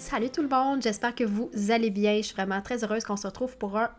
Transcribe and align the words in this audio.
Salut 0.00 0.30
tout 0.30 0.40
le 0.40 0.48
monde, 0.48 0.80
j'espère 0.82 1.14
que 1.14 1.24
vous 1.24 1.50
allez 1.68 1.90
bien. 1.90 2.16
Je 2.16 2.22
suis 2.22 2.34
vraiment 2.34 2.62
très 2.62 2.82
heureuse 2.82 3.04
qu'on 3.04 3.18
se 3.18 3.26
retrouve 3.26 3.58
pour 3.58 3.76
un 3.76 3.90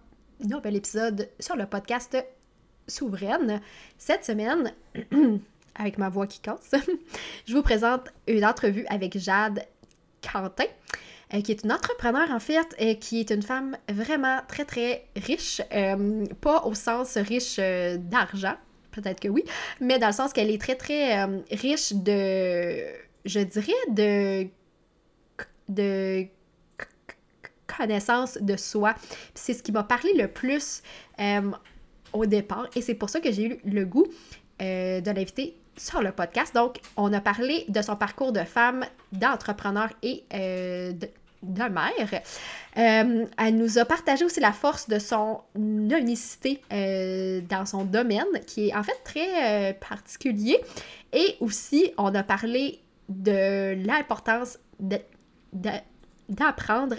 nouvel 0.44 0.76
épisode 0.76 1.30
sur 1.40 1.56
le 1.56 1.68
podcast 1.68 2.18
Souveraine. 2.88 3.62
Cette 4.00 4.26
semaine, 4.26 4.74
avec 5.76 6.00
ma 6.00 6.10
voix 6.10 6.26
qui 6.26 6.40
casse, 6.40 6.72
je 7.46 7.54
vous 7.54 7.62
présente 7.62 8.10
une 8.26 8.44
entrevue 8.44 8.84
avec 8.90 9.16
Jade 9.20 9.64
Quentin, 10.24 10.64
euh, 11.36 11.42
qui 11.42 11.52
est 11.52 11.64
une 11.64 11.72
entrepreneur 11.72 12.32
en 12.32 12.40
fait, 12.40 12.76
et 12.80 12.98
qui 12.98 13.20
est 13.20 13.30
une 13.30 13.44
femme 13.44 13.78
vraiment 13.88 14.40
très 14.48 14.66
très 14.66 15.06
riche, 15.16 15.62
euh, 15.72 16.26
pas 16.42 16.64
au 16.66 16.74
sens 16.74 17.16
riche 17.16 17.58
euh, 17.60 17.98
d'argent, 17.98 18.56
peut-être 18.92 19.20
que 19.20 19.28
oui, 19.28 19.44
mais 19.80 20.00
dans 20.00 20.08
le 20.08 20.14
sens 20.14 20.34
qu'elle 20.34 20.50
est 20.50 20.62
très 20.62 20.76
très 20.76 21.26
riche 21.52 21.94
de, 21.94 22.88
je 23.24 23.40
dirais, 23.40 23.72
de, 23.90 24.50
de 25.72 26.26
connaissance 27.68 28.38
de 28.42 28.56
soi. 28.58 28.96
C'est 29.34 29.54
ce 29.54 29.64
qui 29.64 29.72
m'a 29.72 29.84
parlé 29.84 30.14
le 30.14 30.28
plus 30.28 30.82
au 32.14 32.26
départ, 32.26 32.68
et 32.76 32.82
c'est 32.82 32.96
pour 32.96 33.10
ça 33.10 33.20
que 33.20 33.32
j'ai 33.32 33.46
eu 33.46 33.60
le 33.64 33.86
goût 33.86 34.08
de 34.60 35.12
l'inviter 35.12 35.56
sur 35.78 36.02
le 36.02 36.12
podcast. 36.12 36.54
Donc, 36.54 36.80
on 36.98 37.12
a 37.14 37.22
parlé 37.22 37.66
de 37.70 37.82
son 37.82 37.96
parcours 37.96 38.32
de 38.32 38.44
femme, 38.44 38.86
d'entrepreneur 39.14 39.90
et 40.04 40.24
de, 40.32 41.08
de 41.44 41.64
mère. 41.64 42.22
Euh, 42.78 43.26
elle 43.38 43.58
nous 43.58 43.78
a 43.78 43.86
partagé 43.86 44.24
aussi 44.26 44.40
la 44.40 44.52
force 44.52 44.88
de 44.88 45.00
son 45.00 45.42
unicité 45.56 46.62
euh, 46.72 47.42
dans 47.42 47.66
son 47.66 47.84
domaine, 47.84 48.26
qui 48.46 48.70
est 48.70 48.76
en 48.76 48.84
fait 48.84 49.00
très 49.04 49.72
euh, 49.72 49.74
particulier. 49.74 50.60
Et 51.14 51.36
aussi, 51.40 51.92
on 51.98 52.14
a 52.16 52.24
parlé 52.24 52.80
de 53.10 53.76
l'importance 53.86 54.58
d'apprendre 55.54 56.96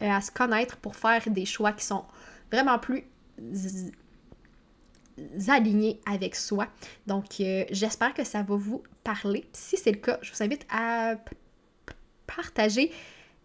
à 0.00 0.20
se 0.20 0.30
connaître 0.30 0.76
pour 0.78 0.96
faire 0.96 1.22
des 1.28 1.44
choix 1.44 1.72
qui 1.72 1.84
sont 1.84 2.04
vraiment 2.50 2.78
plus 2.78 3.04
alignés 5.48 6.00
avec 6.06 6.34
soi. 6.34 6.66
Donc, 7.06 7.26
j'espère 7.70 8.14
que 8.14 8.24
ça 8.24 8.42
va 8.42 8.56
vous 8.56 8.82
parler. 9.04 9.44
Si 9.52 9.76
c'est 9.76 9.92
le 9.92 9.98
cas, 9.98 10.18
je 10.22 10.32
vous 10.32 10.42
invite 10.42 10.66
à 10.70 11.14
partager 12.26 12.90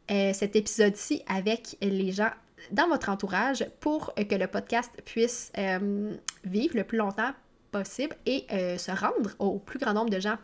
euh, 0.10 0.32
cet 0.34 0.56
épisode-ci 0.56 1.22
avec 1.28 1.78
les 1.82 2.12
gens 2.12 2.32
dans 2.72 2.88
votre 2.88 3.10
entourage 3.10 3.66
pour 3.80 4.14
que 4.16 4.36
le 4.36 4.48
podcast 4.48 4.92
puisse 5.06 5.52
euh, 5.58 6.16
vivre 6.44 6.76
le 6.78 6.84
plus 6.84 6.98
longtemps 6.98 7.32
possible 7.72 8.16
et 8.26 8.46
euh, 8.52 8.78
se 8.78 8.92
rendre 8.92 9.32
au 9.40 9.60
plus 9.60 9.80
grand 9.80 9.94
nombre 9.94 10.10
de 10.10 10.20
gens 10.20 10.38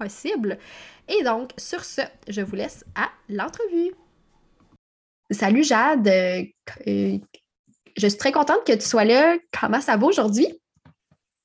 possible. 0.00 0.58
Et 1.08 1.22
donc, 1.22 1.50
sur 1.56 1.84
ce, 1.84 2.02
je 2.28 2.40
vous 2.40 2.56
laisse 2.56 2.84
à 2.94 3.10
l'entrevue. 3.28 3.92
Salut 5.30 5.62
Jade, 5.62 6.10
je 6.86 7.20
suis 7.96 8.18
très 8.18 8.32
contente 8.32 8.64
que 8.66 8.72
tu 8.72 8.86
sois 8.86 9.04
là. 9.04 9.36
Comment 9.58 9.80
ça 9.80 9.96
va 9.96 10.06
aujourd'hui? 10.06 10.48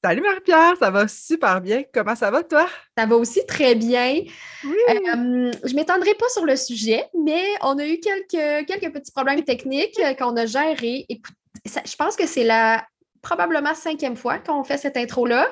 Salut 0.04 0.22
Marie-Pierre, 0.22 0.76
ça 0.80 0.92
va 0.92 1.08
super 1.08 1.62
bien. 1.62 1.84
Comment 1.92 2.16
ça 2.16 2.30
va 2.30 2.44
toi? 2.44 2.68
Ça 2.96 3.08
va 3.08 3.16
aussi 3.16 3.44
très 3.48 3.74
bien. 3.74 4.22
Oui. 4.64 4.76
Euh, 4.90 5.52
je 5.64 5.72
ne 5.72 5.76
m'étendrai 5.76 6.14
pas 6.14 6.30
sur 6.30 6.46
le 6.46 6.56
sujet, 6.56 7.06
mais 7.24 7.44
on 7.62 7.78
a 7.80 7.88
eu 7.88 8.00
quelques, 8.00 8.68
quelques 8.68 8.94
petits 8.94 9.12
problèmes 9.12 9.44
techniques 9.44 10.00
euh, 10.00 10.14
qu'on 10.14 10.38
a 10.38 10.46
gérés. 10.46 11.06
Écoute, 11.10 11.34
je 11.66 11.96
pense 11.96 12.16
que 12.16 12.28
c'est 12.28 12.44
la 12.44 12.86
probablement 13.26 13.74
cinquième 13.74 14.16
fois 14.16 14.38
qu'on 14.38 14.64
fait 14.64 14.78
cette 14.78 14.98
intro-là. 14.98 15.48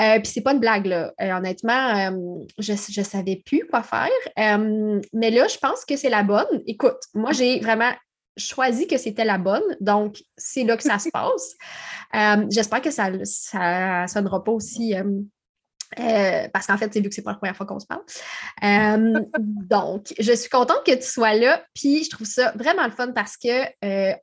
Euh, 0.00 0.20
Puis 0.20 0.26
c'est 0.26 0.42
pas 0.42 0.52
une 0.52 0.60
blague, 0.60 0.86
là. 0.86 1.12
Euh, 1.20 1.32
honnêtement, 1.32 2.10
je 2.58 2.72
ne 2.72 3.04
savais 3.04 3.42
plus 3.44 3.66
quoi 3.66 3.82
faire. 3.82 4.10
mais 5.12 5.30
là, 5.30 5.48
je 5.48 5.58
pense 5.58 5.84
que 5.84 5.96
c'est 5.96 6.10
la 6.10 6.22
bonne. 6.22 6.62
Écoute, 6.66 6.98
moi, 7.14 7.32
j'ai 7.32 7.60
vraiment 7.60 7.90
choisi 8.36 8.86
que 8.86 8.98
c'était 8.98 9.24
la 9.24 9.38
bonne. 9.38 9.62
Donc, 9.80 10.18
c'est 10.36 10.64
là 10.64 10.76
que 10.76 10.82
ça 10.82 10.98
se 10.98 11.08
passe. 11.10 11.54
Euh, 12.14 12.46
j'espère 12.50 12.82
que 12.82 12.90
ça 12.90 13.10
ne 13.10 14.06
sonnera 14.06 14.44
pas 14.44 14.52
aussi. 14.52 14.94
Euh, 15.98 16.02
euh, 16.24 16.48
parce 16.52 16.66
qu'en 16.66 16.76
fait, 16.76 16.92
c'est 16.92 17.00
vu 17.00 17.08
que 17.08 17.14
c'est 17.14 17.22
pas 17.22 17.32
la 17.32 17.36
première 17.36 17.56
fois 17.56 17.66
qu'on 17.66 17.80
se 17.80 17.86
parle. 17.86 18.02
donc, 19.38 20.14
je 20.18 20.32
suis 20.32 20.50
contente 20.50 20.84
que 20.86 20.94
tu 20.94 21.02
sois 21.02 21.34
là, 21.34 21.62
puis 21.74 22.04
je 22.04 22.10
trouve 22.10 22.26
ça 22.26 22.52
vraiment 22.56 22.84
le 22.84 22.90
fun 22.90 23.12
parce 23.12 23.36
que 23.36 23.48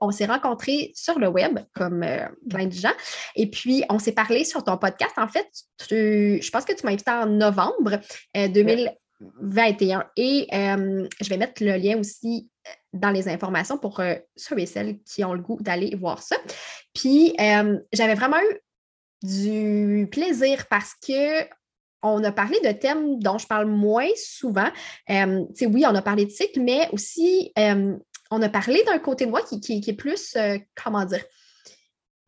on 0.02 0.12
s'est 0.12 0.26
rencontrés 0.26 0.92
sur 0.96 1.20
le 1.20 1.28
web, 1.28 1.60
comme 1.76 2.06
plein 2.50 2.66
de 2.66 2.74
gens, 2.74 2.94
et 3.36 3.50
puis 3.50 3.84
on 3.90 4.00
s'est 4.00 4.14
parlé 4.14 4.44
sur 4.44 4.64
ton 4.64 4.78
podcast. 4.78 5.14
En 5.18 5.28
fait, 5.28 5.48
je 5.90 6.50
pense 6.50 6.66
que 6.66 6.74
tu 6.74 6.86
m'as 6.86 6.92
invité 6.92 7.12
en 7.12 7.26
novembre 7.26 8.00
2021, 8.36 10.06
et 10.18 10.48
je 10.52 11.30
vais 11.30 11.38
mettre 11.38 11.64
le 11.64 11.78
lien 11.78 11.98
aussi 11.98 12.50
dans 12.94 13.10
les 13.10 13.28
informations 13.28 13.78
pour 13.78 14.00
euh, 14.00 14.16
ceux 14.36 14.60
et 14.60 14.66
celles 14.66 15.02
qui 15.04 15.24
ont 15.24 15.34
le 15.34 15.42
goût 15.42 15.58
d'aller 15.62 15.96
voir 15.96 16.22
ça. 16.22 16.36
Puis, 16.94 17.34
euh, 17.40 17.80
j'avais 17.94 18.16
vraiment 18.16 18.38
eu 18.40 18.60
du 19.24 20.08
plaisir 20.12 20.68
parce 20.68 20.94
que 20.96 21.44
on 22.04 22.24
a 22.24 22.32
parlé 22.32 22.60
de 22.64 22.72
thèmes 22.72 23.20
dont 23.20 23.38
je 23.38 23.48
parle 23.48 23.68
moins 23.68 24.10
souvent. 24.16 24.70
Euh, 25.10 25.46
oui, 25.62 25.86
on 25.88 25.96
a 25.96 26.02
parlé 26.02 26.26
de 26.26 26.32
cycle, 26.32 26.62
mais 26.62 26.90
aussi 26.92 27.54
on 28.34 28.42
a 28.42 28.50
parlé 28.50 28.84
d'un 28.86 29.00
côté 29.00 29.26
de 29.26 29.32
moi 29.32 29.42
qui, 29.42 29.84
est 29.86 29.94
plus, 29.94 30.38
comment 30.82 31.06
dire, 31.06 31.24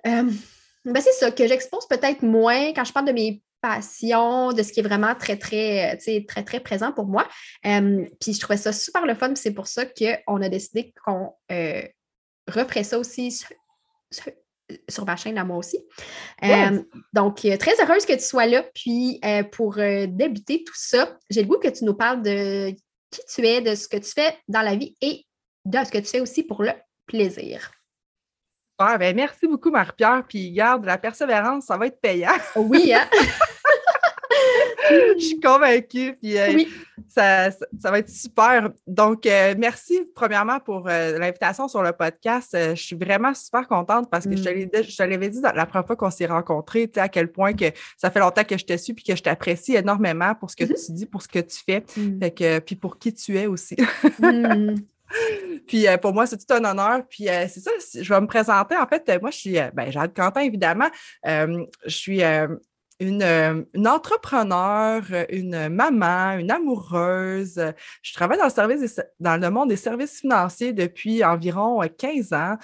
ben 0.05 0.99
c'est 0.99 1.13
ça, 1.13 1.31
que 1.31 1.47
j'expose 1.47 1.87
peut-être 1.87 2.23
moins 2.23 2.73
quand 2.73 2.83
je 2.83 2.91
parle 2.91 3.07
de 3.07 3.13
mes 3.13 3.41
passion, 3.63 4.51
de 4.51 4.61
ce 4.61 4.73
qui 4.73 4.81
est 4.81 4.83
vraiment 4.83 5.15
très, 5.15 5.37
très, 5.37 5.95
euh, 5.95 6.21
très, 6.27 6.43
très 6.43 6.59
présent 6.59 6.91
pour 6.91 7.05
moi. 7.05 7.27
puis 7.63 8.33
je 8.33 8.39
trouvais 8.39 8.57
ça 8.57 8.73
super 8.73 9.05
le 9.05 9.15
fun, 9.15 9.33
c'est 9.35 9.53
pour 9.53 9.67
ça 9.67 9.85
qu'on 9.85 10.41
a 10.41 10.49
décidé 10.49 10.93
qu'on 11.03 11.33
euh, 11.51 11.81
referait 12.47 12.83
ça 12.83 12.99
aussi 12.99 13.31
sur, 13.31 13.49
ma 15.05 15.15
chaîne 15.15 15.37
à 15.37 15.43
moi 15.43 15.57
aussi. 15.57 15.79
donc, 17.13 17.45
euh, 17.45 17.57
très 17.57 17.81
heureuse 17.81 18.05
que 18.05 18.13
tu 18.13 18.23
sois 18.23 18.45
là. 18.45 18.63
Puis, 18.75 19.19
pour 19.51 19.75
débuter 19.75 20.63
tout 20.63 20.75
ça, 20.75 21.17
j'ai 21.29 21.41
le 21.41 21.47
goût 21.47 21.59
que 21.59 21.69
tu 21.69 21.85
nous 21.85 21.95
parles 21.95 22.21
de 22.21 22.71
qui 23.11 23.21
tu 23.33 23.45
es, 23.45 23.61
de 23.61 23.75
ce 23.75 23.87
que 23.87 23.97
tu 23.97 24.11
fais 24.11 24.37
dans 24.47 24.61
la 24.61 24.75
vie 24.75 24.95
et 25.01 25.25
de 25.65 25.77
ce 25.83 25.91
que 25.91 25.99
tu 25.99 26.05
fais 26.05 26.19
aussi 26.19 26.43
pour 26.43 26.63
le 26.63 26.71
plaisir. 27.05 27.71
Ben, 28.79 29.15
merci 29.15 29.47
beaucoup, 29.47 29.71
Marie-Pierre. 29.71 30.23
Puis, 30.27 30.51
garde, 30.51 30.85
la 30.85 30.97
persévérance, 30.97 31.65
ça 31.65 31.77
va 31.77 31.87
être 31.87 32.01
payant. 32.01 32.31
Oui, 32.55 32.93
hein? 32.93 33.07
je 35.17 35.23
suis 35.23 35.39
convaincue. 35.39 36.17
Puis, 36.21 36.37
euh, 36.37 36.53
oui. 36.53 36.67
ça, 37.07 37.51
ça, 37.51 37.91
va 37.91 37.99
être 37.99 38.09
super. 38.09 38.69
Donc, 38.87 39.25
euh, 39.25 39.55
merci 39.57 40.01
premièrement 40.15 40.59
pour 40.59 40.87
euh, 40.87 41.17
l'invitation 41.17 41.67
sur 41.67 41.83
le 41.83 41.91
podcast. 41.91 42.51
je 42.53 42.81
suis 42.81 42.95
vraiment 42.95 43.33
super 43.33 43.67
contente 43.67 44.09
parce 44.09 44.25
que 44.25 44.35
je 44.35 44.43
te 44.43 44.49
mm. 44.49 45.09
l'avais 45.09 45.29
dit 45.29 45.41
la 45.41 45.65
première 45.65 45.87
fois 45.87 45.95
qu'on 45.95 46.11
s'est 46.11 46.25
rencontrés, 46.25 46.87
tu 46.87 46.95
sais, 46.95 47.01
à 47.01 47.09
quel 47.09 47.31
point 47.31 47.53
que 47.53 47.65
ça 47.97 48.09
fait 48.11 48.19
longtemps 48.19 48.43
que 48.43 48.57
je 48.57 48.65
te 48.65 48.75
suis 48.77 48.93
puis 48.93 49.03
que 49.03 49.15
je 49.15 49.23
t'apprécie 49.23 49.75
énormément 49.75 50.35
pour 50.35 50.49
ce 50.49 50.55
que 50.55 50.63
mm-hmm. 50.63 50.85
tu 50.85 50.91
dis, 50.93 51.05
pour 51.05 51.21
ce 51.21 51.27
que 51.27 51.39
tu 51.39 51.57
fais, 51.65 51.83
mm. 51.97 52.19
fait 52.19 52.31
que, 52.31 52.59
puis 52.59 52.75
pour 52.75 52.97
qui 52.97 53.13
tu 53.13 53.37
es 53.37 53.47
aussi. 53.47 53.75
Mm. 54.19 54.75
Puis 55.67 55.85
pour 56.01 56.11
moi, 56.13 56.25
c'est 56.25 56.37
tout 56.37 56.53
un 56.53 56.63
honneur. 56.63 57.03
Puis 57.07 57.25
c'est 57.25 57.59
ça, 57.59 57.71
je 57.93 58.13
vais 58.13 58.19
me 58.19 58.25
présenter. 58.25 58.75
En 58.75 58.87
fait, 58.87 59.07
moi, 59.21 59.29
je 59.29 59.37
suis, 59.37 59.57
ben, 59.73 59.91
Jade 59.91 60.13
Quentin, 60.13 60.41
évidemment. 60.41 60.89
je 61.23 61.65
suis 61.87 62.21
une, 62.99 63.65
une, 63.73 63.87
entrepreneur, 63.87 65.01
une 65.29 65.69
maman, 65.69 66.37
une 66.37 66.51
amoureuse. 66.51 67.61
Je 68.01 68.13
travaille 68.13 68.37
dans 68.37 68.45
le, 68.45 68.49
service 68.49 69.01
dans 69.19 69.41
le 69.41 69.49
monde 69.49 69.69
des 69.69 69.75
services 69.75 70.19
financiers 70.19 70.73
depuis 70.73 71.23
environ 71.23 71.81
15 71.81 72.33
ans. 72.33 72.57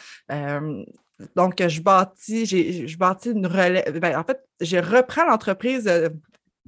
donc, 1.35 1.61
je 1.67 1.81
bâtis, 1.81 2.45
je 2.45 2.97
bâtis 2.97 3.31
une 3.31 3.47
relève. 3.47 3.99
Ben, 3.99 4.17
en 4.17 4.23
fait, 4.23 4.39
je 4.61 4.77
reprends 4.77 5.25
l'entreprise 5.25 5.89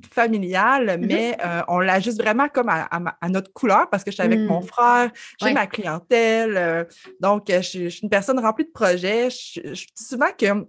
familiale, 0.10 0.88
mm-hmm. 0.88 1.06
mais 1.06 1.38
euh, 1.44 1.62
on 1.68 1.80
l'ajuste 1.80 2.22
vraiment 2.22 2.50
comme 2.50 2.70
à, 2.70 3.30
notre 3.30 3.52
couleur 3.54 3.90
parce 3.90 4.04
que 4.04 4.12
je 4.12 4.16
suis 4.16 4.24
avec 4.24 4.40
mon 4.40 4.62
mm. 4.62 4.68
frère, 4.68 5.12
j'ai 5.40 5.54
ma 5.54 5.68
clientèle. 5.68 6.58
Euh, 6.58 6.84
donc, 7.20 7.46
je, 7.48 7.62
suis 7.62 8.00
une 8.02 8.10
personne 8.10 8.40
remplie 8.40 8.66
de 8.66 8.72
projets. 8.72 9.30
Je, 9.30 9.62
dis 9.62 9.88
souvent 9.96 10.30
que 10.38 10.66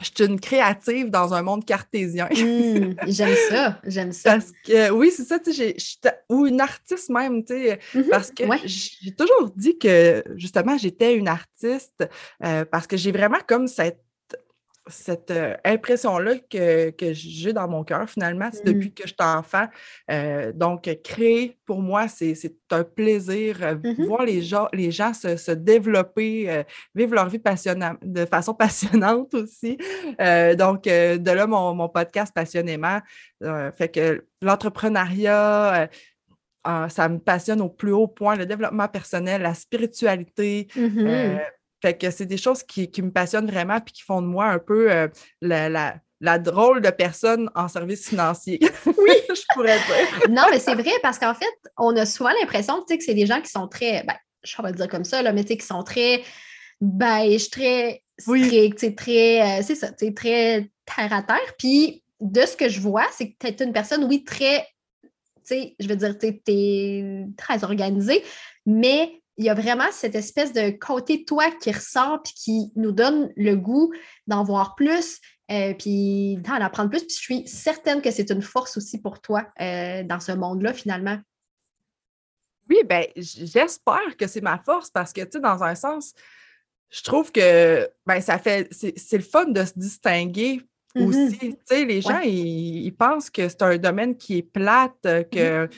je 0.00 0.10
suis 0.14 0.30
une 0.30 0.40
créative 0.40 1.10
dans 1.10 1.34
un 1.34 1.42
monde 1.42 1.64
cartésien. 1.64 2.26
Mm, 2.26 2.94
j'aime 3.06 3.36
ça, 3.48 3.80
j'aime 3.84 4.12
ça. 4.12 4.32
Parce 4.32 4.52
que, 4.64 4.90
oui, 4.90 5.10
c'est 5.14 5.24
ça, 5.24 5.38
tu 5.38 5.52
sais, 5.52 5.76
ou 6.28 6.46
une 6.46 6.60
artiste 6.60 7.10
même, 7.10 7.44
tu 7.44 7.54
sais, 7.54 7.78
mm-hmm. 7.94 8.08
parce 8.08 8.30
que 8.30 8.44
j'ai 8.64 9.12
toujours 9.12 9.50
dit 9.56 9.78
que, 9.78 10.24
justement, 10.36 10.76
j'étais 10.78 11.14
une 11.14 11.28
artiste 11.28 12.08
euh, 12.44 12.64
parce 12.64 12.86
que 12.86 12.96
j'ai 12.96 13.12
vraiment 13.12 13.38
comme 13.46 13.68
cette 13.68 14.02
cette 14.90 15.30
euh, 15.30 15.56
impression-là 15.64 16.36
que, 16.50 16.92
j'ai 17.12 17.52
dans 17.52 17.68
mon 17.68 17.84
cœur, 17.84 18.08
finalement, 18.08 18.50
c'est 18.52 18.64
depuis 18.64 18.88
mmh. 18.88 18.94
que 18.94 19.02
je 19.04 19.08
suis 19.08 19.16
enfant. 19.18 19.66
Euh, 20.10 20.52
donc, 20.52 20.88
créer, 21.02 21.58
pour 21.66 21.80
moi, 21.80 22.08
c'est 22.08 22.34
un 22.70 22.84
plaisir. 22.84 23.58
Euh, 23.62 23.74
mmh 23.74 24.06
voir 24.06 24.24
les 24.24 24.42
gens, 24.42 24.68
les 24.72 24.90
gens 24.90 25.12
se, 25.12 25.52
développer, 25.52 26.64
vivre 26.94 27.14
leur 27.14 27.28
vie 27.28 27.40
de 28.02 28.24
façon 28.24 28.54
passionnante 28.60 29.34
aussi. 29.34 29.76
donc, 30.18 30.84
de 30.84 31.30
là, 31.30 31.46
mon, 31.46 31.88
podcast 31.88 32.34
Passionnément. 32.34 33.00
fait 33.74 33.88
que 33.92 34.24
l'entrepreneuriat, 34.42 35.88
ça 36.64 37.08
me 37.08 37.18
passionne 37.18 37.60
au 37.60 37.68
plus 37.68 37.92
haut 37.92 38.08
point, 38.08 38.36
le 38.36 38.46
développement 38.46 38.88
personnel, 38.88 39.42
la 39.42 39.54
spiritualité. 39.54 40.68
Mmh 40.76 41.38
fait 41.82 41.96
que 41.96 42.10
c'est 42.10 42.26
des 42.26 42.36
choses 42.36 42.62
qui, 42.62 42.90
me 43.02 43.10
passionnent 43.10 43.50
vraiment 43.50 43.80
puis 43.80 43.94
qui 43.94 44.02
font 44.02 44.20
de 44.22 44.26
moi 44.26 44.46
un 44.46 44.58
peu 44.58 44.92
euh, 44.92 45.08
la, 45.40 46.38
drôle 46.38 46.82
de 46.82 46.90
personne 46.90 47.50
en 47.54 47.68
service 47.68 48.08
financier. 48.08 48.60
Oui, 48.86 49.14
je 49.28 49.42
pourrais 49.54 49.78
dire. 49.78 50.30
non, 50.30 50.42
mais 50.50 50.58
c'est 50.58 50.74
vrai 50.74 50.92
parce 51.02 51.18
qu'en 51.18 51.34
fait, 51.34 51.52
on 51.78 51.96
a 51.96 52.04
souvent 52.04 52.30
l'impression 52.40 52.82
que 52.82 52.94
c'est 53.00 53.14
des 53.14 53.26
gens 53.26 53.40
qui 53.40 53.50
sont 53.50 53.68
très, 53.68 54.04
ben, 54.04 54.14
je 54.42 54.60
vais 54.60 54.70
le 54.70 54.76
dire 54.76 54.88
comme 54.88 55.04
ça, 55.04 55.22
là, 55.22 55.32
mais 55.32 55.44
qui 55.44 55.58
sont 55.60 55.82
très 55.82 56.22
beige, 56.80 57.50
très 57.50 58.02
stricts, 58.18 58.96
très, 58.96 59.60
euh, 59.60 59.62
c'est 59.62 59.74
ça, 59.74 59.90
très 59.92 60.70
terre 60.84 61.12
à 61.12 61.22
terre. 61.22 61.54
Puis 61.58 62.02
de 62.20 62.42
ce 62.42 62.56
que 62.56 62.68
je 62.68 62.80
vois, 62.80 63.06
c'est 63.12 63.30
que 63.30 63.36
tu 63.38 63.46
es 63.46 63.64
une 63.64 63.72
personne, 63.72 64.04
oui, 64.04 64.24
très, 64.24 64.66
tu 65.02 65.10
sais, 65.44 65.74
je 65.78 65.88
veux 65.88 65.96
dire, 65.96 66.18
tu 66.18 66.40
es 66.46 67.26
très 67.36 67.64
organisée, 67.64 68.22
mais 68.66 69.19
il 69.40 69.46
y 69.46 69.48
a 69.48 69.54
vraiment 69.54 69.90
cette 69.90 70.14
espèce 70.14 70.52
de 70.52 70.68
côté 70.68 71.16
de 71.16 71.24
toi 71.24 71.50
qui 71.62 71.72
ressort 71.72 72.22
puis 72.22 72.34
qui 72.34 72.72
nous 72.76 72.92
donne 72.92 73.32
le 73.36 73.56
goût 73.56 73.90
d'en 74.26 74.44
voir 74.44 74.74
plus, 74.74 75.18
euh, 75.50 75.72
puis 75.72 76.36
d'en 76.36 76.56
apprendre 76.56 76.90
plus. 76.90 77.04
Puis 77.04 77.16
je 77.16 77.22
suis 77.22 77.48
certaine 77.48 78.02
que 78.02 78.10
c'est 78.10 78.30
une 78.30 78.42
force 78.42 78.76
aussi 78.76 79.00
pour 79.00 79.22
toi 79.22 79.46
euh, 79.58 80.02
dans 80.02 80.20
ce 80.20 80.32
monde-là, 80.32 80.74
finalement. 80.74 81.18
Oui, 82.68 82.82
ben 82.84 83.06
j'espère 83.16 84.14
que 84.18 84.26
c'est 84.26 84.42
ma 84.42 84.58
force 84.58 84.90
parce 84.90 85.10
que, 85.10 85.22
tu 85.22 85.30
sais, 85.32 85.40
dans 85.40 85.64
un 85.64 85.74
sens, 85.74 86.12
je 86.90 87.02
trouve 87.02 87.32
que 87.32 87.90
ben, 88.04 88.20
ça 88.20 88.38
fait, 88.38 88.68
c'est 88.70 89.16
le 89.16 89.22
fun 89.22 89.46
de 89.46 89.64
se 89.64 89.72
distinguer 89.74 90.60
mm-hmm. 90.94 91.06
aussi. 91.06 91.38
Tu 91.38 91.56
sais, 91.64 91.84
les 91.86 92.02
gens, 92.02 92.20
ils, 92.20 92.92
pensent 92.92 93.30
que 93.30 93.48
c'est 93.48 93.62
un 93.62 93.78
domaine 93.78 94.18
qui 94.18 94.36
est 94.36 94.42
plate, 94.42 95.00
que. 95.02 95.64
Mm-hmm. 95.64 95.70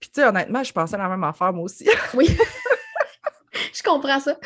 Puis, 0.00 0.10
tu 0.10 0.20
sais, 0.20 0.26
honnêtement, 0.26 0.64
je 0.64 0.72
pensais 0.72 0.94
à 0.94 0.98
la 0.98 1.08
même 1.08 1.24
affaire, 1.24 1.52
moi 1.52 1.64
aussi. 1.64 1.86
Oui. 2.14 2.28
je 3.72 3.82
comprends 3.82 4.20
ça. 4.20 4.36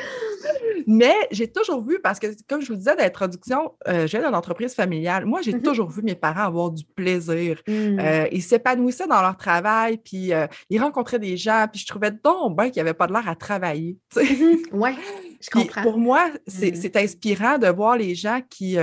Mais 0.87 1.15
j'ai 1.31 1.49
toujours 1.49 1.85
vu, 1.85 1.99
parce 2.03 2.19
que 2.19 2.27
comme 2.49 2.61
je 2.61 2.69
vous 2.69 2.77
disais 2.77 2.97
d'introduction, 2.97 3.73
euh, 3.87 4.07
je 4.07 4.17
viens 4.17 4.27
d'une 4.27 4.35
entreprise 4.35 4.75
familiale. 4.75 5.25
Moi, 5.25 5.43
j'ai 5.43 5.53
mm-hmm. 5.53 5.63
toujours 5.63 5.91
vu 5.91 6.03
mes 6.03 6.15
parents 6.15 6.45
avoir 6.45 6.71
du 6.71 6.85
plaisir. 6.85 7.61
Mm. 7.67 7.99
Euh, 8.01 8.29
ils 8.33 8.43
s'épanouissaient 8.43 9.07
dans 9.07 9.21
leur 9.21 9.37
travail, 9.37 9.99
puis 9.99 10.33
euh, 10.33 10.47
ils 10.71 10.81
rencontraient 10.81 11.19
des 11.19 11.37
gens, 11.37 11.67
puis 11.71 11.81
je 11.81 11.87
trouvais 11.87 12.11
donc 12.11 12.57
bien 12.57 12.71
qu'ils 12.71 12.83
n'avaient 12.83 12.95
pas 12.95 13.07
de 13.07 13.13
l'air 13.13 13.29
à 13.29 13.35
travailler. 13.35 13.97
Mm-hmm. 14.15 14.69
Oui, 14.73 14.91
je 15.41 15.51
comprends. 15.51 15.83
pour 15.83 15.99
moi, 15.99 16.29
mm. 16.29 16.75
c'est 16.75 16.97
inspirant 16.97 17.59
de 17.59 17.69
voir 17.69 17.97
les 17.97 18.15
gens 18.15 18.41
qui, 18.49 18.77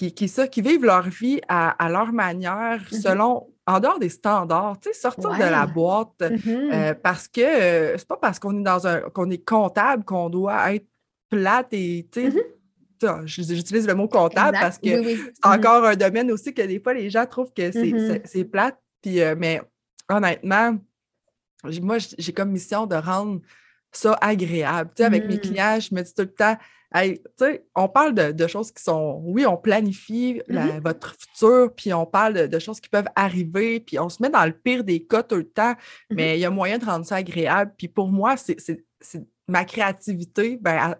qui, 0.00 0.14
qui, 0.14 0.28
ça, 0.28 0.48
qui 0.48 0.62
vivent 0.62 0.84
leur 0.84 1.02
vie 1.02 1.42
à, 1.46 1.88
leur 1.90 2.10
manière, 2.10 2.80
mm-hmm. 2.80 3.02
selon 3.02 3.48
en 3.66 3.80
dehors 3.80 3.98
des 3.98 4.08
standards, 4.08 4.80
tu 4.80 4.88
sais, 4.88 4.98
sortir 4.98 5.30
de 5.32 5.42
la 5.42 5.66
boîte 5.66 6.18
mm-hmm. 6.20 6.72
euh, 6.72 6.94
parce 6.94 7.28
que 7.28 7.42
euh, 7.42 7.98
c'est 7.98 8.08
pas 8.08 8.16
parce 8.16 8.38
qu'on 8.38 8.58
est 8.58 8.62
dans 8.62 8.86
un 8.86 9.00
qu'on 9.10 9.28
est 9.28 9.44
comptable 9.46 10.04
qu'on 10.04 10.30
doit 10.30 10.74
être 10.74 10.86
plate 11.28 11.68
et 11.72 12.08
tu 12.10 12.22
sais. 12.22 12.28
Mm-hmm. 12.30 13.26
J'utilise 13.26 13.86
le 13.86 13.94
mot 13.94 14.08
comptable 14.08 14.56
parce 14.58 14.78
que 14.78 15.02
c'est 15.02 15.32
encore 15.42 15.84
un 15.84 15.96
domaine 15.96 16.30
aussi 16.30 16.52
que 16.54 16.62
des 16.62 16.80
fois 16.80 16.94
les 16.94 17.10
gens 17.10 17.26
trouvent 17.26 17.52
que 17.52 17.70
c'est 17.70 18.44
plate. 18.44 18.78
Puis, 19.02 19.20
euh, 19.20 19.34
mais 19.38 19.60
honnêtement, 20.10 20.76
moi, 21.82 21.96
j'ai 21.98 22.32
comme 22.32 22.50
mission 22.50 22.86
de 22.86 22.96
rendre 22.96 23.40
ça 23.92 24.16
agréable. 24.20 24.90
Tu 24.94 25.02
sais, 25.02 25.06
avec 25.06 25.26
mes 25.26 25.36
mm. 25.36 25.40
clients, 25.40 25.78
je 25.80 25.94
me 25.94 26.02
dis 26.02 26.14
tout 26.14 26.22
le 26.22 26.32
temps, 26.32 26.56
on 27.76 27.88
parle 27.88 28.14
de, 28.14 28.46
choses 28.46 28.72
qui 28.72 28.82
sont, 28.82 29.20
oui, 29.24 29.46
on 29.46 29.56
planifie 29.56 30.42
mm-hmm. 30.48 30.82
votre 30.82 31.14
futur, 31.18 31.72
puis 31.74 31.92
on 31.92 32.06
parle 32.06 32.48
de, 32.48 32.58
choses 32.58 32.80
qui 32.80 32.88
peuvent 32.88 33.08
arriver, 33.14 33.80
puis 33.80 33.98
on 33.98 34.08
se 34.08 34.22
met 34.22 34.30
dans 34.30 34.44
le 34.44 34.52
pire 34.52 34.84
des 34.84 35.04
cas 35.04 35.22
tout 35.22 35.36
le 35.36 35.48
temps, 35.48 35.72
mm-hmm. 35.72 36.14
mais 36.14 36.36
il 36.36 36.40
y 36.40 36.44
a 36.44 36.50
moyen 36.50 36.78
de 36.78 36.84
rendre 36.84 37.06
ça 37.06 37.16
agréable. 37.16 37.72
Puis 37.76 37.88
pour 37.88 38.08
moi, 38.08 38.36
c'est 38.36 38.56
ma 39.48 39.64
créativité, 39.64 40.58
ben, 40.60 40.96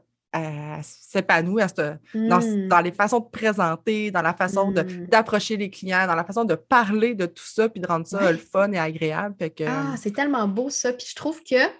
s'épanouit 0.82 1.62
mm. 2.14 2.68
dans, 2.68 2.80
les 2.80 2.92
façons 2.92 3.20
de 3.20 3.28
présenter, 3.28 4.10
dans 4.10 4.22
la 4.22 4.34
façon 4.34 4.70
mm. 4.70 5.06
d'approcher 5.08 5.56
les 5.56 5.70
clients, 5.70 6.06
dans 6.06 6.14
la 6.14 6.24
façon 6.24 6.44
de 6.44 6.54
parler 6.54 7.14
de 7.14 7.26
tout 7.26 7.44
ça, 7.44 7.68
puis 7.68 7.80
de 7.80 7.86
rendre 7.86 8.06
ça 8.06 8.30
le 8.30 8.38
fun 8.38 8.70
et 8.72 8.78
agréable. 8.78 9.34
ah, 9.66 9.94
c'est 9.96 10.14
tellement 10.14 10.46
beau 10.46 10.70
ça. 10.70 10.92
Puis 10.92 11.06
je 11.10 11.16
trouve 11.16 11.42
que, 11.42 11.66
tu 11.66 11.72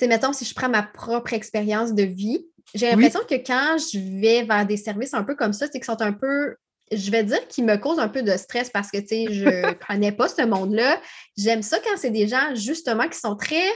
sais, 0.00 0.08
mettons, 0.08 0.32
si 0.32 0.44
je 0.44 0.54
prends 0.54 0.68
ma 0.68 0.82
propre 0.82 1.32
expérience 1.32 1.94
de 1.94 2.02
vie, 2.02 2.46
j'ai 2.74 2.90
l'impression 2.90 3.20
que 3.28 3.34
quand 3.34 3.76
je 3.78 3.98
vais 4.20 4.44
vers 4.44 4.66
des 4.66 4.76
services 4.76 5.14
un 5.14 5.24
peu 5.24 5.34
comme 5.34 5.52
ça, 5.52 5.66
c'est 5.66 5.78
qu'ils 5.78 5.84
sont 5.84 6.00
un 6.02 6.12
peu, 6.12 6.56
je 6.92 7.10
vais 7.10 7.24
dire 7.24 7.46
qu'ils 7.48 7.64
me 7.64 7.76
causent 7.76 7.98
un 7.98 8.08
peu 8.08 8.22
de 8.22 8.36
stress 8.36 8.70
parce 8.70 8.90
que, 8.90 8.98
tu 8.98 9.08
sais, 9.08 9.26
je 9.30 9.44
ne 9.44 9.72
connais 9.88 10.12
pas 10.12 10.28
ce 10.28 10.42
monde-là. 10.42 11.00
J'aime 11.36 11.62
ça 11.62 11.78
quand 11.80 11.96
c'est 11.96 12.10
des 12.10 12.28
gens, 12.28 12.54
justement, 12.54 13.08
qui 13.08 13.18
sont 13.18 13.34
très, 13.34 13.66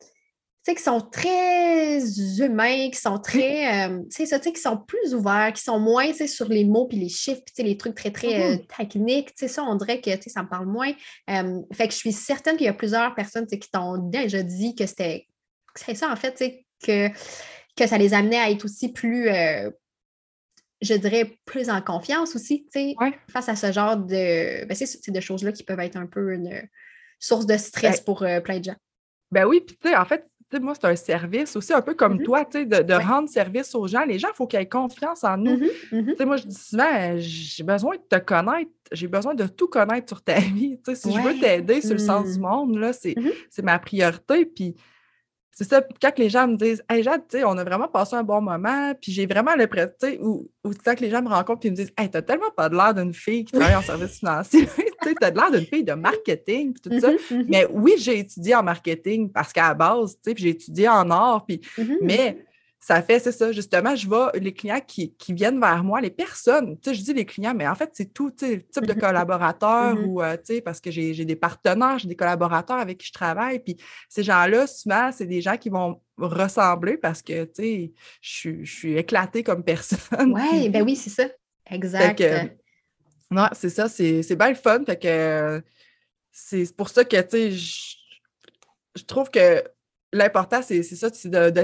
tu 0.00 0.72
sais, 0.72 0.74
qui 0.76 0.82
sont 0.82 1.00
très 1.00 2.00
humains, 2.40 2.90
qui 2.90 3.00
sont 3.00 3.18
très, 3.18 3.88
euh, 3.88 3.98
tu 4.02 4.16
sais, 4.16 4.26
ça, 4.26 4.38
tu 4.38 4.44
sais, 4.44 4.52
qui 4.52 4.60
sont 4.60 4.76
plus 4.76 5.14
ouverts, 5.14 5.52
qui 5.52 5.62
sont 5.62 5.80
moins, 5.80 6.06
tu 6.08 6.18
sais, 6.18 6.26
sur 6.28 6.48
les 6.48 6.64
mots 6.64 6.86
puis 6.86 6.98
les 6.98 7.08
chiffres, 7.08 7.42
puis, 7.44 7.54
tu 7.54 7.62
sais, 7.62 7.68
les 7.68 7.76
trucs 7.76 7.96
très, 7.96 8.12
très 8.12 8.34
euh, 8.34 8.56
mm-hmm. 8.56 8.76
techniques, 8.76 9.28
tu 9.28 9.46
sais, 9.46 9.48
ça, 9.48 9.64
on 9.64 9.74
dirait 9.74 10.00
que, 10.00 10.14
tu 10.14 10.22
sais, 10.22 10.30
ça 10.30 10.42
me 10.42 10.48
parle 10.48 10.66
moins. 10.66 10.92
Euh, 11.30 11.60
fait 11.72 11.88
que 11.88 11.94
je 11.94 11.98
suis 11.98 12.12
certaine 12.12 12.56
qu'il 12.56 12.66
y 12.66 12.68
a 12.68 12.74
plusieurs 12.74 13.14
personnes, 13.16 13.44
tu 13.46 13.50
sais, 13.50 13.58
qui 13.58 13.70
t'ont 13.70 13.96
déjà 13.96 14.42
dit 14.42 14.76
que 14.76 14.86
c'était, 14.86 15.26
c'est 15.76 15.94
ça, 15.94 16.10
en 16.10 16.16
fait, 16.16 16.42
que 16.84 17.10
que 17.76 17.86
ça 17.86 17.98
les 17.98 18.14
amenait 18.14 18.38
à 18.38 18.50
être 18.50 18.64
aussi 18.64 18.92
plus, 18.92 19.28
euh, 19.28 19.70
je 20.80 20.94
dirais, 20.94 21.38
plus 21.44 21.68
en 21.68 21.80
confiance 21.82 22.34
aussi, 22.34 22.66
face 23.28 23.48
à 23.48 23.56
ce 23.56 23.70
genre 23.70 23.96
de, 23.96 24.64
ben, 24.64 24.74
c'est 24.74 25.10
de 25.10 25.20
choses-là 25.20 25.52
qui 25.52 25.62
peuvent 25.62 25.80
être 25.80 25.96
un 25.96 26.06
peu 26.06 26.32
une 26.32 26.62
source 27.18 27.46
de 27.46 27.56
stress 27.56 28.00
pour 28.00 28.22
euh, 28.22 28.40
plein 28.40 28.58
de 28.58 28.64
gens. 28.64 28.76
Ben 29.30 29.44
oui, 29.44 29.60
puis 29.60 29.76
tu 29.76 29.88
sais, 29.88 29.96
en 29.96 30.04
fait, 30.04 30.26
moi, 30.60 30.74
c'est 30.74 30.86
un 30.86 30.96
service 30.96 31.56
aussi, 31.56 31.72
un 31.72 31.82
peu 31.82 31.94
comme 31.94 32.18
mm-hmm. 32.18 32.24
toi, 32.24 32.44
tu 32.44 32.58
sais, 32.58 32.64
de, 32.64 32.94
rendre 32.94 33.28
service 33.28 33.74
aux 33.74 33.86
gens. 33.86 34.04
Les 34.04 34.18
gens, 34.18 34.28
il 34.32 34.36
faut 34.36 34.46
qu'ils 34.46 34.60
aient 34.60 34.68
confiance 34.68 35.24
en 35.24 35.36
nous. 35.36 35.56
Mm-hmm, 35.56 35.92
mm-hmm. 35.92 36.10
Tu 36.12 36.16
sais, 36.16 36.24
moi, 36.24 36.36
je 36.36 36.46
dis 36.46 36.54
souvent, 36.54 37.14
j'ai 37.16 37.64
besoin 37.64 37.96
de 37.96 38.16
te 38.16 38.22
connaître, 38.22 38.70
j'ai 38.92 39.08
besoin 39.08 39.34
de 39.34 39.46
tout 39.46 39.66
connaître 39.66 40.08
sur 40.08 40.22
ta 40.22 40.38
vie. 40.38 40.78
Tu 40.84 40.94
sais, 40.94 40.94
si 40.94 41.12
je 41.12 41.20
veux 41.20 41.38
t'aider 41.38 41.80
sur 41.80 41.92
le 41.92 41.98
sens 41.98 42.32
du 42.32 42.38
mm. 42.38 42.42
monde, 42.42 42.76
là, 42.78 42.92
c'est 42.92 43.62
ma 43.62 43.78
priorité. 43.78 44.46
Puis, 44.46 44.76
c'est 45.58 45.64
ça, 45.64 45.82
quand 46.02 46.18
les 46.18 46.28
gens 46.28 46.46
me 46.46 46.56
disent 46.56 46.84
Hey 46.86 47.02
Jade, 47.02 47.22
tu 47.30 47.38
sais, 47.38 47.44
on 47.44 47.56
a 47.56 47.64
vraiment 47.64 47.88
passé 47.88 48.14
un 48.14 48.22
bon 48.22 48.42
moment, 48.42 48.92
puis 49.00 49.10
j'ai 49.10 49.24
vraiment 49.24 49.52
tu 49.56 49.88
sais, 49.98 50.18
ou, 50.20 50.50
ou 50.62 50.70
quand 50.84 51.00
les 51.00 51.08
gens 51.08 51.22
me 51.22 51.30
rencontrent 51.30 51.64
et 51.64 51.70
me 51.70 51.76
disent 51.76 51.94
Hey, 51.96 52.10
t'as 52.10 52.20
tellement 52.20 52.50
pas 52.54 52.68
de 52.68 52.74
l'air 52.74 52.92
d'une 52.92 53.14
fille 53.14 53.46
qui 53.46 53.52
travaille 53.52 53.74
en 53.74 53.80
service 53.80 54.18
financier, 54.18 54.66
tu 54.76 55.08
sais, 55.08 55.14
t'as 55.18 55.30
de 55.30 55.36
l'air 55.38 55.50
d'une 55.50 55.64
fille 55.64 55.82
de 55.82 55.94
marketing, 55.94 56.74
puis 56.74 56.90
tout 56.90 57.00
ça. 57.00 57.10
Mm-hmm, 57.10 57.30
mm-hmm. 57.30 57.46
Mais 57.48 57.66
oui, 57.72 57.94
j'ai 57.96 58.18
étudié 58.18 58.54
en 58.54 58.62
marketing 58.62 59.32
parce 59.32 59.50
qu'à 59.54 59.68
la 59.68 59.74
base, 59.74 60.16
tu 60.16 60.20
sais, 60.24 60.34
puis 60.34 60.44
j'ai 60.44 60.50
étudié 60.50 60.90
en 60.90 61.10
art, 61.10 61.46
puis, 61.46 61.62
mm-hmm, 61.78 61.96
mais 62.02 62.44
ça 62.78 63.02
fait, 63.02 63.18
c'est 63.18 63.32
ça, 63.32 63.52
justement, 63.52 63.96
je 63.96 64.06
vois 64.06 64.30
les 64.34 64.52
clients 64.52 64.80
qui, 64.80 65.12
viennent 65.30 65.58
vers 65.58 65.82
moi, 65.82 66.00
les 66.00 66.10
personnes, 66.10 66.78
tu 66.80 66.90
sais, 66.90 66.94
je 66.94 67.02
dis 67.02 67.14
les 67.14 67.24
clients, 67.24 67.54
mais 67.54 67.66
en 67.66 67.74
fait, 67.74 67.90
c'est 67.94 68.12
tout, 68.12 68.30
tu 68.30 68.46
sais, 68.46 68.66
type 68.70 68.86
de 68.86 68.92
mm-hmm. 68.92 69.00
collaborateur 69.00 69.96
mm-hmm. 69.96 70.04
ou, 70.04 70.22
euh, 70.22 70.36
tu 70.36 70.54
sais, 70.54 70.60
parce 70.60 70.80
que 70.80 70.90
j'ai 70.90 71.24
des 71.24 71.36
partenaires, 71.36 71.98
j'ai 71.98 72.08
des 72.08 72.16
collaborateurs 72.16 72.78
avec 72.78 72.98
qui 72.98 73.08
je 73.08 73.12
travaille, 73.12 73.58
puis 73.58 73.76
ces 74.08 74.22
gens-là, 74.22 74.66
souvent, 74.66 75.10
c'est 75.10 75.26
des 75.26 75.40
gens 75.40 75.56
qui 75.56 75.68
vont 75.68 76.00
ressembler 76.16 76.96
parce 76.96 77.22
que, 77.22 77.44
tu 77.44 77.50
sais, 77.54 77.92
je, 78.20 78.64
suis 78.64 78.96
éclatée 78.96 79.42
comme 79.42 79.64
personne. 79.64 80.34
Oui, 80.36 80.68
ben 80.68 80.82
oui, 80.82 80.96
c'est 80.96 81.10
ça. 81.10 81.24
Exact. 81.70 82.22
Non, 83.30 83.48
c'est 83.52 83.70
ça, 83.70 83.88
c'est 83.88 84.36
bien 84.36 84.50
le 84.50 84.54
fun. 84.54 84.84
Fait 84.84 84.98
que 84.98 85.62
c'est 86.30 86.76
pour 86.76 86.88
ça 86.88 87.04
que, 87.04 87.20
tu 87.22 87.28
sais, 87.30 87.96
je 88.96 89.04
trouve 89.04 89.30
que 89.30 89.64
l'important, 90.12 90.62
c'est 90.62 90.82
ça, 90.82 91.08
c'est 91.12 91.28
de, 91.28 91.50
de 91.50 91.62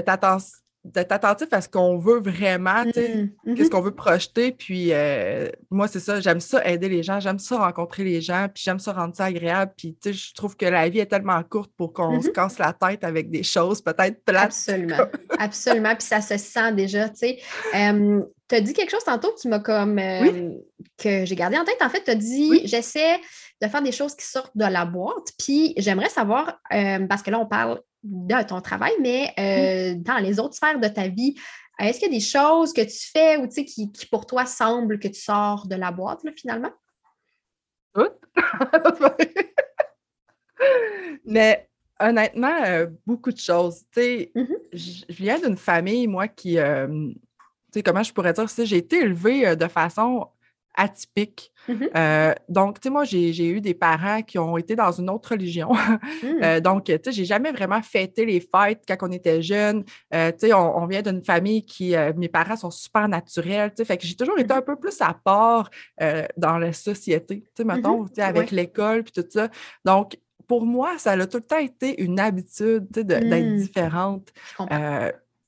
d'être 0.83 1.13
attentif 1.13 1.47
à 1.51 1.61
ce 1.61 1.69
qu'on 1.69 1.97
veut 1.97 2.19
vraiment, 2.19 2.83
mm-hmm. 2.83 2.91
qu'est-ce 2.93 3.29
mm-hmm. 3.45 3.69
qu'on 3.69 3.81
veut 3.81 3.95
projeter. 3.95 4.51
Puis 4.51 4.89
euh, 4.91 5.47
moi, 5.71 5.87
c'est 5.87 6.01
ça, 6.01 6.19
j'aime 6.19 6.41
ça 6.41 6.65
aider 6.67 6.89
les 6.89 7.03
gens, 7.03 7.21
j'aime 7.21 7.39
ça 7.39 7.57
rencontrer 7.57 8.03
les 8.03 8.19
gens, 8.19 8.47
puis 8.53 8.63
j'aime 8.65 8.79
ça 8.79 8.91
rendre 8.91 9.15
ça 9.15 9.25
agréable. 9.25 9.71
Puis 9.77 9.95
je 10.03 10.33
trouve 10.33 10.57
que 10.57 10.65
la 10.65 10.89
vie 10.89 10.99
est 10.99 11.05
tellement 11.05 11.41
courte 11.43 11.71
pour 11.77 11.93
qu'on 11.93 12.21
se 12.21 12.27
mm-hmm. 12.27 12.31
casse 12.33 12.59
la 12.59 12.73
tête 12.73 13.03
avec 13.05 13.29
des 13.29 13.43
choses 13.43 13.81
peut-être 13.81 14.23
plates. 14.25 14.45
Absolument, 14.45 15.05
absolument. 15.39 15.95
Puis 15.95 16.07
ça 16.07 16.19
se 16.19 16.37
sent 16.37 16.73
déjà, 16.73 17.07
tu 17.07 17.15
sais. 17.15 17.39
tu 17.71 18.55
as 18.55 18.61
dit 18.61 18.73
quelque 18.73 18.91
chose 18.91 19.05
tantôt 19.05 19.33
qui 19.39 19.47
m'a 19.47 19.59
comme... 19.59 19.97
Euh, 19.99 20.51
que 20.97 21.25
j'ai 21.25 21.35
gardé 21.35 21.57
en 21.57 21.63
tête. 21.63 21.81
En 21.81 21.89
fait, 21.89 22.03
tu 22.03 22.11
as 22.11 22.15
dit, 22.15 22.61
j'essaie 22.65 23.19
de 23.61 23.67
faire 23.67 23.81
des 23.81 23.93
choses 23.93 24.15
qui 24.15 24.25
sortent 24.25 24.55
de 24.55 24.65
la 24.65 24.85
boîte. 24.85 25.31
Puis 25.39 25.73
j'aimerais 25.77 26.09
savoir, 26.09 26.59
parce 26.69 27.23
que 27.23 27.31
là, 27.31 27.39
on 27.39 27.45
parle 27.45 27.81
de 28.03 28.43
ton 28.43 28.61
travail, 28.61 28.93
mais 28.99 29.33
euh, 29.39 29.95
dans 29.97 30.17
les 30.17 30.39
autres 30.39 30.55
sphères 30.55 30.79
de 30.79 30.87
ta 30.87 31.07
vie, 31.07 31.35
est-ce 31.79 31.99
qu'il 31.99 32.11
y 32.11 32.15
a 32.15 32.17
des 32.17 32.23
choses 32.23 32.73
que 32.73 32.81
tu 32.81 33.11
fais 33.11 33.37
ou 33.37 33.47
qui, 33.47 33.91
qui 33.91 34.05
pour 34.07 34.25
toi 34.25 34.45
semblent 34.45 34.99
que 34.99 35.07
tu 35.07 35.19
sors 35.19 35.67
de 35.67 35.75
la 35.75 35.91
boîte 35.91 36.21
finalement? 36.35 36.71
mais 41.25 41.69
honnêtement, 41.99 42.63
euh, 42.65 42.87
beaucoup 43.05 43.31
de 43.31 43.37
choses. 43.37 43.83
Mm-hmm. 43.95 44.57
Je 44.73 45.05
viens 45.09 45.39
d'une 45.39 45.57
famille, 45.57 46.07
moi, 46.07 46.27
qui, 46.27 46.57
euh, 46.59 46.87
tu 46.87 47.19
sais, 47.73 47.83
comment 47.83 48.03
je 48.03 48.13
pourrais 48.13 48.33
dire 48.33 48.49
ça, 48.49 48.65
j'ai 48.65 48.77
été 48.77 48.99
élevée 48.99 49.55
de 49.55 49.67
façon 49.67 50.27
atypique. 50.75 51.51
Mm-hmm. 51.69 51.89
Euh, 51.95 52.33
donc, 52.49 52.79
tu 52.79 52.87
sais, 52.87 52.89
moi, 52.89 53.03
j'ai 53.03 53.47
eu 53.47 53.61
des 53.61 53.73
parents 53.73 54.21
qui 54.21 54.37
ont 54.37 54.57
été 54.57 54.75
dans 54.75 54.91
une 54.91 55.09
autre 55.09 55.29
religion. 55.31 55.71
Mm. 56.23 56.43
Euh, 56.43 56.59
donc, 56.59 56.85
tu 56.85 56.93
sais, 57.03 57.11
j'ai 57.11 57.25
jamais 57.25 57.51
vraiment 57.51 57.81
fêté 57.81 58.25
les 58.25 58.39
fêtes 58.39 58.83
quand 58.87 58.97
on 59.01 59.11
était 59.11 59.41
jeune. 59.41 59.83
Euh, 60.13 60.31
tu 60.31 60.47
sais, 60.47 60.53
on, 60.53 60.85
vient 60.85 61.01
d'une 61.01 61.23
famille 61.23 61.65
qui, 61.65 61.95
mes 62.15 62.29
parents 62.29 62.55
sont 62.55 62.71
super 62.71 63.07
naturels, 63.07 63.71
tu 63.71 63.77
sais, 63.77 63.85
fait 63.85 63.97
que 63.97 64.05
j'ai 64.05 64.15
toujours 64.15 64.37
été 64.39 64.53
mm-hmm. 64.53 64.57
un 64.57 64.61
peu 64.61 64.75
plus 64.75 65.01
à 65.01 65.13
part 65.13 65.69
dans 66.37 66.57
la 66.57 66.71
société, 66.73 67.41
tu 67.41 67.49
sais, 67.57 67.63
mettons, 67.63 68.05
mm-hmm. 68.05 68.21
avec 68.21 68.51
l'école 68.51 69.03
puis 69.03 69.13
tout 69.13 69.27
ça. 69.29 69.49
Donc, 69.85 70.17
pour 70.47 70.65
moi, 70.65 70.97
ça 70.97 71.11
a 71.11 71.27
tout 71.27 71.37
le 71.37 71.43
temps 71.43 71.57
été 71.57 72.01
une 72.01 72.19
habitude, 72.19 72.87
tu 72.93 72.99
sais, 72.99 73.03
d'être 73.03 73.25
mm. 73.25 73.57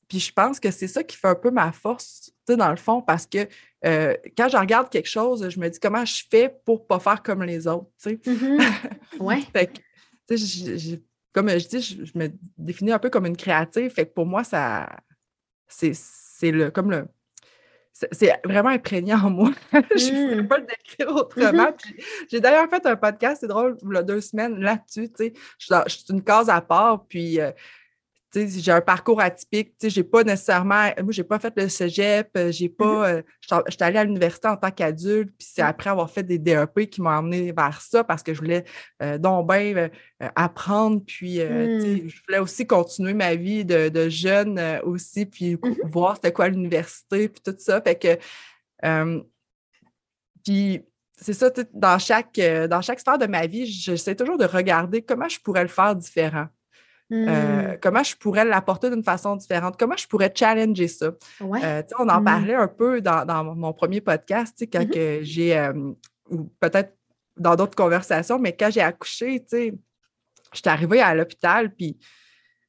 Puis 0.07 0.19
je 0.19 0.31
pense 0.31 0.59
que 0.59 0.71
c'est 0.71 0.87
ça 0.87 1.03
qui 1.03 1.17
fait 1.17 1.27
un 1.27 1.35
peu 1.35 1.49
ma 1.49 1.71
force, 1.71 2.31
tu 2.45 2.53
sais, 2.53 2.57
dans 2.57 2.69
le 2.69 2.75
fond, 2.75 3.01
parce 3.01 3.25
que 3.25 3.47
euh, 3.85 4.15
quand 4.37 4.49
je 4.49 4.57
regarde 4.57 4.89
quelque 4.89 5.09
chose, 5.09 5.49
je 5.49 5.59
me 5.59 5.69
dis 5.69 5.79
comment 5.79 6.05
je 6.05 6.23
fais 6.29 6.55
pour 6.65 6.79
ne 6.79 6.85
pas 6.85 6.99
faire 6.99 7.23
comme 7.23 7.43
les 7.43 7.67
autres, 7.67 7.89
tu 8.01 8.09
sais. 8.09 8.31
Mm-hmm. 8.31 8.89
Ouais. 9.19 9.41
fait 9.41 9.67
que, 9.67 9.79
tu 10.27 10.37
sais, 10.37 11.01
comme 11.33 11.49
je 11.49 11.67
dis, 11.67 11.81
je, 11.81 12.17
me 12.17 12.29
définis 12.57 12.91
un 12.91 12.99
peu 12.99 13.09
comme 13.09 13.25
une 13.25 13.35
créative. 13.35 13.91
Fait 13.91 14.05
que 14.05 14.13
pour 14.13 14.25
moi, 14.25 14.43
ça, 14.43 14.89
c'est 15.67 15.91
le, 16.51 16.71
comme 16.71 16.91
le, 16.91 17.07
c'est 17.91 18.33
vraiment 18.43 18.69
imprégné 18.69 19.13
en 19.13 19.29
moi. 19.29 19.51
je 19.73 20.11
ne 20.11 20.35
peux 20.35 20.41
mm. 20.41 20.47
pas 20.47 20.57
le 20.57 20.65
décrire 20.65 21.15
autrement. 21.15 21.71
Mm-hmm. 21.71 22.25
J'ai 22.29 22.39
d'ailleurs 22.39 22.69
fait 22.69 22.85
un 22.85 22.95
podcast, 22.95 23.37
c'est 23.41 23.47
drôle, 23.47 23.77
il 23.81 23.93
y 23.93 23.97
a 23.97 24.03
deux 24.03 24.21
semaines 24.21 24.59
là-dessus. 24.59 25.09
Tu 25.09 25.25
sais, 25.25 25.33
je, 25.59 25.83
suis 25.87 26.05
une 26.09 26.23
case 26.23 26.49
à 26.49 26.61
part, 26.61 27.05
puis 27.05 27.39
euh, 27.39 27.51
j'ai 28.35 28.71
un 28.71 28.81
parcours 28.81 29.21
atypique. 29.21 29.73
J'ai 29.81 30.03
pas 30.03 30.23
nécessairement. 30.23 30.89
Moi, 31.01 31.11
j'ai 31.11 31.23
pas 31.23 31.39
fait 31.39 31.53
le 31.55 31.69
cégep. 31.69 32.29
Euh, 32.35 32.51
j'ai 32.51 32.67
mm-hmm. 32.67 32.75
pas. 32.75 33.09
Euh, 33.09 33.21
je 33.41 33.47
suis 33.47 33.83
allée 33.83 33.97
à 33.97 34.03
l'université 34.03 34.47
en 34.47 34.57
tant 34.57 34.71
qu'adulte. 34.71 35.33
Puis 35.37 35.47
c'est 35.53 35.63
mm. 35.63 35.67
après 35.67 35.89
avoir 35.89 36.09
fait 36.09 36.23
des 36.23 36.37
DEP 36.37 36.89
qui 36.89 37.01
m'ont 37.01 37.09
amené 37.09 37.51
vers 37.51 37.81
ça 37.81 38.03
parce 38.03 38.23
que 38.23 38.33
je 38.33 38.39
voulais 38.39 38.65
euh, 39.01 39.17
donc 39.17 39.49
bien 39.49 39.89
apprendre. 40.35 41.01
Puis 41.05 41.39
mm. 41.39 42.09
je 42.09 42.21
voulais 42.25 42.39
aussi 42.39 42.67
continuer 42.67 43.13
ma 43.13 43.35
vie 43.35 43.65
de, 43.65 44.09
jeune 44.09 44.59
aussi. 44.83 45.25
Puis 45.25 45.55
mm-hmm. 45.55 45.91
voir 45.91 46.15
c'était 46.15 46.33
quoi 46.33 46.49
l'université. 46.49 47.29
Puis 47.29 47.41
tout 47.43 47.55
ça. 47.57 47.81
Fait 47.81 47.95
que. 47.95 48.17
puis 50.43 50.81
c'est 51.17 51.33
ça, 51.33 51.49
dans 51.73 51.97
chaque, 51.97 52.37
dans 52.69 52.81
chaque 52.81 52.99
sphère 52.99 53.17
de 53.17 53.25
ma 53.25 53.47
vie, 53.47 53.65
j'essaie 53.65 54.15
toujours 54.15 54.37
de 54.37 54.43
regarder 54.43 55.01
comment 55.01 55.29
je 55.29 55.39
pourrais 55.39 55.63
le 55.63 55.69
faire 55.69 55.95
différent. 55.95 56.47
Euh, 57.11 57.73
mmh. 57.73 57.77
comment 57.81 58.01
je 58.01 58.15
pourrais 58.15 58.45
l'apporter 58.45 58.89
d'une 58.89 59.03
façon 59.03 59.35
différente? 59.35 59.77
Comment 59.77 59.95
je 59.95 60.07
pourrais 60.07 60.33
challenger 60.33 60.87
ça? 60.87 61.11
Euh, 61.41 61.83
on 61.99 62.09
en 62.09 62.21
mmh. 62.21 62.23
parlait 62.23 62.55
un 62.55 62.67
peu 62.67 62.99
dans, 63.01 63.55
mon 63.55 63.73
premier 63.73 64.01
podcast, 64.01 64.63
quand 64.71 64.83
mmh 64.83 65.23
j'ai, 65.23 65.57
euh, 65.57 65.91
ou 66.29 66.45
peut-être 66.59 66.95
dans 67.37 67.55
d'autres 67.55 67.75
conversations, 67.75 68.39
mais 68.39 68.55
quand 68.55 68.71
j'ai 68.71 68.81
accouché, 68.81 69.45
j'étais 69.51 70.69
arrivée 70.69 71.01
à 71.01 71.13
l'hôpital, 71.13 71.73
puis 71.73 71.97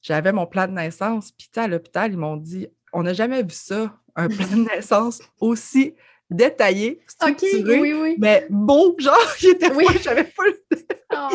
j'avais 0.02 0.32
mon 0.32 0.46
plan 0.46 0.66
de 0.66 0.72
naissance, 0.72 1.32
puis 1.32 1.48
à 1.56 1.66
l'hôpital, 1.66 2.12
ils 2.12 2.18
m'ont 2.18 2.36
dit, 2.36 2.68
on 2.92 3.04
n'a 3.04 3.14
jamais 3.14 3.42
vu 3.42 3.50
ça, 3.50 3.96
un 4.16 4.28
plan 4.28 4.46
de 4.46 4.64
naissance 4.74 5.22
aussi 5.40 5.94
détaillé, 6.30 7.00
structuré, 7.06 8.16
mais 8.18 8.46
beau, 8.50 8.96
genre, 8.98 9.16
il 9.42 9.50
était 9.50 9.70
oui. 9.72 9.84
j'avais 10.02 10.24
pas 10.24 10.44
le... 10.44 10.78
Oh. 11.14 11.28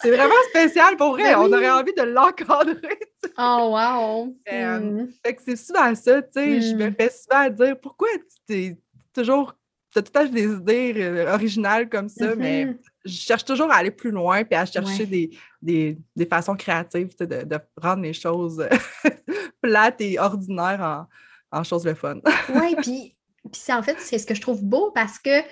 C'est 0.00 0.10
vraiment 0.10 0.34
spécial 0.50 0.96
pour 0.96 1.12
vrai, 1.12 1.34
ben 1.34 1.38
on 1.40 1.52
aurait 1.52 1.70
envie 1.70 1.92
de 1.92 2.02
l'encadrer. 2.02 2.98
Oh 3.36 3.72
wow! 3.72 4.36
Euh, 4.52 4.78
hmm. 4.78 5.08
Fait 5.24 5.34
que 5.34 5.42
c'est 5.44 5.56
souvent 5.56 5.94
ça, 5.94 6.22
tu 6.22 6.28
sais, 6.34 6.60
je 6.60 6.74
me 6.74 6.88
hmm. 6.88 6.94
fais 6.94 7.10
souvent 7.10 7.50
dire 7.50 7.80
pourquoi 7.80 8.08
tu 8.48 8.54
es 8.54 8.78
toujours, 9.12 9.54
tu 9.92 9.98
as 9.98 10.02
tout 10.02 10.18
à 10.18 10.24
des 10.26 10.44
idées 10.44 10.94
euh, 10.98 11.34
originales 11.34 11.88
comme 11.88 12.08
ça, 12.08 12.36
mais 12.36 12.66
mm-hmm. 12.66 12.78
je 13.06 13.12
cherche 13.12 13.44
toujours 13.44 13.72
à 13.72 13.76
aller 13.76 13.90
plus 13.90 14.10
loin 14.10 14.44
puis 14.44 14.54
à 14.54 14.66
chercher 14.66 15.06
des, 15.06 15.30
des, 15.60 15.98
des, 16.14 16.26
façons 16.26 16.54
créatives 16.54 17.16
de, 17.18 17.24
de, 17.24 17.58
rendre 17.76 18.02
les 18.02 18.12
choses 18.12 18.66
plates 19.62 20.00
et 20.00 20.18
ordinaires 20.18 21.08
en, 21.50 21.58
en 21.58 21.64
choses 21.64 21.82
de 21.84 21.94
fun. 21.94 22.20
oui, 22.54 22.76
puis 22.82 23.15
puis 23.50 23.72
en 23.72 23.82
fait, 23.82 23.98
c'est 24.00 24.18
ce 24.18 24.26
que 24.26 24.34
je 24.34 24.40
trouve 24.40 24.64
beau 24.64 24.90
parce 24.92 25.18
que 25.18 25.42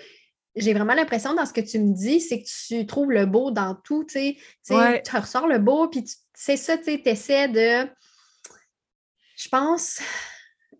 j'ai 0.57 0.73
vraiment 0.73 0.95
l'impression 0.95 1.35
dans 1.35 1.47
ce 1.47 1.53
que 1.53 1.61
tu 1.61 1.79
me 1.79 1.93
dis, 1.93 2.21
c'est 2.21 2.43
que 2.43 2.49
tu 2.69 2.87
trouves 2.87 3.11
le 3.11 3.27
beau 3.27 3.51
dans 3.51 3.75
tout, 3.75 4.05
tu 4.05 4.37
sais. 4.63 5.03
Tu 5.05 5.17
ressors 5.17 5.49
le 5.49 5.59
beau, 5.59 5.89
puis 5.89 6.05
c'est 6.33 6.57
ça, 6.57 6.79
tu 6.79 7.01
essaies 7.05 7.49
de. 7.49 7.91
Je 9.37 9.49
pense, 9.49 10.01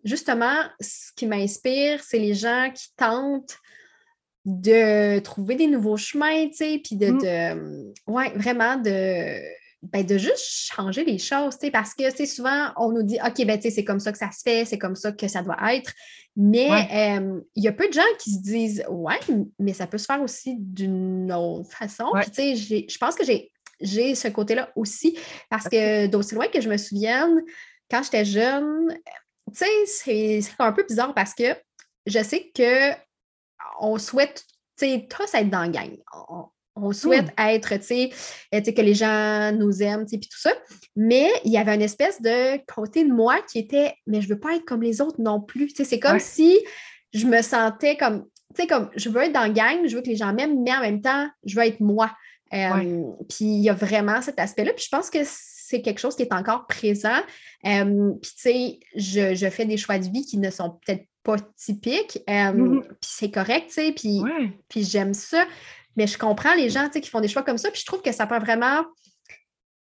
justement, 0.03 0.55
ce 0.79 1.11
qui 1.15 1.27
m'inspire, 1.27 2.01
c'est 2.03 2.19
les 2.19 2.33
gens 2.33 2.71
qui 2.73 2.87
tentent 2.95 3.57
de 4.45 5.19
trouver 5.19 5.55
des 5.55 5.67
nouveaux 5.67 5.97
chemins, 5.97 6.47
tu 6.47 6.55
sais, 6.55 6.81
puis 6.83 6.95
de, 6.95 7.11
mmh. 7.11 7.17
de, 7.17 7.93
Ouais, 8.07 8.31
vraiment 8.35 8.77
de 8.77 9.41
ben, 9.91 10.05
de 10.05 10.17
juste 10.17 10.45
changer 10.73 11.03
les 11.03 11.17
choses, 11.17 11.57
parce 11.71 11.93
que 11.93 12.25
souvent, 12.25 12.71
on 12.77 12.91
nous 12.91 13.03
dit, 13.03 13.17
OK, 13.25 13.45
ben, 13.45 13.59
c'est 13.61 13.83
comme 13.83 13.99
ça 13.99 14.11
que 14.11 14.17
ça 14.17 14.31
se 14.31 14.41
fait, 14.41 14.65
c'est 14.65 14.77
comme 14.77 14.95
ça 14.95 15.11
que 15.11 15.27
ça 15.27 15.41
doit 15.41 15.73
être. 15.73 15.91
Mais 16.35 16.67
il 17.55 17.63
y 17.63 17.67
a 17.67 17.71
peu 17.71 17.87
de 17.87 17.93
gens 17.93 18.01
qui 18.19 18.31
se 18.31 18.39
disent, 18.39 18.85
ouais, 18.89 19.19
mais 19.59 19.73
ça 19.73 19.87
peut 19.87 19.97
se 19.97 20.05
faire 20.05 20.21
aussi 20.21 20.57
d'une 20.59 21.31
autre 21.31 21.71
façon. 21.71 22.05
je 22.15 22.97
pense 22.97 23.15
que 23.15 23.23
j'ai 23.81 24.15
ce 24.15 24.27
côté-là 24.27 24.71
aussi, 24.75 25.17
parce 25.49 25.67
que 25.69 26.07
d'aussi 26.07 26.35
loin 26.35 26.47
que 26.47 26.61
je 26.61 26.69
me 26.69 26.77
souvienne, 26.77 27.41
quand 27.89 28.03
j'étais 28.03 28.25
jeune, 28.25 28.97
c'est 29.53 30.41
un 30.59 30.71
peu 30.71 30.83
bizarre 30.87 31.13
parce 31.13 31.33
que 31.33 31.55
je 32.05 32.23
sais 32.23 32.51
que 32.53 32.91
on 33.79 33.97
souhaite 33.97 34.43
tous 34.77 35.33
être 35.33 35.49
dans 35.49 35.61
la 35.61 35.69
gang 35.69 35.97
on 36.29 36.47
souhaite 36.91 37.27
être, 37.37 37.75
tu 37.77 37.83
sais, 37.83 38.09
euh, 38.53 38.61
que 38.61 38.81
les 38.81 38.93
gens 38.93 39.51
nous 39.53 39.81
aiment, 39.81 40.05
puis 40.05 40.19
tout 40.19 40.39
ça. 40.39 40.51
Mais 40.95 41.29
il 41.43 41.51
y 41.51 41.57
avait 41.57 41.75
une 41.75 41.81
espèce 41.81 42.21
de 42.21 42.57
côté 42.65 43.03
de 43.03 43.13
moi 43.13 43.37
qui 43.49 43.59
était, 43.59 43.93
mais 44.07 44.21
je 44.21 44.27
veux 44.27 44.39
pas 44.39 44.55
être 44.55 44.65
comme 44.65 44.81
les 44.81 45.01
autres 45.01 45.21
non 45.21 45.41
plus. 45.41 45.71
c'est 45.73 45.99
comme 45.99 46.19
si 46.19 46.57
je 47.13 47.25
me 47.25 47.41
sentais 47.41 47.95
comme, 47.95 48.25
tu 48.53 48.61
sais, 48.61 48.67
comme, 48.67 48.89
je 48.95 49.09
veux 49.09 49.23
être 49.23 49.33
dans 49.33 49.41
la 49.41 49.49
gang, 49.49 49.87
je 49.87 49.95
veux 49.95 50.01
que 50.01 50.09
les 50.09 50.17
gens 50.17 50.33
m'aiment, 50.33 50.61
mais 50.63 50.73
en 50.73 50.81
même 50.81 51.01
temps, 51.01 51.29
je 51.45 51.55
veux 51.55 51.65
être 51.65 51.79
moi. 51.79 52.11
Euh, 52.53 53.03
puis 53.29 53.45
il 53.45 53.61
y 53.61 53.69
a 53.69 53.73
vraiment 53.73 54.21
cet 54.21 54.39
aspect-là. 54.39 54.73
Puis 54.73 54.85
je 54.85 54.95
pense 54.95 55.09
que 55.09 55.19
c'est 55.23 55.81
quelque 55.81 55.99
chose 55.99 56.15
qui 56.15 56.23
est 56.23 56.33
encore 56.33 56.67
présent. 56.67 57.19
Euh, 57.65 58.11
puis 58.21 58.31
tu 58.37 58.37
sais, 58.37 58.79
je, 58.95 59.49
fais 59.49 59.65
des 59.65 59.77
choix 59.77 59.97
de 59.97 60.09
vie 60.09 60.25
qui 60.25 60.37
ne 60.37 60.49
sont 60.49 60.77
peut-être 60.85 61.05
pas 61.23 61.37
typiques. 61.57 62.19
Mm-hmm. 62.27 62.81
Puis 62.81 62.97
c'est 63.01 63.31
correct, 63.31 63.67
tu 63.67 63.73
sais, 63.73 63.91
puis, 63.91 64.21
puis 64.69 64.83
j'aime 64.83 65.13
ça. 65.13 65.45
Mais 65.95 66.07
je 66.07 66.17
comprends 66.17 66.53
les 66.55 66.69
gens 66.69 66.89
qui 66.89 67.09
font 67.09 67.21
des 67.21 67.27
choix 67.27 67.43
comme 67.43 67.57
ça, 67.57 67.71
puis 67.71 67.81
je 67.81 67.85
trouve 67.85 68.01
que 68.01 68.11
ça 68.11 68.27
prend 68.27 68.39
vraiment 68.39 68.83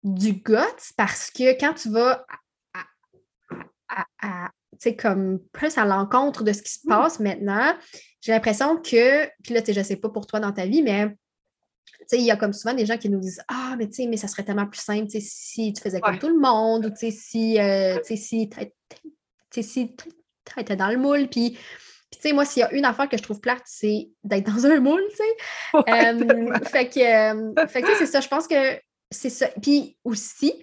du 0.03 0.33
guts 0.33 0.91
parce 0.98 1.31
que 1.31 1.57
quand 1.60 1.74
tu 1.74 1.89
vas 1.89 2.25
à, 3.88 4.50
comme 5.00 5.39
plus 5.51 5.77
à 5.77 5.86
l'encontre 5.86 6.43
de 6.43 6.51
ce 6.51 6.62
qui 6.62 6.74
se 6.74 6.86
passe 6.88 7.19
maintenant, 7.19 7.74
j'ai 8.22 8.31
l'impression 8.31 8.77
que, 8.77 9.25
puis 9.43 9.53
là, 9.53 9.62
je 9.65 9.77
ne 9.77 9.83
sais 9.83 9.95
pas 9.95 10.10
pour 10.10 10.27
toi 10.27 10.39
dans 10.39 10.51
ta 10.51 10.65
vie, 10.65 10.81
mais 10.81 11.15
il 12.12 12.22
y 12.22 12.31
a 12.31 12.36
comme 12.36 12.53
souvent 12.53 12.74
des 12.74 12.86
gens 12.86 12.98
qui 12.98 13.10
nous 13.10 13.19
disent 13.19 13.41
Ah, 13.48 13.75
mais 13.77 13.88
tu 13.88 13.93
sais, 13.93 14.07
mais 14.07 14.17
ça 14.17 14.27
serait 14.27 14.43
tellement 14.43 14.67
plus 14.67 14.81
simple 14.81 15.10
si 15.10 15.74
tu 15.74 15.81
faisais 15.81 16.01
comme 16.01 16.19
tout 16.19 16.27
le 16.27 16.39
monde, 16.39 16.86
ou 16.86 16.91
si, 16.95 17.60
euh, 17.60 17.98
si 18.03 18.50
tu 19.50 19.60
étais 20.57 20.75
dans 20.75 20.89
le 20.89 20.98
moule. 20.98 21.29
Puis 21.29 21.57
Puis, 22.13 22.22
tu 22.22 22.29
sais, 22.29 22.34
moi, 22.34 22.46
s'il 22.46 22.62
y 22.62 22.63
a 22.63 22.72
une 22.74 22.86
affaire 22.86 23.10
que 23.10 23.17
je 23.17 23.24
trouve 23.24 23.39
plate, 23.39 23.63
c'est 23.65 24.10
d'être 24.24 24.46
dans 24.46 24.67
un 24.67 24.79
moule, 24.79 25.01
tu 25.10 25.15
sais. 25.15 26.63
fait 26.70 26.88
que, 26.88 27.67
fait 27.67 27.82
que 27.82 27.96
c'est 27.98 28.05
ça. 28.05 28.22
Je 28.22 28.27
pense 28.27 28.48
que 28.48 28.79
c'est 29.10 29.32
ça. 29.32 29.48
Puis 29.63 29.98
aussi, 30.03 30.53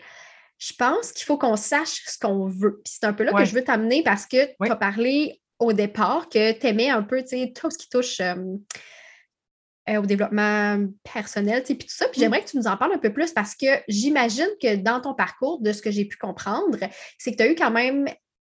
je 0.59 0.73
pense 0.75 1.11
qu'il 1.11 1.25
faut 1.25 1.39
qu'on 1.39 1.57
sache 1.57 2.05
ce 2.07 2.19
qu'on 2.21 2.47
veut. 2.47 2.81
Puis 2.85 2.95
c'est 3.01 3.07
un 3.07 3.13
peu 3.13 3.25
là 3.25 3.33
que 3.33 3.45
je 3.45 3.53
veux 3.53 3.65
t'amener 3.65 4.05
parce 4.05 4.27
que 4.27 4.47
tu 4.47 4.71
as 4.71 4.77
parlé 4.77 5.41
au 5.59 5.73
départ 5.73 6.29
que 6.29 6.53
tu 6.53 6.67
aimais 6.69 6.89
un 6.89 7.03
peu, 7.03 7.21
tu 7.23 7.31
sais, 7.31 7.53
tout 7.53 7.69
ce 7.69 7.79
qui 7.79 7.89
touche 7.89 8.21
euh, 8.21 9.97
au 9.99 10.07
développement 10.07 10.87
personnel, 11.03 11.65
puis 11.65 11.77
tout 11.77 11.87
ça. 11.89 12.07
Puis 12.07 12.21
mm. 12.21 12.23
j'aimerais 12.23 12.45
que 12.45 12.51
tu 12.51 12.59
nous 12.59 12.69
en 12.69 12.77
parles 12.77 12.93
un 12.93 12.99
peu 12.99 13.13
plus 13.13 13.33
parce 13.33 13.57
que 13.57 13.67
j'imagine 13.89 14.51
que 14.63 14.77
dans 14.77 15.01
ton 15.01 15.15
parcours, 15.15 15.61
de 15.61 15.73
ce 15.73 15.83
que 15.83 15.91
j'ai 15.91 16.05
pu 16.05 16.17
comprendre, 16.17 16.79
c'est 17.19 17.33
que 17.33 17.39
tu 17.39 17.43
as 17.43 17.51
eu 17.51 17.57
quand 17.57 17.73
même 17.73 18.05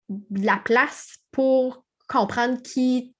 de 0.09 0.45
la 0.45 0.57
place 0.57 1.17
pour 1.31 1.85
comprendre 2.07 2.61
qui 2.61 3.15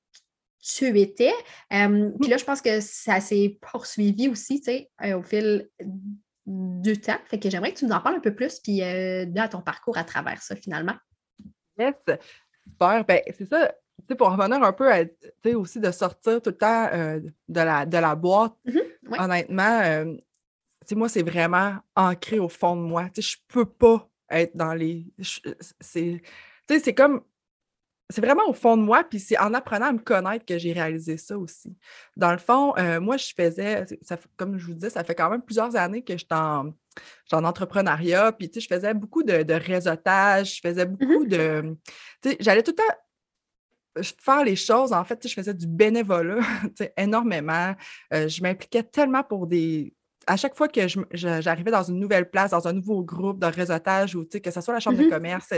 tu 0.62 1.00
étais. 1.00 1.34
Euh, 1.74 2.12
puis 2.20 2.30
là, 2.30 2.38
je 2.38 2.44
pense 2.44 2.62
que 2.62 2.82
ça 2.82 3.20
s'est 3.22 3.58
poursuivi 3.72 4.28
aussi, 4.28 4.60
tu 4.60 4.66
sais, 4.66 4.90
euh, 5.04 5.20
au 5.20 5.24
fil 5.24 5.70
du 6.46 7.00
temps. 7.00 7.20
Fait 7.26 7.40
que 7.40 7.50
j'aimerais 7.50 7.74
que 7.74 7.80
tu 7.80 7.86
nous 7.86 7.94
en 7.94 8.02
parles 8.02 8.16
un 8.16 8.22
peu 8.22 8.34
plus, 8.34 8.60
puis 8.60 8.80
dans 8.80 9.50
ton 9.50 9.62
parcours 9.62 9.98
à 9.98 10.04
travers 10.04 10.42
ça, 10.42 10.56
finalement. 10.56 10.96
Yes, 11.78 11.96
super. 12.66 13.06
Ben, 13.06 13.22
c'est 13.38 13.50
ça 13.50 13.72
pour 14.16 14.32
revenir 14.32 14.64
un 14.64 14.74
peu 14.74 14.92
à, 14.92 15.04
aussi 15.56 15.80
de 15.80 15.92
sortir 15.92 16.42
tout 16.42 16.50
le 16.50 16.58
temps 16.58 16.90
euh, 16.94 17.20
de, 17.48 17.62
la, 17.62 17.86
de 17.86 17.98
la 17.98 18.16
boîte, 18.16 18.54
mm-hmm, 18.66 19.24
honnêtement, 19.24 19.82
euh, 19.84 20.16
moi, 20.96 21.10
c'est 21.10 21.24
vraiment 21.24 21.76
ancré 21.96 22.40
au 22.40 22.48
fond 22.48 22.76
de 22.78 22.82
moi. 22.82 23.10
Je 23.14 23.22
ne 23.22 23.54
peux 23.54 23.66
pas 23.66 24.10
être 24.30 24.56
dans 24.56 24.74
les. 24.74 25.06
C'est 25.82 26.94
comme. 26.96 27.24
C'est 28.10 28.22
vraiment 28.22 28.48
au 28.48 28.54
fond 28.54 28.78
de 28.78 28.84
moi, 28.84 29.04
puis 29.04 29.20
c'est 29.20 29.38
en 29.38 29.54
apprenant 29.54 29.88
à 29.88 29.92
me 29.92 30.00
connaître 30.00 30.46
que 30.46 30.58
j'ai 30.58 30.72
réalisé 30.72 31.18
ça 31.18 31.38
aussi. 31.38 31.76
Dans 32.16 32.32
le 32.32 32.38
fond, 32.38 32.74
euh, 32.78 33.02
moi, 33.02 33.18
je 33.18 33.34
faisais, 33.36 33.86
ça, 34.02 34.18
comme 34.38 34.58
je 34.58 34.68
vous 34.68 34.74
dis, 34.76 34.90
ça 34.90 35.04
fait 35.04 35.14
quand 35.14 35.30
même 35.30 35.42
plusieurs 35.42 35.76
années 35.76 36.04
que 36.04 36.14
je 36.14 36.20
suis 36.20 36.28
en, 36.32 36.74
entrepreneuriat, 37.32 38.32
puis 38.32 38.50
je 38.54 38.66
faisais 38.66 38.94
beaucoup 38.94 39.24
de, 39.24 39.54
réseautage, 39.54 40.56
je 40.56 40.62
faisais 40.62 40.86
mm-hmm. 40.86 40.98
beaucoup 40.98 41.26
de. 41.26 41.76
J'allais 42.40 42.64
tout 42.64 42.72
le 42.72 42.78
temps 42.78 42.98
faire 44.04 44.44
les 44.44 44.56
choses, 44.56 44.94
en 44.94 45.04
fait, 45.04 45.28
je 45.28 45.34
faisais 45.34 45.54
du 45.54 45.68
bénévolat 45.68 46.40
énormément. 46.98 47.76
Euh, 48.14 48.28
je 48.28 48.42
m'impliquais 48.42 48.84
tellement 48.84 49.24
pour 49.24 49.48
des, 49.48 49.94
à 50.28 50.38
chaque 50.38 50.56
fois 50.56 50.68
que 50.68 50.82
j'arrivais 51.14 51.72
dans 51.72 51.84
une 51.84 52.00
nouvelle 52.00 52.30
place, 52.30 52.52
dans 52.52 52.68
un 52.68 52.74
nouveau 52.74 53.02
groupe 53.02 53.40
de 53.40 53.48
réseautage 53.48 54.16
ou 54.16 54.26
que 54.26 54.52
ce 54.52 54.62
soit 54.62 54.74
la 54.74 54.80
chambre 54.80 54.98
de 54.98 55.04
mm-hmm. 55.04 55.10
commerce, 55.10 55.54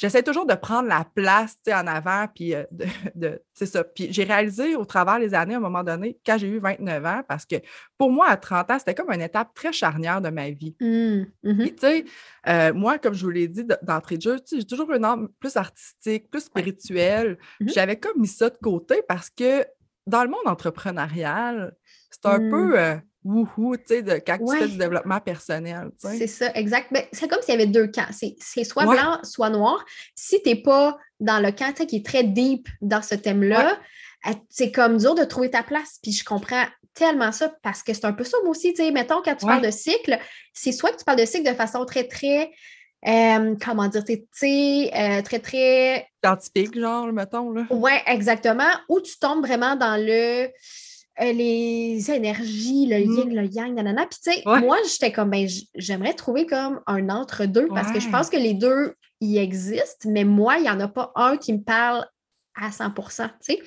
J'essaie 0.00 0.22
toujours 0.22 0.46
de 0.46 0.54
prendre 0.54 0.88
la 0.88 1.04
place 1.14 1.58
en 1.68 1.86
avant, 1.86 2.26
puis 2.34 2.54
euh, 2.54 2.64
de, 3.14 3.42
c'est 3.52 3.66
ça. 3.66 3.84
Puis 3.84 4.10
j'ai 4.10 4.24
réalisé 4.24 4.74
au 4.74 4.86
travers 4.86 5.18
des 5.18 5.34
années, 5.34 5.52
à 5.52 5.58
un 5.58 5.60
moment 5.60 5.84
donné, 5.84 6.18
quand 6.24 6.38
j'ai 6.38 6.48
eu 6.48 6.58
29 6.58 7.04
ans, 7.04 7.22
parce 7.28 7.44
que 7.44 7.56
pour 7.98 8.10
moi, 8.10 8.28
à 8.28 8.38
30 8.38 8.70
ans, 8.70 8.78
c'était 8.78 8.94
comme 8.94 9.12
une 9.12 9.20
étape 9.20 9.52
très 9.52 9.74
charnière 9.74 10.22
de 10.22 10.30
ma 10.30 10.48
vie. 10.48 10.74
Mmh, 10.80 11.24
mmh 11.42 11.64
tu 11.64 11.74
sais, 11.78 12.04
euh, 12.48 12.72
moi, 12.72 12.96
comme 12.96 13.12
je 13.12 13.22
vous 13.22 13.30
l'ai 13.30 13.46
dit 13.46 13.66
d'entrée 13.82 14.16
de 14.16 14.22
jeu, 14.22 14.36
j'ai 14.50 14.64
toujours 14.64 14.90
une 14.90 15.04
âme 15.04 15.28
plus 15.38 15.58
artistique, 15.58 16.30
plus 16.30 16.44
spirituelle. 16.44 17.36
Mmh 17.60 17.68
j'avais 17.68 17.96
comme 17.98 18.18
mis 18.22 18.26
ça 18.26 18.48
de 18.48 18.56
côté 18.56 19.02
parce 19.06 19.28
que 19.28 19.66
dans 20.06 20.24
le 20.24 20.30
monde 20.30 20.46
entrepreneurial, 20.46 21.74
c'est 22.10 22.24
un 22.24 22.38
peu. 22.38 22.80
Euh, 22.80 22.96
wouhou, 23.24 23.76
tu 23.76 23.82
sais, 23.86 24.02
de, 24.02 24.14
quand 24.14 24.38
tu 24.38 24.56
fais 24.56 24.68
du 24.68 24.76
développement 24.76 25.20
personnel. 25.20 25.90
C'est 25.98 26.26
ça, 26.26 26.50
exact. 26.54 26.92
Ben, 26.92 27.04
c'est 27.12 27.28
comme 27.28 27.40
s'il 27.42 27.54
y 27.54 27.56
avait 27.56 27.66
deux 27.66 27.88
camps. 27.88 28.08
C'est 28.10 28.64
soit 28.64 28.84
blanc, 28.84 29.18
soit 29.22 29.50
noir. 29.50 29.84
Si 30.14 30.42
tu 30.42 30.48
n'es 30.48 30.56
pas 30.56 30.96
dans 31.18 31.38
le 31.38 31.52
camp 31.52 31.74
qui 31.86 31.96
est 31.96 32.06
très 32.06 32.24
deep 32.24 32.68
dans 32.80 33.02
ce 33.02 33.14
thème-là, 33.14 33.78
euh, 34.26 34.32
c'est 34.48 34.72
comme 34.72 34.98
dur 34.98 35.14
de 35.14 35.24
trouver 35.24 35.50
ta 35.50 35.62
place. 35.62 35.98
Puis 36.02 36.12
je 36.12 36.24
comprends 36.24 36.64
tellement 36.94 37.32
ça 37.32 37.52
parce 37.62 37.82
que 37.82 37.92
c'est 37.92 38.04
un 38.04 38.12
peu 38.12 38.24
ça, 38.24 38.38
moi 38.42 38.50
aussi. 38.50 38.72
Tu 38.72 38.82
sais, 38.82 38.90
mettons, 38.90 39.22
quand 39.22 39.34
tu 39.34 39.46
parles 39.46 39.64
de 39.64 39.70
cycle, 39.70 40.18
c'est 40.52 40.72
soit 40.72 40.92
que 40.92 40.98
tu 40.98 41.04
parles 41.04 41.20
de 41.20 41.26
cycle 41.26 41.48
de 41.48 41.54
façon 41.54 41.84
très, 41.84 42.04
très. 42.04 42.50
Euh, 43.06 43.54
comment 43.64 43.88
dire, 43.88 44.04
tu 44.04 44.18
sais, 44.32 44.90
euh, 44.94 45.22
très, 45.22 45.38
très. 45.38 46.06
Scientifique, 46.22 46.78
genre, 46.78 47.10
mettons, 47.12 47.50
là. 47.50 47.64
Oui, 47.70 47.92
exactement. 48.06 48.70
Ou 48.88 49.00
tu 49.00 49.18
tombes 49.18 49.44
vraiment 49.44 49.74
dans 49.76 49.96
le 49.96 50.50
euh, 51.20 51.32
les 51.32 52.10
énergies, 52.10 52.86
le 52.86 52.98
mm. 52.98 53.18
yin, 53.18 53.34
le 53.34 53.46
yang, 53.46 53.74
nanana. 53.74 54.06
Puis, 54.06 54.18
tu 54.22 54.32
sais, 54.32 54.42
moi, 54.44 54.76
j'étais 54.90 55.12
comme, 55.12 55.30
ben, 55.30 55.46
j'aimerais 55.74 56.14
trouver 56.14 56.46
comme 56.46 56.80
un 56.86 57.08
entre-deux 57.08 57.68
parce 57.68 57.92
que 57.92 58.00
je 58.00 58.08
pense 58.08 58.30
que 58.30 58.36
les 58.36 58.54
deux, 58.54 58.94
y 59.20 59.38
existent, 59.38 60.08
mais 60.08 60.24
moi, 60.24 60.56
il 60.56 60.62
n'y 60.62 60.70
en 60.70 60.80
a 60.80 60.88
pas 60.88 61.12
un 61.14 61.36
qui 61.36 61.52
me 61.52 61.62
parle 61.62 62.06
à 62.54 62.72
100 62.72 62.90
tu 62.94 63.02
sais. 63.40 63.60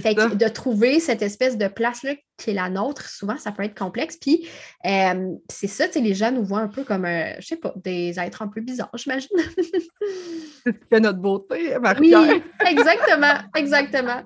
Fait 0.00 0.14
que 0.14 0.34
de 0.34 0.48
trouver 0.48 1.00
cette 1.00 1.22
espèce 1.22 1.56
de 1.58 1.68
place-là 1.68 2.14
qui 2.38 2.50
est 2.50 2.54
la 2.54 2.70
nôtre, 2.70 3.08
souvent, 3.08 3.36
ça 3.36 3.52
peut 3.52 3.64
être 3.64 3.76
complexe. 3.76 4.16
Puis, 4.16 4.48
euh, 4.86 5.34
c'est 5.50 5.66
ça, 5.66 5.86
tu 5.86 5.94
sais, 5.94 6.00
les 6.00 6.14
gens 6.14 6.30
nous 6.30 6.44
voient 6.44 6.60
un 6.60 6.68
peu 6.68 6.84
comme, 6.84 7.04
euh, 7.04 7.34
je 7.40 7.46
sais 7.48 7.56
pas, 7.56 7.74
des 7.76 8.18
êtres 8.18 8.42
un 8.42 8.48
peu 8.48 8.60
bizarres, 8.60 8.90
j'imagine. 8.94 9.28
c'est 9.56 9.80
ce 9.80 10.70
qui 10.70 10.78
fait 10.88 11.00
notre 11.00 11.18
beauté, 11.18 11.78
marie 11.80 12.14
Oui, 12.14 12.42
exactement, 12.66 13.34
exactement. 13.54 14.22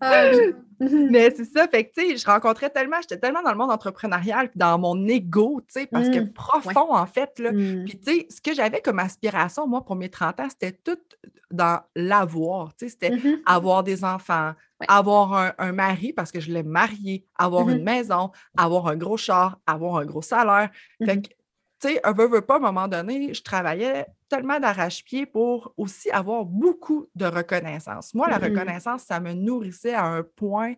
Ah 0.00 0.30
Mais 0.78 1.32
c'est 1.34 1.46
ça, 1.46 1.66
fait 1.68 1.84
que, 1.84 2.00
tu 2.00 2.10
sais, 2.10 2.16
je 2.18 2.26
rencontrais 2.26 2.68
tellement, 2.68 2.98
j'étais 3.00 3.18
tellement 3.18 3.42
dans 3.42 3.50
le 3.50 3.56
monde 3.56 3.70
entrepreneurial, 3.70 4.50
puis 4.50 4.58
dans 4.58 4.78
mon 4.78 5.08
ego, 5.08 5.62
tu 5.66 5.80
sais, 5.80 5.86
parce 5.86 6.10
que 6.10 6.20
mmh, 6.20 6.32
profond, 6.34 6.94
en 6.94 7.06
fait, 7.06 7.38
là. 7.38 7.50
Mmh. 7.50 7.84
Puis, 7.86 7.98
tu 7.98 8.12
sais, 8.12 8.26
ce 8.28 8.40
que 8.42 8.54
j'avais 8.54 8.80
comme 8.82 8.98
aspiration, 8.98 9.66
moi, 9.66 9.84
pour 9.84 9.96
mes 9.96 10.10
30 10.10 10.40
ans, 10.40 10.48
c'était 10.50 10.72
tout 10.72 10.98
dans 11.50 11.80
l'avoir, 11.94 12.74
tu 12.76 12.84
sais, 12.84 12.90
c'était 12.90 13.16
mmh 13.16 13.38
avoir 13.46 13.84
des 13.84 14.04
enfants, 14.04 14.52
avoir 14.88 15.54
un, 15.58 15.72
mari, 15.72 16.12
parce 16.12 16.30
que 16.30 16.40
je 16.40 16.52
l'ai 16.52 16.62
marié, 16.62 17.26
avoir 17.36 17.68
une 17.68 17.82
maison, 17.82 18.30
avoir 18.56 18.88
un 18.88 18.96
gros 18.96 19.16
char, 19.16 19.58
avoir 19.66 19.96
un 19.96 20.04
gros 20.04 20.22
salaire. 20.22 20.70
Fait 21.04 21.22
que, 21.22 21.28
tu 21.28 21.88
sais, 21.88 22.00
un 22.04 22.12
veut, 22.12 22.28
veut 22.28 22.42
pas, 22.42 22.54
à 22.54 22.58
un 22.58 22.60
moment 22.60 22.88
donné, 22.88 23.34
je 23.34 23.42
travaillais 23.42 24.06
tellement 24.28 24.58
d'arrache-pied 24.58 25.26
pour 25.26 25.72
aussi 25.76 26.10
avoir 26.10 26.44
beaucoup 26.44 27.06
de 27.14 27.26
reconnaissance. 27.26 28.14
Moi, 28.14 28.28
la 28.28 28.38
mmh 28.38 28.44
reconnaissance, 28.44 29.02
ça 29.02 29.20
me 29.20 29.32
nourrissait 29.32 29.94
à 29.94 30.04
un 30.04 30.22
point 30.22 30.74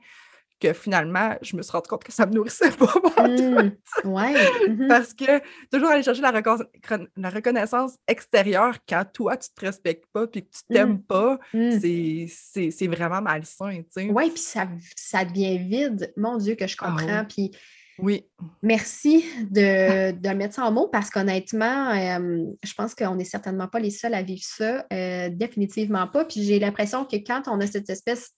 que 0.60 0.72
finalement, 0.72 1.36
je 1.42 1.56
me 1.56 1.62
suis 1.62 1.72
rendu 1.72 1.88
compte 1.88 2.04
que 2.04 2.12
ça 2.12 2.26
me 2.26 2.32
nourrissait 2.32 2.70
pas. 2.70 2.92
Mmh. 3.18 3.72
Ouais. 4.04 4.34
Mmh 4.68 4.88
Parce 4.88 5.12
que 5.12 5.40
toujours 5.70 5.90
aller 5.90 6.02
chercher 6.02 6.22
la, 6.22 6.32
la, 6.32 7.30
reconnaissance 7.30 7.96
extérieure 8.06 8.76
quand 8.88 9.04
toi, 9.12 9.36
tu 9.36 9.50
te 9.50 9.60
respectes 9.60 10.06
pas 10.12 10.26
puis 10.26 10.42
que 10.42 10.50
tu 10.50 10.62
t'aimes 10.70 11.02
pas, 11.02 11.38
c'est 11.52 12.86
vraiment 12.86 13.20
malsain. 13.20 13.82
Oui, 13.96 14.30
puis 14.30 14.40
ça, 14.40 14.68
ça 14.96 15.24
devient 15.24 15.58
vide. 15.58 16.12
Mon 16.16 16.38
Dieu, 16.38 16.54
que 16.54 16.66
je 16.66 16.76
ah 16.80 16.86
comprends. 16.90 17.24
Puis 17.24 17.50
oui. 17.98 18.24
Merci 18.62 19.24
de, 19.50 20.12
de, 20.12 20.28
mettre 20.30 20.54
ça 20.54 20.64
en 20.64 20.72
mots 20.72 20.88
parce 20.88 21.10
qu'honnêtement, 21.10 21.90
euh, 21.90 22.44
je 22.62 22.74
pense 22.74 22.94
qu'on 22.94 23.16
n'est 23.16 23.24
certainement 23.24 23.66
pas 23.66 23.80
les 23.80 23.90
seuls 23.90 24.14
à 24.14 24.22
vivre 24.22 24.42
ça. 24.42 24.86
Euh, 24.92 25.28
définitivement 25.30 26.06
pas. 26.06 26.24
Puis 26.24 26.44
j'ai 26.44 26.58
l'impression 26.60 27.04
que 27.04 27.16
quand 27.16 27.42
on 27.48 27.60
a 27.60 27.66
cette 27.66 27.90
espèce 27.90 28.30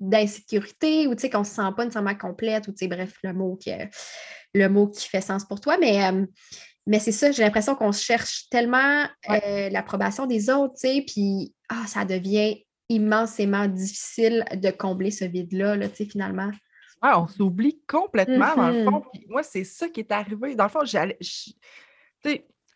d'insécurité 0.00 1.06
ou 1.06 1.14
qu'on 1.16 1.40
ne 1.40 1.44
se 1.44 1.54
sent 1.54 1.70
pas 1.76 1.84
nécessairement 1.84 2.14
complète 2.14 2.68
ou 2.68 2.74
bref, 2.88 3.14
le 3.22 3.32
mot, 3.32 3.56
qui, 3.56 3.72
le 4.54 4.68
mot 4.68 4.88
qui 4.88 5.08
fait 5.08 5.20
sens 5.20 5.44
pour 5.44 5.60
toi, 5.60 5.76
mais, 5.78 6.04
euh, 6.06 6.24
mais 6.86 6.98
c'est 6.98 7.12
ça, 7.12 7.30
j'ai 7.32 7.42
l'impression 7.42 7.74
qu'on 7.74 7.92
cherche 7.92 8.48
tellement 8.50 9.06
l'approbation 9.70 10.26
des 10.26 10.50
autres, 10.50 10.74
puis 11.06 11.54
ah, 11.68 11.84
ça 11.86 12.04
devient 12.04 12.64
immensément 12.88 13.66
difficile 13.66 14.44
de 14.54 14.70
combler 14.70 15.10
ce 15.10 15.24
vide-là, 15.24 15.76
là, 15.76 15.88
finalement 15.88 16.50
on 17.02 17.26
s'oublie 17.26 17.80
complètement, 17.86 18.54
dans 18.56 18.70
le 18.70 18.84
fond. 18.84 19.02
Mm-hmm. 19.14 19.24
moi, 19.28 19.42
c'est 19.42 19.64
ça 19.64 19.88
qui 19.88 20.00
est 20.00 20.12
arrivé. 20.12 20.54
Dans 20.54 20.64
le 20.64 20.70
fond, 20.70 20.84
j'allais. 20.84 21.18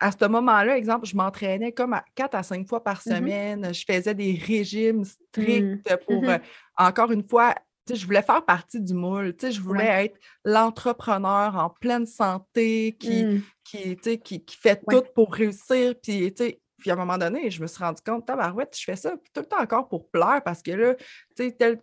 À 0.01 0.11
ce 0.11 0.27
moment-là, 0.27 0.77
exemple, 0.77 1.07
je 1.07 1.15
m'entraînais 1.15 1.71
comme 1.71 1.93
à 1.93 2.05
quatre 2.17 2.35
à 2.35 2.43
cinq 2.43 2.67
fois 2.69 2.83
par 2.83 3.01
mm-hmm. 3.01 3.17
semaine. 3.17 3.75
Je 3.75 3.85
faisais 3.85 4.15
des 4.15 4.35
régimes 4.35 5.05
stricts 5.05 5.89
mm. 5.89 5.97
pour, 6.07 6.23
mm-hmm. 6.25 6.31
euh, 6.31 6.39
encore 6.89 7.11
une 7.11 7.27
fois, 7.27 7.55
je 7.91 8.05
voulais 8.05 8.23
faire 8.23 8.45
partie 8.45 8.81
du 8.81 8.95
moule. 8.95 9.35
Je 9.41 9.61
voulais 9.61 10.07
être 10.07 10.19
l'entrepreneur 10.45 11.57
en 11.57 11.71
pleine 11.71 12.07
santé 12.07 12.97
qui, 12.99 13.25
mm. 13.25 13.43
qui, 13.65 13.97
qui, 13.97 14.45
qui, 14.45 14.57
fait 14.57 14.81
tout 14.89 15.05
pour 15.15 15.35
réussir. 15.35 15.95
Puis, 16.03 16.31
puis 16.31 16.91
à 16.91 16.95
un 16.95 16.97
moment 16.97 17.19
donné, 17.19 17.51
je 17.51 17.61
me 17.61 17.67
suis 17.67 17.83
rendu 17.83 18.03
compte, 18.05 18.27
tabarouette, 18.27 18.77
je 18.79 18.85
fais 18.85 18.97
ça 18.97 19.13
tout 19.33 19.41
le 19.41 19.47
temps 19.47 19.61
encore 19.61 19.89
pour 19.89 20.11
plaire 20.11 20.43
parce 20.45 20.63
que 20.63 20.73
là, 20.73 20.95
tu 20.95 21.05
sais, 21.37 21.53
tel, 21.53 21.81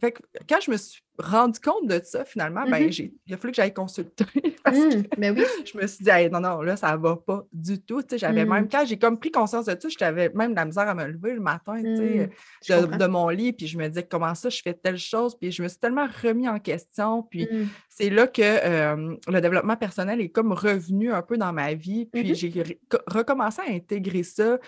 fait 0.00 0.12
que 0.12 0.22
quand 0.48 0.60
je 0.60 0.70
me 0.70 0.76
suis 0.76 1.00
rendu 1.22 1.60
compte 1.60 1.86
de 1.86 2.00
ça, 2.04 2.24
finalement, 2.24 2.64
ben, 2.64 2.88
mm-hmm. 2.88 3.12
il 3.26 3.34
a 3.34 3.36
fallu 3.36 3.52
que 3.52 3.56
j'aille 3.56 3.74
consulter. 3.74 4.24
parce 4.64 4.76
que 4.76 4.98
mmh, 4.98 5.04
ben 5.18 5.34
oui. 5.36 5.44
Je 5.64 5.78
me 5.78 5.86
suis 5.86 6.04
dit, 6.04 6.30
non, 6.30 6.40
non, 6.40 6.62
là, 6.62 6.76
ça 6.76 6.96
va 6.96 7.16
pas 7.16 7.44
du 7.52 7.80
tout. 7.80 8.02
J'avais 8.14 8.44
même, 8.44 8.64
mmh. 8.64 8.68
quand 8.68 8.84
j'ai 8.86 8.98
comme 8.98 9.18
pris 9.18 9.30
conscience 9.30 9.66
de 9.66 9.76
ça, 9.78 9.88
j'avais 9.98 10.30
même 10.34 10.52
de 10.52 10.56
la 10.56 10.64
misère 10.64 10.88
à 10.88 10.94
me 10.94 11.06
lever 11.06 11.34
le 11.34 11.40
matin 11.40 11.74
mmh, 11.74 12.96
de, 12.96 13.06
mon 13.06 13.28
lit. 13.28 13.52
Puis 13.52 13.66
je 13.66 13.78
me 13.78 13.88
disais, 13.88 14.04
comment 14.04 14.34
ça, 14.34 14.48
je 14.48 14.60
fais 14.62 14.74
telle 14.74 14.98
chose. 14.98 15.36
Puis 15.38 15.52
je 15.52 15.62
me 15.62 15.68
suis 15.68 15.78
tellement 15.78 16.08
remis 16.22 16.48
en 16.48 16.58
question. 16.58 17.22
Puis 17.22 17.48
c'est 17.88 18.10
là 18.10 18.26
que 18.26 18.42
euh, 18.42 19.16
le 19.28 19.40
développement 19.40 19.76
personnel 19.76 20.20
est 20.20 20.30
comme 20.30 20.52
revenu 20.52 21.12
un 21.12 21.22
peu 21.22 21.36
dans 21.36 21.52
ma 21.52 21.74
vie. 21.74 22.06
Puis 22.06 22.34
j'ai 22.34 22.80
recommencé 23.06 23.60
à 23.62 23.70
intégrer 23.72 24.22
ça 24.22 24.58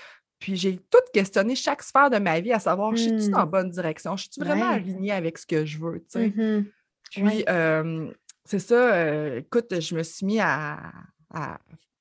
puis 0.44 0.56
j'ai 0.56 0.76
tout 0.76 0.98
questionné 1.14 1.54
chaque 1.56 1.82
sphère 1.82 2.10
de 2.10 2.18
ma 2.18 2.38
vie 2.38 2.52
à 2.52 2.58
savoir, 2.58 2.94
je 2.94 3.00
suis-tu 3.04 3.30
dans 3.30 3.38
la 3.38 3.46
Mmh. 3.46 3.50
bonne 3.50 3.70
direction? 3.70 4.14
Je 4.14 4.24
suis 4.30 4.42
vraiment 4.42 4.68
Ouais. 4.68 4.74
alignée 4.74 5.10
avec 5.12 5.38
ce 5.38 5.46
que 5.46 5.64
je 5.64 5.78
veux, 5.78 6.00
tu 6.00 6.04
sais? 6.10 6.26
Mhm. 6.36 6.66
Puis, 7.10 7.22
Ouais. 7.22 7.44
euh, 7.48 8.12
c'est 8.44 8.58
ça, 8.58 8.94
euh, 8.94 9.38
écoute, 9.38 9.80
je 9.80 9.94
me 9.96 10.02
suis 10.02 10.26
mis 10.26 10.40
à, 10.40 10.92
à- 11.32 11.58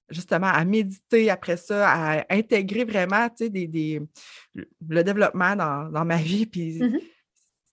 justement 0.09 0.47
à 0.47 0.65
méditer 0.65 1.29
après 1.29 1.55
ça, 1.55 1.89
à 1.89 2.25
intégrer 2.29 2.83
vraiment, 2.83 3.29
tu 3.29 3.45
sais, 3.45 3.49
des, 3.49 3.65
des- 3.67 4.01
le 4.53 5.03
développement 5.05 5.55
dans, 5.55 5.89
dans 5.89 6.03
ma 6.03 6.17
vie. 6.17 6.45
Puis 6.45 6.81
Mhm. 6.81 6.99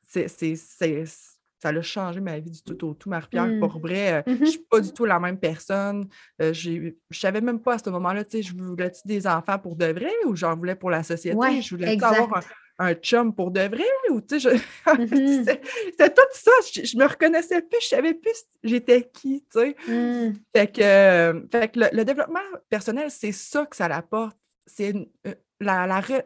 c'est- 0.06 0.28
c'est- 0.28 1.29
ça 1.62 1.68
a 1.68 1.82
changé 1.82 2.20
ma 2.20 2.38
vie 2.38 2.50
du 2.50 2.62
tout 2.62 2.86
au 2.86 2.94
tout, 2.94 3.08
Marie-Pierre. 3.10 3.46
Mm. 3.46 3.60
Pour 3.60 3.78
vrai, 3.78 4.12
euh, 4.14 4.22
je 4.26 4.32
ne 4.32 4.44
suis 4.46 4.64
pas 4.70 4.80
du 4.80 4.92
tout 4.92 5.04
la 5.04 5.20
même 5.20 5.38
personne. 5.38 6.08
Euh, 6.40 6.52
je 6.52 6.70
ne 6.70 6.90
savais 7.10 7.40
même 7.40 7.60
pas 7.60 7.74
à 7.74 7.78
ce 7.78 7.90
moment-là, 7.90 8.24
tu 8.24 8.38
sais, 8.38 8.42
je 8.42 8.54
voulais-tu 8.54 9.00
des 9.04 9.26
enfants 9.26 9.58
pour 9.58 9.76
de 9.76 9.86
vrai 9.86 10.10
ou 10.26 10.34
j'en 10.34 10.56
voulais 10.56 10.74
pour 10.74 10.90
la 10.90 11.02
société? 11.02 11.36
Ouais, 11.36 11.60
je 11.60 11.74
voulais 11.74 12.02
avoir 12.02 12.38
un, 12.78 12.86
un 12.90 12.94
chum 12.94 13.34
pour 13.34 13.50
de 13.50 13.60
vrai 13.60 13.84
ou, 14.10 14.20
tu 14.22 14.40
sais, 14.40 14.50
je... 14.50 14.60
Mhm. 14.98 15.44
c'était 15.44 16.10
tout 16.14 16.22
ça. 16.32 16.50
Je, 16.72 16.84
je 16.84 16.96
me 16.96 17.06
reconnaissais 17.06 17.60
plus, 17.60 17.78
je 17.82 17.88
savais 17.88 18.14
plus 18.14 18.42
j'étais 18.64 19.08
qui, 19.12 19.44
tu 19.52 19.60
sais. 19.60 19.76
Mm. 19.86 20.32
Fait 20.56 20.66
que, 20.72 20.80
euh, 20.82 21.40
fait 21.52 21.68
que 21.72 21.80
le, 21.80 21.86
le 21.92 22.04
développement 22.04 22.40
personnel, 22.70 23.10
c'est 23.10 23.32
ça 23.32 23.66
que 23.66 23.76
ça 23.76 23.86
l'apporte. 23.88 24.36
C'est 24.66 24.94
euh, 25.26 25.34
la, 25.60 25.86
la 25.86 26.00
re- 26.00 26.24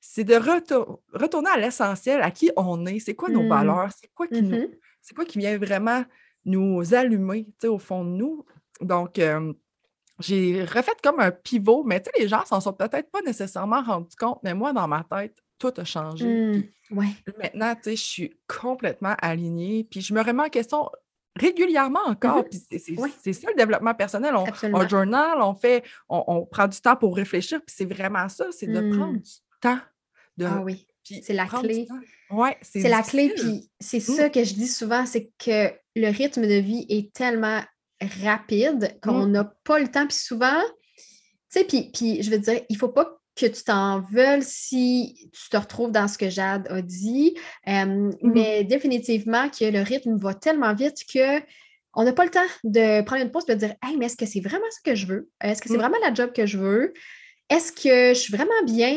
c'est 0.00 0.24
de 0.24 0.34
retour- 0.36 1.00
retourner 1.12 1.50
à 1.50 1.56
l'essentiel, 1.58 2.22
à 2.22 2.30
qui 2.30 2.50
on 2.56 2.86
est, 2.86 2.98
c'est 3.00 3.14
quoi 3.14 3.28
nos 3.28 3.42
Mm. 3.42 3.48
valeurs, 3.48 3.88
c'est 4.00 4.08
quoi 4.14 4.26
qui 4.26 4.42
nous- 4.42 4.56
Mhm. 4.58 4.68
c'est 5.00 5.14
quoi 5.14 5.24
qui 5.24 5.38
vient 5.38 5.58
vraiment 5.58 6.04
nous 6.44 6.94
allumer, 6.94 7.44
tu 7.46 7.52
sais, 7.62 7.68
au 7.68 7.78
fond 7.78 8.04
de 8.04 8.10
nous. 8.10 8.44
Donc, 8.80 9.18
euh, 9.18 9.52
j'ai 10.20 10.64
refait 10.64 10.92
comme 11.02 11.20
un 11.20 11.30
pivot, 11.30 11.82
mais 11.84 12.00
tu 12.00 12.10
sais, 12.14 12.22
les 12.22 12.28
gens 12.28 12.44
s'en 12.44 12.60
sont 12.60 12.72
peut-être 12.72 13.10
pas 13.10 13.22
nécessairement 13.22 13.82
rendus 13.82 14.16
compte, 14.16 14.40
mais 14.42 14.54
moi, 14.54 14.72
dans 14.72 14.88
ma 14.88 15.04
tête, 15.04 15.34
tout 15.58 15.72
a 15.76 15.84
changé. 15.84 16.26
Mm. 16.26 16.96
Ouais. 16.96 17.06
Maintenant, 17.38 17.74
tu 17.74 17.82
sais, 17.84 17.96
je 17.96 18.02
suis 18.02 18.36
complètement 18.46 19.14
alignée, 19.20 19.86
puis 19.90 20.00
je 20.00 20.14
me 20.14 20.22
remets 20.22 20.44
en 20.44 20.48
question 20.48 20.88
régulièrement 21.36 22.00
encore. 22.06 22.44
Puis 22.48 22.60
c'est 22.70 22.78
c'est- 22.78 22.98
Oui. 23.00 23.12
c'est 23.20 23.32
ça 23.32 23.48
le 23.50 23.56
développement 23.56 23.94
personnel. 23.94 24.34
On, 24.36 24.88
journal, 24.88 25.40
on 25.40 25.54
fait, 25.54 25.84
on, 26.08 26.24
on 26.26 26.46
prend 26.46 26.66
du 26.66 26.80
temps 26.80 26.96
pour 26.96 27.14
réfléchir, 27.16 27.60
puis 27.64 27.74
c'est 27.76 27.84
vraiment 27.92 28.28
ça, 28.28 28.46
c'est 28.50 28.66
de 28.66 28.80
Mm. 28.80 28.96
prendre 28.96 29.18
du 29.18 29.30
temps. 29.60 29.78
De, 30.36 30.44
Ah 30.46 30.60
oui. 30.62 30.86
c'est 31.04 31.32
la 31.32 31.46
clé. 31.46 31.88
Ouais, 32.30 32.56
c'est 32.62 32.88
la 32.88 33.02
clé, 33.02 33.32
puis 33.36 33.70
c'est 33.80 33.98
Mm. 33.98 34.14
ça 34.16 34.30
que 34.30 34.44
je 34.44 34.54
dis 34.54 34.68
souvent, 34.68 35.04
c'est 35.06 35.30
que 35.38 35.72
le 35.96 36.08
rythme 36.10 36.42
de 36.46 36.60
vie 36.60 36.86
est 36.88 37.12
tellement 37.12 37.60
rapide 38.22 38.98
qu'on 39.02 39.26
Mm. 39.26 39.30
n'a 39.32 39.44
pas 39.64 39.78
le 39.78 39.88
temps. 39.88 40.06
Puis 40.06 40.16
souvent, 40.18 40.60
tu 40.96 41.04
sais, 41.48 41.64
puis, 41.64 41.90
puis 41.92 42.22
je 42.22 42.30
veux 42.30 42.38
dire, 42.38 42.60
il 42.68 42.74
ne 42.74 42.78
faut 42.78 42.88
pas 42.90 43.18
que 43.34 43.46
tu 43.46 43.62
t'en 43.64 44.00
veuilles 44.12 44.42
si 44.42 45.30
tu 45.32 45.48
te 45.48 45.56
retrouves 45.56 45.92
dans 45.92 46.08
ce 46.08 46.18
que 46.18 46.28
Jade 46.28 46.66
a 46.70 46.82
dit, 46.82 47.34
euh, 47.66 47.70
Mm-hmm. 47.72 48.16
mais 48.22 48.64
définitivement 48.64 49.48
que 49.48 49.64
le 49.64 49.80
rythme 49.82 50.16
va 50.18 50.34
tellement 50.34 50.74
vite 50.74 51.04
que 51.12 51.40
on 51.94 52.04
n'a 52.04 52.12
pas 52.12 52.24
le 52.24 52.30
temps 52.30 52.46
de 52.64 53.00
prendre 53.02 53.22
une 53.22 53.30
pause 53.30 53.44
et 53.48 53.54
de 53.54 53.58
dire 53.60 53.74
Hey, 53.82 53.96
mais 53.96 54.06
est-ce 54.06 54.16
que 54.16 54.26
c'est 54.26 54.40
vraiment 54.40 54.66
ce 54.70 54.80
que 54.88 54.94
je 54.94 55.06
veux? 55.06 55.30
Est-ce 55.40 55.62
que 55.62 55.68
c'est 55.68 55.76
Mm. 55.76 55.80
vraiment 55.80 55.98
la 56.04 56.12
job 56.14 56.32
que 56.32 56.46
je 56.46 56.58
veux? 56.58 56.92
Est-ce 57.48 57.72
que 57.72 58.08
je 58.14 58.18
suis 58.20 58.32
vraiment 58.36 58.62
bien? 58.64 58.94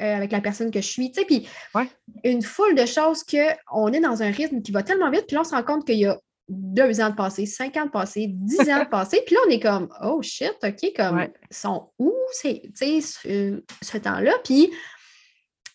Euh, 0.00 0.16
avec 0.16 0.32
la 0.32 0.40
personne 0.40 0.70
que 0.70 0.80
je 0.80 0.86
suis? 0.88 1.10
Tu 1.12 1.20
sais, 1.20 1.26
puis 1.26 1.48
Ouais. 1.74 1.88
une 2.24 2.42
foule 2.42 2.74
de 2.74 2.86
choses 2.86 3.22
qu'on 3.24 3.92
est 3.92 4.00
dans 4.00 4.22
un 4.22 4.30
rythme 4.30 4.62
qui 4.62 4.72
va 4.72 4.82
tellement 4.82 5.10
vite, 5.10 5.26
puis 5.26 5.34
là, 5.34 5.40
on 5.42 5.44
se 5.44 5.54
rend 5.54 5.62
compte 5.62 5.86
qu'il 5.86 5.98
y 5.98 6.06
a 6.06 6.18
deux 6.48 7.00
ans 7.00 7.10
de 7.10 7.14
passé, 7.14 7.46
cinq 7.46 7.76
ans 7.76 7.86
de 7.86 7.90
passé, 7.90 8.26
dix 8.28 8.68
ans 8.70 8.80
de 8.84 8.88
passé, 8.90 9.22
puis 9.26 9.34
là, 9.34 9.40
on 9.46 9.50
est 9.50 9.60
comme 9.60 9.88
Oh 10.02 10.20
shit, 10.22 10.54
OK, 10.62 10.92
comme 10.96 11.16
Ouais. 11.18 11.32
sont 11.50 11.90
où 11.98 12.12
c'est, 12.32 12.62
tu 12.76 13.00
sais, 13.00 13.00
ce, 13.00 13.62
ce 13.82 13.98
temps-là? 13.98 14.32
Puis 14.44 14.70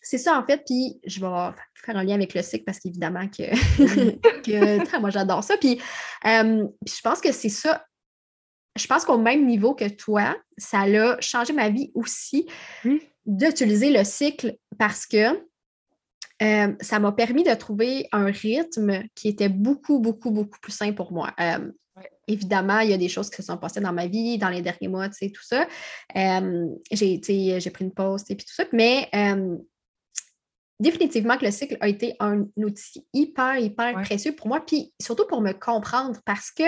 c'est 0.02 0.18
ça, 0.18 0.38
en 0.38 0.44
fait, 0.46 0.62
puis 0.66 0.98
je 1.04 1.20
vais 1.20 1.26
faire 1.74 1.96
un 1.96 2.04
lien 2.04 2.14
avec 2.14 2.32
le 2.34 2.42
cycle 2.42 2.64
parce 2.64 2.78
qu'évidemment 2.80 3.28
que, 3.28 3.42
que 4.42 4.98
moi, 5.00 5.10
j'adore 5.10 5.44
ça. 5.44 5.56
Puis, 5.58 5.80
euh, 6.24 6.64
puis 6.84 6.94
je 6.96 7.00
pense 7.02 7.20
que 7.20 7.30
c'est 7.32 7.48
ça. 7.50 7.84
Je 8.78 8.86
pense 8.86 9.04
qu'au 9.04 9.18
même 9.18 9.44
niveau 9.44 9.74
que 9.74 9.88
toi, 9.88 10.36
ça 10.56 10.82
a 10.82 11.20
changé 11.20 11.52
ma 11.52 11.68
vie 11.68 11.90
aussi. 11.94 12.48
D'utiliser 13.28 13.90
le 13.90 14.02
cycle 14.02 14.56
parce 14.78 15.06
que 15.06 15.38
euh, 16.42 16.74
ça 16.80 16.98
m'a 16.98 17.12
permis 17.12 17.44
de 17.44 17.54
trouver 17.54 18.08
un 18.10 18.26
rythme 18.26 19.04
qui 19.14 19.28
était 19.28 19.48
beaucoup, 19.48 20.00
beaucoup, 20.00 20.30
beaucoup 20.30 20.58
plus 20.60 20.72
sain 20.72 20.92
pour 20.92 21.12
moi. 21.12 21.32
Euh. 21.38 21.70
Évidemment, 22.26 22.80
il 22.80 22.90
y 22.90 22.92
a 22.92 22.98
des 22.98 23.08
choses 23.08 23.28
qui 23.28 23.36
se 23.36 23.42
sont 23.42 23.56
passées 23.56 23.80
dans 23.80 23.92
ma 23.92 24.06
vie, 24.06 24.38
dans 24.38 24.50
les 24.50 24.62
derniers 24.62 24.88
mois, 24.88 25.08
tu 25.08 25.14
sais, 25.14 25.30
tout 25.30 25.42
ça. 25.42 25.66
Euh, 26.16 26.66
j'ai, 26.92 27.20
j'ai 27.60 27.70
pris 27.70 27.84
une 27.84 27.92
pause, 27.92 28.20
sais, 28.20 28.34
puis 28.34 28.46
tout 28.46 28.54
ça. 28.54 28.64
Mais 28.72 29.08
définitivement 30.80 31.36
que 31.36 31.44
le 31.44 31.50
cycle 31.50 31.76
a 31.80 31.88
été 31.88 32.14
un 32.20 32.46
outil 32.56 33.04
hyper, 33.12 33.58
hyper 33.58 33.96
Ouais. 33.96 34.02
précieux 34.02 34.32
pour 34.32 34.46
moi, 34.46 34.64
puis 34.64 34.92
surtout 35.00 35.26
pour 35.26 35.40
me 35.40 35.52
comprendre 35.52 36.20
parce 36.24 36.50
que 36.50 36.64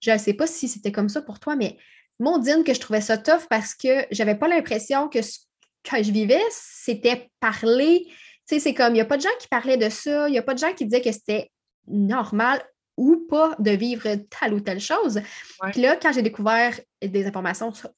je 0.00 0.12
ne 0.12 0.18
sais 0.18 0.34
pas 0.34 0.46
si 0.46 0.68
c'était 0.68 0.92
comme 0.92 1.08
ça 1.08 1.20
pour 1.20 1.40
toi, 1.40 1.56
mais 1.56 1.76
mon 2.20 2.38
Dine, 2.38 2.62
que 2.64 2.74
je 2.74 2.80
trouvais 2.80 3.00
ça 3.00 3.18
tough 3.18 3.46
parce 3.48 3.74
que 3.74 4.06
j'avais 4.10 4.36
pas 4.36 4.46
l'impression 4.46 5.08
que 5.08 5.22
ce 5.22 5.38
que 5.82 6.02
je 6.02 6.10
vivais, 6.10 6.42
c'était 6.50 7.30
parler. 7.40 8.06
Tu 8.06 8.14
sais, 8.46 8.60
c'est 8.60 8.74
comme, 8.74 8.90
il 8.90 8.94
n'y 8.94 9.00
a 9.00 9.06
pas 9.06 9.16
de 9.16 9.22
gens 9.22 9.28
qui 9.38 9.48
parlaient 9.48 9.76
de 9.76 9.88
ça, 9.88 10.28
il 10.28 10.32
n'y 10.32 10.38
a 10.38 10.42
pas 10.42 10.54
de 10.54 10.58
gens 10.58 10.72
qui 10.72 10.84
disaient 10.84 11.02
que 11.02 11.12
c'était 11.12 11.50
normal 11.86 12.62
ou 12.96 13.26
pas 13.28 13.54
de 13.58 13.70
vivre 13.70 14.08
telle 14.28 14.54
ou 14.54 14.60
telle 14.60 14.80
chose. 14.80 15.16
Ouais. 15.62 15.70
Puis 15.72 15.80
là, 15.80 15.96
quand 15.96 16.12
j'ai 16.12 16.22
découvert 16.22 16.78
des 17.02 17.26
informations 17.26 17.72
sur, 17.72 17.90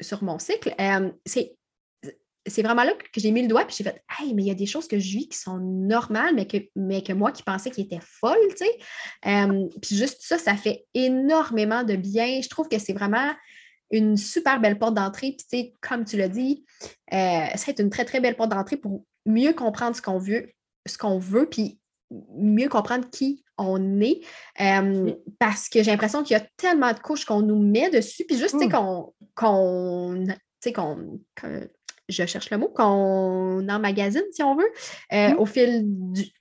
sur 0.00 0.22
mon 0.22 0.38
cycle, 0.38 0.74
euh, 0.80 1.10
c'est 1.24 1.54
c'est 2.46 2.62
vraiment 2.62 2.84
là 2.84 2.92
que 2.92 3.20
j'ai 3.20 3.30
mis 3.30 3.42
le 3.42 3.48
doigt, 3.48 3.64
puis 3.64 3.74
j'ai 3.76 3.84
fait 3.84 4.02
Hey, 4.18 4.34
mais 4.34 4.42
il 4.42 4.48
y 4.48 4.50
a 4.50 4.54
des 4.54 4.66
choses 4.66 4.86
que 4.86 4.98
je 4.98 5.16
vis 5.16 5.28
qui 5.28 5.38
sont 5.38 5.58
normales, 5.58 6.34
mais 6.34 6.46
que, 6.46 6.58
mais 6.76 7.02
que 7.02 7.12
moi 7.12 7.32
qui 7.32 7.42
pensais 7.42 7.70
qu'ils 7.70 7.84
étaient 7.84 8.02
folles, 8.02 8.36
tu 8.50 8.66
sais. 8.66 8.78
Euh, 9.26 9.66
puis 9.80 9.96
juste 9.96 10.18
ça, 10.20 10.38
ça 10.38 10.54
fait 10.56 10.84
énormément 10.92 11.84
de 11.84 11.96
bien. 11.96 12.40
Je 12.42 12.48
trouve 12.48 12.68
que 12.68 12.78
c'est 12.78 12.92
vraiment 12.92 13.32
une 13.90 14.16
super 14.16 14.60
belle 14.60 14.78
porte 14.78 14.94
d'entrée. 14.94 15.32
Puis, 15.36 15.46
tu 15.50 15.58
sais, 15.58 15.72
comme 15.80 16.04
tu 16.04 16.16
l'as 16.16 16.28
dit, 16.28 16.64
euh, 17.12 17.44
c'est 17.56 17.78
une 17.78 17.90
très, 17.90 18.04
très 18.04 18.20
belle 18.20 18.36
porte 18.36 18.50
d'entrée 18.50 18.76
pour 18.76 19.04
mieux 19.26 19.52
comprendre 19.52 19.94
ce 19.96 20.02
qu'on 20.02 20.18
veut, 20.18 20.50
ce 20.86 20.98
qu'on 20.98 21.18
veut, 21.18 21.48
puis 21.48 21.78
mieux 22.36 22.68
comprendre 22.68 23.08
qui 23.10 23.44
on 23.58 24.00
est. 24.00 24.20
Euh, 24.60 25.12
parce 25.38 25.68
que 25.68 25.82
j'ai 25.82 25.90
l'impression 25.90 26.22
qu'il 26.22 26.36
y 26.36 26.40
a 26.40 26.46
tellement 26.56 26.92
de 26.92 26.98
couches 26.98 27.24
qu'on 27.24 27.40
nous 27.42 27.58
met 27.58 27.90
dessus, 27.90 28.24
puis 28.26 28.36
juste, 28.38 28.54
tu 28.54 28.60
sais, 28.60 28.66
Mm. 28.66 28.72
qu'on. 28.72 29.14
qu'on 29.34 30.24
tu 30.26 30.34
sais, 30.60 30.72
qu'on. 30.72 31.20
je 32.08 32.26
cherche 32.26 32.50
le 32.50 32.58
mot, 32.58 32.68
qu'on 32.68 33.66
emmagasine, 33.68 34.24
si 34.32 34.42
on 34.42 34.56
veut, 34.56 34.70
euh, 35.12 35.30
Mm. 35.30 35.38
au 35.38 35.46
fil 35.46 35.82
du, 35.86 36.32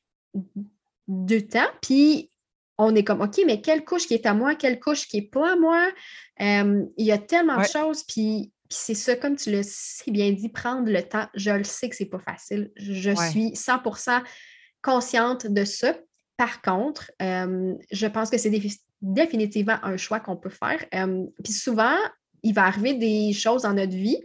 du 1.07 1.47
temps. 1.47 1.69
Puis 1.81 2.29
on 2.83 2.95
est 2.95 3.03
comme, 3.03 3.21
OK, 3.21 3.39
mais 3.45 3.61
quelle 3.61 3.83
couche 3.83 4.07
qui 4.07 4.13
est 4.13 4.25
à 4.25 4.33
moi, 4.33 4.55
quelle 4.55 4.79
couche 4.79 5.07
qui 5.07 5.17
n'est 5.17 5.27
pas 5.27 5.53
à 5.53 5.55
moi? 5.55 5.87
Euh, 6.41 6.83
il 6.97 7.05
y 7.05 7.11
a 7.11 7.17
tellement 7.17 7.57
Ouais. 7.57 7.63
de 7.63 7.69
choses. 7.69 8.03
Puis, 8.03 8.51
puis 8.69 8.77
c'est 8.79 8.95
ça, 8.95 9.15
comme 9.15 9.35
tu 9.35 9.51
l'as 9.51 9.63
si 9.67 10.09
bien 10.11 10.31
dit, 10.31 10.49
prendre 10.49 10.89
le 10.89 11.01
temps. 11.03 11.27
Je 11.35 11.51
le 11.51 11.63
sais 11.63 11.89
que 11.89 11.95
c'est 11.95 12.05
pas 12.05 12.19
facile. 12.19 12.71
Je 12.75 13.11
Ouais. 13.11 13.29
suis 13.29 13.55
100% 13.55 14.21
consciente 14.81 15.47
de 15.47 15.63
ça. 15.65 15.95
Par 16.37 16.61
contre, 16.61 17.11
euh, 17.21 17.73
je 17.91 18.07
pense 18.07 18.29
que 18.29 18.37
c'est 18.37 18.49
défi- 18.49 18.79
définitivement 19.01 19.77
un 19.83 19.97
choix 19.97 20.19
qu'on 20.19 20.35
peut 20.37 20.49
faire. 20.49 20.83
Euh, 20.95 21.25
puis 21.43 21.53
souvent, 21.53 21.95
il 22.41 22.53
va 22.53 22.65
arriver 22.65 22.93
des 22.95 23.31
choses 23.33 23.61
dans 23.63 23.73
notre 23.73 23.95
vie 23.95 24.19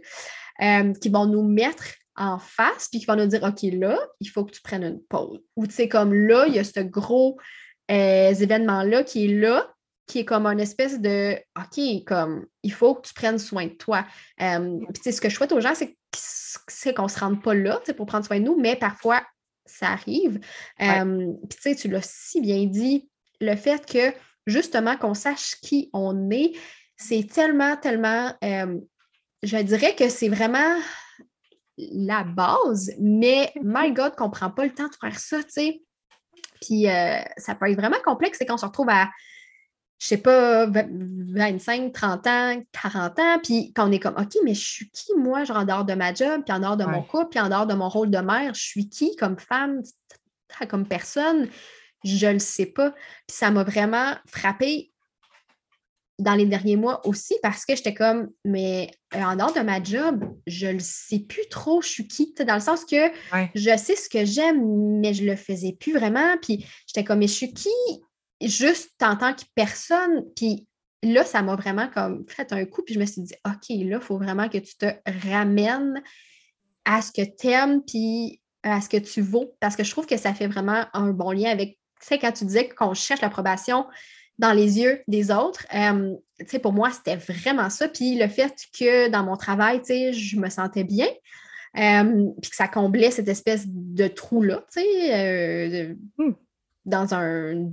qui 0.99 1.07
vont 1.09 1.25
nous 1.25 1.43
mettre 1.43 1.85
en 2.17 2.37
face, 2.37 2.89
puis 2.89 2.99
qui 2.99 3.05
vont 3.05 3.15
nous 3.15 3.27
dire, 3.27 3.41
OK, 3.43 3.61
là, 3.71 3.97
il 4.19 4.27
faut 4.27 4.43
que 4.43 4.51
tu 4.51 4.61
prennes 4.61 4.83
une 4.83 4.99
pause. 5.01 5.39
Ou 5.55 5.65
tu 5.67 5.73
sais, 5.73 5.87
comme 5.87 6.13
là, 6.13 6.47
il 6.47 6.55
y 6.55 6.59
a 6.59 6.65
ce 6.65 6.81
gros 6.81 7.37
euh, 7.89 8.33
événement-là 8.33 9.03
qui 9.03 9.25
est 9.25 9.39
là, 9.39 9.71
qui 10.07 10.19
est 10.19 10.25
comme 10.25 10.45
une 10.47 10.59
espèce 10.59 10.99
de, 10.99 11.35
OK, 11.57 12.03
comme, 12.05 12.45
il 12.63 12.73
faut 12.73 12.95
que 12.95 13.07
tu 13.07 13.13
prennes 13.13 13.39
soin 13.39 13.67
de 13.67 13.73
toi. 13.73 14.05
Euh, 14.41 14.79
puis 14.91 15.01
tu 15.01 15.01
sais, 15.03 15.11
ce 15.11 15.21
que 15.21 15.29
je 15.29 15.35
souhaite 15.35 15.51
aux 15.51 15.61
gens, 15.61 15.75
c'est 15.75 15.95
c'est 16.67 16.93
qu'on 16.93 17.03
ne 17.03 17.09
se 17.09 17.19
rende 17.19 17.43
pas 17.43 17.53
là, 17.53 17.79
pour 17.95 18.05
prendre 18.05 18.25
soin 18.25 18.39
de 18.39 18.45
nous, 18.45 18.59
mais 18.59 18.75
parfois, 18.75 19.21
ça 19.65 19.89
arrive. 19.89 20.39
Ouais. 20.79 20.99
Euh, 21.01 21.33
puis 21.47 21.57
tu 21.57 21.61
sais, 21.61 21.75
tu 21.75 21.87
l'as 21.87 22.01
si 22.01 22.41
bien 22.41 22.65
dit, 22.65 23.07
le 23.39 23.55
fait 23.55 23.85
que, 23.85 24.13
justement, 24.47 24.97
qu'on 24.97 25.13
sache 25.13 25.55
qui 25.61 25.89
on 25.93 26.29
est, 26.31 26.53
c'est 26.97 27.27
tellement, 27.31 27.77
tellement, 27.77 28.33
euh, 28.43 28.79
je 29.43 29.57
dirais 29.57 29.95
que 29.95 30.09
c'est 30.09 30.29
vraiment 30.29 30.79
la 31.77 32.23
base, 32.23 32.91
mais 32.99 33.53
my 33.61 33.93
God, 33.93 34.15
qu'on 34.15 34.27
ne 34.27 34.31
prend 34.31 34.49
pas 34.49 34.65
le 34.65 34.73
temps 34.73 34.87
de 34.87 34.95
faire 34.99 35.19
ça, 35.19 35.43
tu 35.43 35.49
sais. 35.49 35.81
Puis 36.61 36.89
euh, 36.89 37.19
ça 37.37 37.55
peut 37.55 37.69
être 37.69 37.77
vraiment 37.77 37.99
complexe, 38.03 38.37
c'est 38.37 38.45
quand 38.45 38.55
on 38.55 38.57
se 38.57 38.65
retrouve 38.65 38.89
à, 38.89 39.09
je 39.99 40.07
sais 40.07 40.17
pas, 40.17 40.65
20 40.65 40.87
25, 41.33 41.93
30 41.93 42.27
ans, 42.27 42.61
40 42.71 43.19
ans, 43.19 43.39
puis 43.43 43.73
quand 43.73 43.87
on 43.87 43.91
est 43.91 43.99
comme, 43.99 44.15
OK, 44.17 44.35
mais 44.43 44.53
je 44.53 44.65
suis 44.65 44.89
qui, 44.91 45.13
moi, 45.15 45.43
genre 45.43 45.57
en 45.57 45.65
dehors 45.65 45.85
de 45.85 45.93
ma 45.93 46.13
job, 46.13 46.41
puis 46.45 46.53
en 46.53 46.59
dehors 46.59 46.77
de 46.77 46.85
mon 46.85 47.01
couple, 47.01 47.29
puis 47.31 47.39
en 47.39 47.49
dehors 47.49 47.67
de 47.67 47.73
mon 47.73 47.89
rôle 47.89 48.09
de 48.09 48.19
mère, 48.19 48.53
je 48.53 48.61
suis 48.61 48.89
qui 48.89 49.15
comme 49.15 49.37
femme, 49.37 49.81
comme 50.69 50.85
personne? 50.85 51.49
Je 52.03 52.27
le 52.27 52.39
sais 52.39 52.65
pas. 52.65 52.91
Puis 53.27 53.35
ça 53.35 53.51
m'a 53.51 53.63
vraiment 53.63 54.15
frappé 54.25 54.91
dans 56.19 56.35
les 56.35 56.45
derniers 56.45 56.75
mois 56.75 57.05
aussi 57.07 57.35
parce 57.41 57.65
que 57.65 57.75
j'étais 57.75 57.93
comme, 57.93 58.29
mais 58.45 58.91
euh, 59.15 59.21
en 59.21 59.35
dehors 59.35 59.53
de 59.53 59.61
ma 59.61 59.81
job, 59.81 60.23
je 60.45 60.67
ne 60.67 60.79
sais 60.79 61.19
plus 61.19 61.47
trop 61.49 61.81
je 61.81 61.87
suis 61.87 62.07
qui, 62.07 62.33
dans 62.45 62.55
le 62.55 62.59
sens 62.59 62.85
que 62.85 63.09
je 63.55 63.77
sais 63.77 63.95
ce 63.95 64.09
que 64.09 64.25
j'aime, 64.25 64.99
mais 64.99 65.13
je 65.13 65.23
ne 65.23 65.31
le 65.31 65.35
faisais 65.35 65.75
plus 65.79 65.93
vraiment. 65.93 66.37
Puis 66.41 66.65
j'étais 66.85 67.03
comme, 67.03 67.19
mais 67.19 67.27
je 67.27 67.33
suis 67.33 67.53
qui 67.53 67.69
juste 68.41 69.01
en 69.01 69.15
tant 69.15 69.33
que 69.33 69.43
personne? 69.55 70.23
Puis 70.35 70.67
là, 71.03 71.23
ça 71.23 71.41
m'a 71.41 71.55
vraiment 71.55 71.89
comme 71.89 72.25
fait 72.27 72.51
un 72.53 72.65
coup, 72.65 72.83
puis 72.83 72.93
je 72.93 72.99
me 72.99 73.05
suis 73.05 73.21
dit, 73.21 73.33
OK, 73.45 73.69
là, 73.69 73.97
il 73.97 74.01
faut 74.01 74.17
vraiment 74.17 74.49
que 74.49 74.57
tu 74.57 74.75
te 74.75 74.87
ramènes 75.27 76.01
à 76.85 77.01
ce 77.01 77.11
que 77.11 77.21
tu 77.21 77.47
aimes, 77.47 77.81
puis 77.85 78.41
à 78.63 78.81
ce 78.81 78.89
que 78.89 78.97
tu 78.97 79.21
vaux, 79.21 79.55
parce 79.59 79.75
que 79.75 79.83
je 79.83 79.91
trouve 79.91 80.05
que 80.05 80.17
ça 80.17 80.33
fait 80.33 80.47
vraiment 80.47 80.85
un 80.93 81.11
bon 81.11 81.31
lien 81.31 81.49
avec, 81.49 81.77
tu 82.01 82.07
sais, 82.07 82.19
quand 82.19 82.31
tu 82.31 82.45
disais 82.45 82.69
qu'on 82.69 82.93
cherche 82.93 83.21
l'approbation 83.21 83.85
dans 84.39 84.53
les 84.53 84.79
yeux 84.79 85.01
des 85.07 85.31
autres, 85.31 85.67
euh, 85.75 86.15
pour 86.63 86.73
moi, 86.73 86.89
c'était 86.91 87.17
vraiment 87.17 87.69
ça. 87.69 87.89
Puis 87.89 88.17
le 88.17 88.27
fait 88.27 88.55
que 88.77 89.09
dans 89.09 89.23
mon 89.23 89.35
travail, 89.35 89.81
je 89.85 90.37
me 90.37 90.49
sentais 90.49 90.85
bien, 90.85 91.07
euh, 91.77 92.25
puis 92.41 92.49
que 92.49 92.55
ça 92.55 92.67
comblait 92.67 93.11
cette 93.11 93.27
espèce 93.27 93.65
de 93.67 94.07
trou-là, 94.07 94.65
tu 94.73 94.81
sais, 94.81 95.13
euh, 95.13 95.93
hmm. 96.17 96.33
dans 96.85 97.13
un 97.13 97.69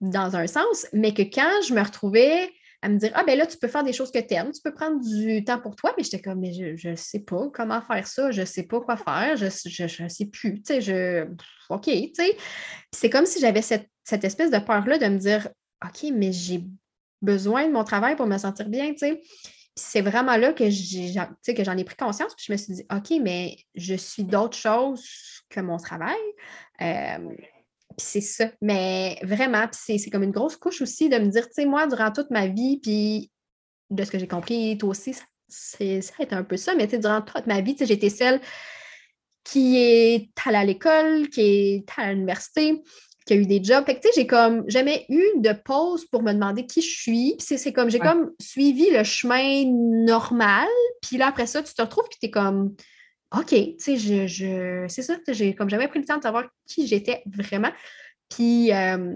dans 0.00 0.34
un 0.34 0.46
sens, 0.46 0.86
mais 0.94 1.12
que 1.12 1.22
quand 1.22 1.60
je 1.68 1.74
me 1.74 1.82
retrouvais 1.82 2.48
à 2.80 2.88
me 2.88 2.96
dire 2.96 3.10
Ah, 3.14 3.24
ben 3.24 3.36
là, 3.36 3.46
tu 3.46 3.58
peux 3.58 3.68
faire 3.68 3.84
des 3.84 3.92
choses 3.92 4.10
que 4.10 4.18
tu 4.18 4.32
aimes, 4.34 4.52
tu 4.52 4.62
peux 4.62 4.72
prendre 4.72 5.00
du 5.00 5.44
temps 5.44 5.60
pour 5.60 5.76
toi, 5.76 5.92
mais 5.98 6.04
j'étais 6.04 6.22
comme, 6.22 6.40
mais 6.40 6.52
je 6.76 6.88
ne 6.88 6.96
sais 6.96 7.20
pas 7.20 7.50
comment 7.52 7.82
faire 7.82 8.06
ça, 8.06 8.30
je 8.30 8.40
ne 8.40 8.46
sais 8.46 8.62
pas 8.62 8.80
quoi 8.80 8.96
faire, 8.96 9.36
je 9.36 9.44
ne 10.02 10.08
sais 10.08 10.26
plus, 10.26 10.62
tu 10.62 10.74
sais, 10.74 10.80
je. 10.80 11.26
OK, 11.68 11.84
tu 11.84 12.10
sais. 12.14 12.36
C'est 12.94 13.10
comme 13.10 13.26
si 13.26 13.40
j'avais 13.40 13.62
cette, 13.62 13.90
espèce 14.24 14.50
de 14.50 14.58
peur-là 14.58 14.98
de 14.98 15.06
me 15.06 15.18
dire 15.18 15.48
OK, 15.84 16.10
mais 16.12 16.32
j'ai 16.32 16.64
besoin 17.22 17.66
de 17.66 17.72
mon 17.72 17.84
travail 17.84 18.16
pour 18.16 18.26
me 18.26 18.38
sentir 18.38 18.68
bien, 18.68 18.92
tu 18.92 18.98
sais. 18.98 19.22
c'est 19.74 20.00
vraiment 20.00 20.36
là 20.36 20.52
que 20.52 20.68
j'en 20.70 21.76
ai, 21.76 21.84
pris 21.84 21.96
conscience, 21.96 22.34
puis 22.34 22.46
je 22.48 22.52
me 22.52 22.56
suis 22.56 22.72
dit, 22.74 22.86
OK, 22.92 23.20
mais 23.22 23.56
je 23.74 23.94
suis 23.94 24.24
d'autres 24.24 24.56
choses 24.56 25.04
que 25.48 25.60
mon 25.60 25.76
travail. 25.76 26.18
Euh, 26.80 27.34
c'est 27.96 28.20
ça. 28.20 28.50
Mais 28.62 29.18
vraiment, 29.22 29.66
c'est 29.72 29.98
comme 30.10 30.22
une 30.22 30.30
grosse 30.30 30.56
couche 30.56 30.80
aussi 30.80 31.08
de 31.08 31.18
me 31.18 31.26
dire, 31.26 31.46
tu 31.46 31.54
sais, 31.54 31.66
moi, 31.66 31.86
durant 31.86 32.10
toute 32.10 32.30
ma 32.30 32.46
vie, 32.46 32.78
puis 32.80 33.30
de 33.90 34.04
ce 34.04 34.10
que 34.10 34.18
j'ai 34.18 34.28
compris, 34.28 34.78
toi 34.78 34.90
aussi, 34.90 35.14
c'est, 35.48 36.00
ça 36.00 36.14
a 36.18 36.22
été 36.22 36.34
un 36.34 36.44
peu 36.44 36.56
ça, 36.56 36.74
mais 36.74 36.86
tu 36.86 36.92
sais, 36.92 36.98
durant 36.98 37.22
toute 37.22 37.46
ma 37.46 37.60
vie, 37.60 37.74
tu 37.74 37.80
sais, 37.80 37.86
j'étais 37.86 38.10
celle 38.10 38.40
qui 39.44 39.78
est 39.78 40.30
allée 40.46 40.56
à 40.56 40.64
l'école, 40.64 41.28
qui 41.28 41.40
est 41.40 41.84
à 41.96 42.12
l'université, 42.12 42.82
qui 43.30 43.36
a 43.36 43.40
eu 43.40 43.46
des 43.46 43.62
jobs. 43.62 43.84
Fait 43.86 43.94
que, 43.94 44.00
tu 44.00 44.08
sais, 44.08 44.14
j'ai 44.16 44.26
comme 44.26 44.68
jamais 44.68 45.06
eu 45.08 45.22
de 45.36 45.52
pause 45.52 46.04
pour 46.06 46.22
me 46.22 46.32
demander 46.32 46.66
qui 46.66 46.82
je 46.82 47.00
suis. 47.00 47.36
Puis 47.38 47.58
c'est 47.58 47.72
comme, 47.72 47.88
j'ai 47.88 48.00
comme 48.00 48.32
suivi 48.40 48.90
le 48.90 49.04
chemin 49.04 49.64
normal. 50.04 50.66
Puis 51.00 51.16
là, 51.16 51.28
après 51.28 51.46
ça, 51.46 51.62
tu 51.62 51.72
te 51.72 51.80
retrouves, 51.80 52.08
puis 52.10 52.18
tu 52.20 52.26
es 52.26 52.30
comme, 52.30 52.74
OK, 53.36 53.50
tu 53.50 53.74
sais, 53.78 53.96
je, 53.96 54.84
c'est 54.88 55.02
ça, 55.02 55.16
j'ai 55.28 55.54
comme 55.54 55.70
jamais 55.70 55.86
pris 55.86 56.00
le 56.00 56.04
temps 56.04 56.16
de 56.16 56.22
savoir 56.22 56.44
qui 56.66 56.88
j'étais 56.88 57.22
vraiment. 57.26 57.70
Puis, 58.28 58.72
euh, 58.72 59.14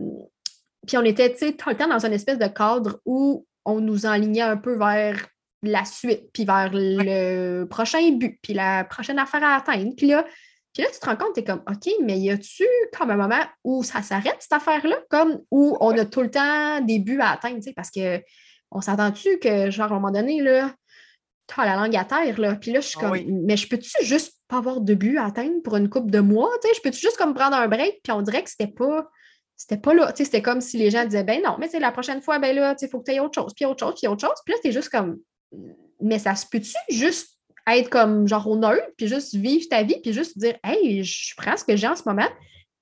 puis 0.86 0.96
on 0.96 1.02
était, 1.02 1.32
tu 1.32 1.38
sais, 1.38 1.52
tout 1.54 1.68
le 1.68 1.76
temps 1.76 1.88
dans 1.88 2.06
une 2.06 2.12
espèce 2.12 2.38
de 2.38 2.46
cadre 2.46 3.00
où 3.04 3.44
on 3.64 3.80
nous 3.80 4.06
enlignait 4.06 4.42
un 4.42 4.56
peu 4.56 4.76
vers 4.76 5.26
la 5.64 5.84
suite, 5.84 6.30
puis 6.32 6.44
vers 6.44 6.70
le 6.72 7.64
prochain 7.64 8.12
but, 8.12 8.38
puis 8.42 8.54
la 8.54 8.84
prochaine 8.84 9.18
affaire 9.18 9.42
à 9.42 9.56
atteindre. 9.56 9.92
Puis 9.96 10.06
là, 10.06 10.24
puis 10.74 10.82
là, 10.82 10.88
tu 10.92 10.98
te 10.98 11.06
rends 11.06 11.16
compte, 11.16 11.34
tu 11.34 11.40
es 11.40 11.44
comme, 11.44 11.62
OK, 11.68 11.92
mais 12.02 12.18
y 12.18 12.30
a-tu 12.30 12.66
comme 12.98 13.10
un 13.10 13.16
moment 13.16 13.42
où 13.62 13.84
ça 13.84 14.02
s'arrête, 14.02 14.36
cette 14.40 14.52
affaire-là, 14.52 14.96
comme 15.08 15.40
où 15.52 15.76
on 15.80 15.96
a 15.96 16.04
tout 16.04 16.20
le 16.20 16.30
temps 16.30 16.80
des 16.80 16.98
buts 16.98 17.20
à 17.20 17.30
atteindre, 17.30 17.58
tu 17.58 17.62
sais, 17.62 17.72
parce 17.72 17.92
que 17.92 18.20
on 18.72 18.80
s'entend-tu 18.80 19.38
que, 19.38 19.70
genre, 19.70 19.92
à 19.92 19.94
un 19.94 20.00
moment 20.00 20.10
donné, 20.10 20.42
là, 20.42 20.74
tu 21.46 21.60
as 21.60 21.64
la 21.64 21.76
langue 21.76 21.94
à 21.94 22.04
terre, 22.04 22.40
là. 22.40 22.56
Puis 22.56 22.72
là, 22.72 22.80
je 22.80 22.88
suis 22.88 22.98
ah 23.00 23.08
comme, 23.08 23.18
mais 23.44 23.56
je 23.56 23.68
peux-tu 23.68 23.88
juste 24.02 24.40
pas 24.48 24.58
avoir 24.58 24.80
de 24.80 24.94
but 24.94 25.16
à 25.16 25.26
atteindre 25.26 25.62
pour 25.62 25.76
une 25.76 25.88
coupe 25.88 26.10
de 26.10 26.18
mois, 26.18 26.50
tu 26.60 26.68
sais? 26.68 26.74
Je 26.74 26.80
peux-tu 26.80 26.98
juste 26.98 27.18
comme 27.18 27.34
prendre 27.34 27.56
un 27.56 27.68
break? 27.68 28.00
Puis 28.02 28.12
on 28.12 28.22
dirait 28.22 28.42
que 28.42 28.50
c'était 28.50 28.66
pas, 28.66 29.08
c'était 29.56 29.76
pas 29.76 29.94
là, 29.94 30.12
tu 30.12 30.18
sais, 30.18 30.24
c'était 30.24 30.42
comme 30.42 30.60
si 30.60 30.76
les 30.76 30.90
gens 30.90 31.04
disaient, 31.04 31.22
ben 31.22 31.40
non, 31.40 31.56
mais 31.60 31.68
c'est 31.68 31.78
la 31.78 31.92
prochaine 31.92 32.20
fois, 32.20 32.40
ben 32.40 32.54
là, 32.56 32.74
tu 32.74 32.80
sais, 32.80 32.86
il 32.86 32.90
faut 32.90 32.98
que 32.98 33.04
tu 33.04 33.12
aies 33.12 33.20
autre 33.20 33.40
chose, 33.40 33.52
puis 33.54 33.64
autre 33.64 33.78
chose, 33.78 33.94
puis 33.96 34.08
autre 34.08 34.26
chose. 34.26 34.38
Puis 34.44 34.54
là, 34.54 34.58
c'est 34.60 34.72
juste 34.72 34.88
comme, 34.88 35.18
mais 36.00 36.18
ça 36.18 36.34
se 36.34 36.46
peut-tu 36.50 36.74
juste 36.88 37.33
être 37.66 37.90
comme 37.90 38.28
genre 38.28 38.46
au 38.46 38.56
neutre, 38.56 38.86
puis 38.96 39.08
juste 39.08 39.34
vivre 39.34 39.66
ta 39.68 39.82
vie, 39.82 40.00
puis 40.02 40.12
juste 40.12 40.38
dire, 40.38 40.56
hey, 40.64 41.02
je 41.02 41.34
prends 41.36 41.56
ce 41.56 41.64
que 41.64 41.76
j'ai 41.76 41.88
en 41.88 41.96
ce 41.96 42.02
moment, 42.06 42.28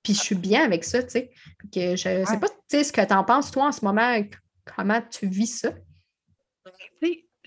puis 0.03 0.13
je 0.13 0.19
suis 0.19 0.35
bien 0.35 0.63
avec 0.63 0.83
ça, 0.83 1.01
tu 1.01 1.09
sais. 1.09 1.31
Que 1.73 1.95
je 1.95 2.25
sais 2.25 2.39
pas, 2.39 2.49
tu 2.49 2.55
sais, 2.67 2.83
ce 2.83 2.91
que 2.91 3.05
tu 3.05 3.13
en 3.13 3.23
penses, 3.23 3.51
toi, 3.51 3.67
en 3.67 3.71
ce 3.71 3.85
moment, 3.85 4.21
comment 4.65 5.01
tu 5.01 5.27
vis 5.27 5.59
ça? 5.59 5.71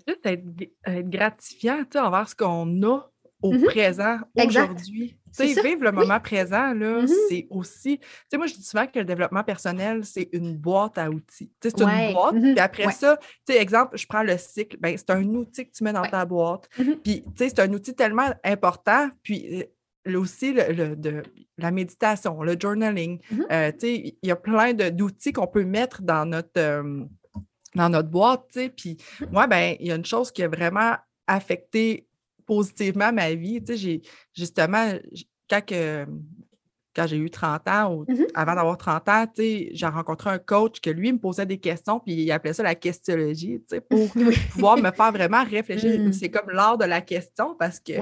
juste 0.09 0.25
être, 0.25 1.09
gratifiant 1.11 1.85
envers 1.96 2.29
ce 2.29 2.37
qu'on 2.37 2.83
a 2.85 3.01
au 3.42 3.53
mmh 3.53 3.64
présent, 3.64 4.18
aujourd'hui. 4.35 5.18
Tu 5.37 5.49
sais, 5.49 5.62
vivre 5.62 5.83
le 5.83 5.92
moment 5.92 6.18
présent, 6.18 6.72
là, 6.72 7.03
mmh 7.03 7.09
c'est 7.29 7.46
aussi. 7.51 7.99
Tu 7.99 8.07
sais, 8.31 8.37
moi, 8.38 8.46
je 8.46 8.55
dis 8.55 8.62
souvent 8.62 8.87
que 8.87 8.99
le 8.99 9.05
développement 9.05 9.44
personnel, 9.44 10.05
c'est 10.05 10.29
une 10.33 10.57
boîte 10.57 10.96
à 10.96 11.11
outils. 11.11 11.53
Tu 11.61 11.68
sais, 11.68 11.75
c'est 11.77 11.85
une 11.85 12.14
boîte, 12.14 12.35
mmh 12.35 12.55
puis 12.55 12.61
après 12.61 12.90
ça, 12.92 13.16
tu 13.16 13.53
sais, 13.53 13.61
exemple, 13.61 13.99
je 13.99 14.07
prends 14.07 14.22
le 14.22 14.38
cycle, 14.38 14.77
ben, 14.81 14.96
c'est 14.96 15.11
un 15.11 15.25
outil 15.25 15.66
que 15.66 15.72
tu 15.72 15.85
mets 15.85 15.92
dans 15.92 16.09
ta 16.09 16.25
boîte. 16.25 16.68
Puis, 16.77 17.22
tu 17.22 17.33
sais, 17.37 17.51
c'est 17.51 17.61
un 17.61 17.72
outil 17.72 17.94
tellement 17.94 18.31
important. 18.44 19.11
Puis, 19.22 19.62
euh, 20.07 20.18
aussi, 20.18 20.53
le, 20.53 20.96
de, 20.96 21.22
la 21.59 21.70
méditation, 21.70 22.42
le 22.42 22.57
journaling. 22.59 23.20
Euh, 23.51 23.72
tu 23.72 23.79
sais, 23.81 24.16
il 24.22 24.29
y 24.29 24.31
a 24.31 24.37
plein 24.37 24.72
d'outils 24.72 25.33
qu'on 25.33 25.46
peut 25.46 25.64
mettre 25.64 26.03
dans 26.03 26.25
notre. 26.25 26.59
Euh, 26.59 27.05
dans 27.75 27.90
notre 27.90 28.09
boîte, 28.09 28.46
tu 28.53 28.61
sais. 28.61 28.68
Puis 28.70 28.96
moi, 29.31 29.46
ben, 29.46 29.77
il 29.79 29.88
y 29.88 29.92
a 29.92 29.96
une 29.96 30.05
chose 30.05 30.33
qui 30.33 30.42
a 30.42 30.49
vraiment 30.49 30.96
affecté 31.27 32.06
positivement 32.47 33.13
ma 33.13 33.35
vie. 33.35 33.63
Tu 33.63 33.73
sais, 33.73 33.77
j'ai 33.77 34.03
justement, 34.35 34.93
quand, 35.49 35.63
quand 36.95 37.07
j'ai 37.07 37.17
eu 37.17 37.31
30 37.31 37.69
ans, 37.69 37.95
ou 37.95 38.05
mmh 38.09 38.27
avant 38.35 38.55
d'avoir 38.55 38.77
30 38.77 39.09
ans, 39.09 39.27
tu 39.27 39.43
sais, 39.43 39.71
j'ai 39.73 39.87
rencontré 39.87 40.31
un 40.31 40.39
coach 40.39 40.81
que 40.81 40.91
lui 40.91 41.13
me 41.13 41.19
posait 41.19 41.47
des 41.47 41.59
questions, 41.59 42.01
puis 42.01 42.15
il 42.15 42.33
appelait 42.33 42.53
ça 42.53 42.63
la 42.63 42.75
questiologie, 42.75 43.61
tu 43.61 43.77
sais, 43.77 43.81
pour 43.81 44.09
pouvoir 44.53 44.77
me 44.77 44.91
faire 44.91 45.13
vraiment 45.13 45.45
réfléchir. 45.45 46.01
Mmh. 46.01 46.13
C'est 46.13 46.31
comme 46.31 46.51
l'art 46.51 46.79
de 46.79 46.85
la 46.85 47.01
question 47.01 47.55
parce 47.59 47.81
que 47.81 47.93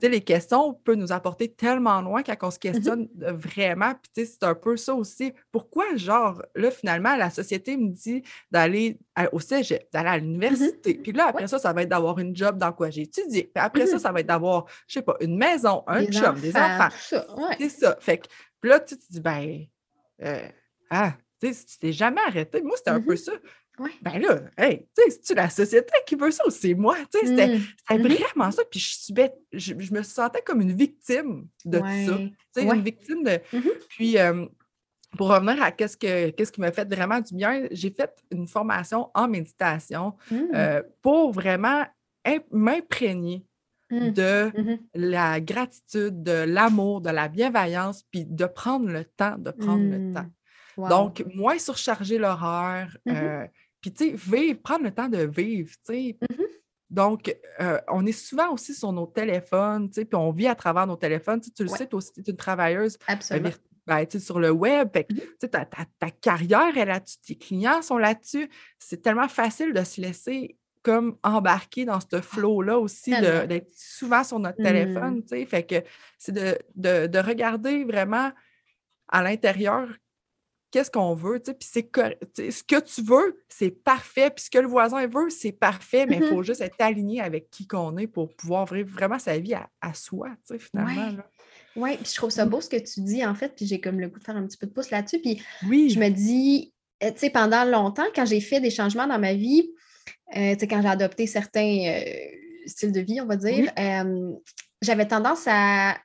sais, 0.00 0.08
les 0.08 0.20
questions 0.20 0.74
peuvent 0.74 0.96
nous 0.96 1.12
apporter 1.12 1.48
tellement 1.48 2.00
loin 2.00 2.22
quand 2.22 2.36
on 2.42 2.50
se 2.50 2.56
mmh 2.56 2.60
questionne 2.60 3.08
vraiment. 3.16 3.92
Puis, 3.94 4.26
c'est 4.26 4.42
un 4.42 4.54
peu 4.54 4.76
ça 4.76 4.94
aussi. 4.94 5.32
Pourquoi, 5.50 5.96
genre, 5.96 6.42
là, 6.54 6.70
finalement, 6.70 7.16
la 7.16 7.30
société 7.30 7.76
me 7.76 7.88
dit 7.88 8.22
d'aller 8.50 8.98
au 9.32 9.40
cégep, 9.40 9.88
d'aller 9.92 10.08
à 10.08 10.18
mmh 10.18 10.20
l'université. 10.20 10.94
Puis 10.94 11.12
là, 11.12 11.28
après 11.28 11.46
ça, 11.46 11.58
ça 11.58 11.72
va 11.72 11.82
être 11.82 11.88
d'avoir 11.88 12.18
une 12.18 12.36
job 12.36 12.58
dans 12.58 12.72
quoi 12.72 12.90
j'ai 12.90 13.02
étudié. 13.02 13.50
Puis 13.54 13.62
après 13.62 13.84
mmh 13.84 13.88
ça, 13.88 13.98
ça 13.98 14.12
va 14.12 14.20
être 14.20 14.26
d'avoir, 14.26 14.66
je 14.86 14.94
sais 14.94 15.02
pas, 15.02 15.16
une 15.20 15.36
maison, 15.36 15.82
un 15.86 16.10
job, 16.10 16.40
des 16.40 16.56
enfants. 16.56 16.88
C'est 17.58 17.68
ça. 17.68 17.96
Fait 18.00 18.18
que, 18.18 18.26
puis 18.60 18.70
là, 18.70 18.80
tu 18.80 18.96
te 18.96 19.04
dis, 19.10 19.20
ben, 19.20 19.64
euh, 20.22 20.48
ah, 20.90 21.14
tu 21.40 21.52
sais, 21.52 21.64
tu 21.66 21.78
t'es 21.78 21.92
jamais 21.92 22.20
arrêté. 22.26 22.62
Moi, 22.62 22.76
c'était 22.76 22.90
un 22.90 23.00
peu 23.00 23.16
ça. 23.16 23.32
Ben 24.02 24.18
là, 24.18 24.40
hey, 24.56 24.86
c'est-tu 24.96 25.34
la 25.34 25.50
société 25.50 25.92
qui 26.06 26.14
veut 26.14 26.30
ça 26.30 26.46
ou 26.46 26.50
c'est 26.50 26.74
moi? 26.74 26.96
C'était 27.12 27.58
mmh. 27.58 27.60
mmh 27.90 27.96
vraiment 27.98 28.50
ça. 28.50 28.62
Puis 28.70 28.80
je, 28.80 29.12
je, 29.52 29.74
je, 29.78 29.94
me 29.94 30.02
sentais 30.02 30.42
comme 30.42 30.60
une 30.60 30.72
victime 30.72 31.46
de 31.64 31.78
ça. 31.78 32.62
Une 32.62 32.82
victime 32.82 33.22
de. 33.22 33.40
Mmh 33.52 33.68
Puis 33.90 34.16
pour 35.16 35.28
revenir 35.28 35.62
à 35.62 35.72
qu'est-ce, 35.72 35.96
que, 35.96 36.30
qu'est-ce 36.30 36.52
qui 36.52 36.60
m'a 36.60 36.70
fait 36.70 36.92
vraiment 36.92 37.20
du 37.20 37.34
bien, 37.34 37.66
j'ai 37.70 37.90
fait 37.90 38.12
une 38.30 38.46
formation 38.46 39.10
en 39.14 39.28
méditation 39.28 40.14
euh, 40.32 40.82
pour 41.02 41.32
vraiment 41.32 41.84
m'imprégner 42.50 43.44
de 43.90 44.50
la 44.94 45.40
gratitude, 45.40 46.22
de 46.22 46.44
l'amour, 46.44 47.00
de 47.00 47.10
la 47.10 47.28
bienveillance, 47.28 48.02
puis 48.10 48.24
de 48.24 48.44
prendre 48.46 48.88
le 48.88 49.04
temps, 49.04 49.36
de 49.38 49.50
prendre 49.50 49.84
le 49.84 50.12
temps. 50.12 50.88
Donc, 50.88 51.24
moins 51.34 51.58
surcharger 51.58 52.18
l'horreur, 52.18 52.96
euh, 53.08 53.46
puis, 53.80 53.92
tu 53.92 54.10
sais, 54.10 54.14
vivre, 54.16 54.60
prendre 54.60 54.84
le 54.84 54.90
temps 54.90 55.08
de 55.08 55.18
vivre, 55.18 55.70
tu 55.86 55.94
sais. 55.94 56.18
Mmh 56.20 56.42
Donc, 56.90 57.36
euh, 57.60 57.80
on 57.88 58.06
est 58.06 58.12
souvent 58.12 58.52
aussi 58.52 58.74
sur 58.74 58.92
nos 58.92 59.06
téléphones, 59.06 59.88
tu 59.88 59.94
sais, 59.94 60.04
puis 60.04 60.16
on 60.16 60.32
vit 60.32 60.48
à 60.48 60.54
travers 60.54 60.86
nos 60.86 60.96
téléphones. 60.96 61.40
Tu, 61.40 61.62
le 61.62 61.68
sais, 61.68 61.86
toi 61.86 61.98
aussi, 61.98 62.12
tu 62.12 62.20
es 62.20 62.30
une 62.30 62.36
travailleuse. 62.36 62.98
Absolument. 63.06 63.50
Ben, 63.86 64.04
sur 64.18 64.40
le 64.40 64.50
web, 64.50 64.88
mmh 64.88 65.14
tu 65.14 65.22
sais, 65.40 65.48
ta, 65.48 65.64
ta, 65.64 66.10
carrière 66.10 66.76
est 66.76 66.84
là-dessus, 66.84 67.18
tes 67.18 67.36
clients 67.36 67.82
sont 67.82 67.98
là-dessus. 67.98 68.48
C'est 68.78 69.00
tellement 69.00 69.28
facile 69.28 69.72
de 69.72 69.84
se 69.84 70.00
laisser 70.00 70.56
comme 70.82 71.16
embarquer 71.24 71.84
dans 71.84 71.98
ce 71.98 72.06
ah, 72.12 72.22
flow-là 72.22 72.78
aussi, 72.78 73.10
d'être 73.10 73.72
souvent 73.74 74.22
sur 74.22 74.38
notre 74.38 74.62
téléphone, 74.62 75.16
mmh. 75.16 75.22
tu 75.22 75.28
sais. 75.28 75.46
Fait 75.46 75.64
que 75.64 75.82
c'est 76.16 76.30
de, 76.30 76.56
de, 76.76 77.08
de, 77.08 77.18
regarder 77.18 77.84
vraiment 77.84 78.30
à 79.08 79.22
l'intérieur 79.22 79.88
qu'est-ce 80.76 80.90
qu'on 80.90 81.14
veut, 81.14 81.40
tu 81.40 81.52
sais, 81.52 81.54
puis 81.54 81.66
c'est 81.72 82.50
ce 82.50 82.62
que 82.62 82.80
tu 82.80 83.00
veux, 83.00 83.42
c'est 83.48 83.70
parfait, 83.70 84.28
puis 84.28 84.44
ce 84.44 84.50
que 84.50 84.58
le 84.58 84.68
voisin 84.68 85.06
veut, 85.06 85.30
c'est 85.30 85.52
parfait, 85.52 86.04
mais 86.04 86.16
il 86.16 86.24
faut 86.24 86.42
mm-hmm. 86.42 86.44
juste 86.44 86.60
être 86.60 86.76
aligné 86.80 87.22
avec 87.22 87.48
qui 87.48 87.66
qu'on 87.66 87.96
est 87.96 88.06
pour 88.06 88.36
pouvoir 88.36 88.66
vivre 88.66 88.90
vraiment 88.90 89.18
sa 89.18 89.38
vie 89.38 89.54
à, 89.54 89.94
soi, 89.94 90.28
tu 90.46 90.52
sais, 90.52 90.58
finalement. 90.58 91.22
Oui, 91.76 91.96
puis 91.96 92.10
je 92.10 92.14
trouve 92.14 92.28
ça 92.28 92.44
mm. 92.44 92.50
beau 92.50 92.60
ce 92.60 92.68
que 92.68 92.76
tu 92.76 93.00
dis, 93.00 93.24
en 93.24 93.34
fait, 93.34 93.54
puis 93.56 93.66
j'ai 93.66 93.80
comme 93.80 93.98
le 94.00 94.08
goût 94.08 94.18
de 94.18 94.24
faire 94.24 94.36
un 94.36 94.46
petit 94.46 94.58
peu 94.58 94.66
de 94.66 94.72
pouce 94.72 94.90
là-dessus, 94.90 95.18
puis 95.18 95.42
oui. 95.66 95.88
je 95.88 95.98
me 95.98 96.10
dis, 96.10 96.74
tu 97.00 97.08
sais, 97.16 97.30
pendant 97.30 97.64
longtemps, 97.64 98.06
quand 98.14 98.26
j'ai 98.26 98.42
fait 98.42 98.60
des 98.60 98.70
changements 98.70 99.06
dans 99.06 99.18
ma 99.18 99.32
vie, 99.32 99.70
tu 100.34 100.38
sais, 100.38 100.68
quand 100.68 100.82
j'ai 100.82 100.88
adopté 100.88 101.26
certains 101.26 102.02
styles 102.66 102.92
de 102.92 103.00
vie, 103.00 103.22
on 103.22 103.26
va 103.26 103.36
dire, 103.36 103.72
j'avais 104.82 105.08
tendance 105.08 105.44
à 105.46 105.96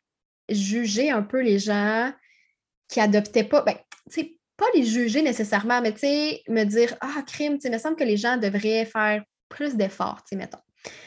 juger 0.47 1.12
un 1.12 1.23
peu 1.23 1.41
les 1.41 1.60
gens 1.60 2.13
qui 2.88 3.01
adoptaient 3.01 3.43
pas, 3.43 3.63
ben, 3.63 3.75
tu 4.10 4.21
sais, 4.21 4.38
pas 4.57 4.65
les 4.75 4.83
juger 4.83 5.21
nécessairement, 5.21 5.81
mais 5.81 5.93
tu 5.93 5.99
sais, 5.99 6.43
me 6.47 6.63
dire, 6.63 6.95
ah, 7.01 7.23
crime, 7.25 7.55
tu 7.55 7.61
sais, 7.61 7.69
me 7.69 7.77
semble 7.77 7.95
que 7.95 8.03
les 8.03 8.17
gens 8.17 8.37
devraient 8.37 8.85
faire 8.85 9.23
plus 9.49 9.75
d'efforts, 9.75 10.21
tu 10.23 10.29
sais, 10.29 10.35
mettons. 10.35 10.59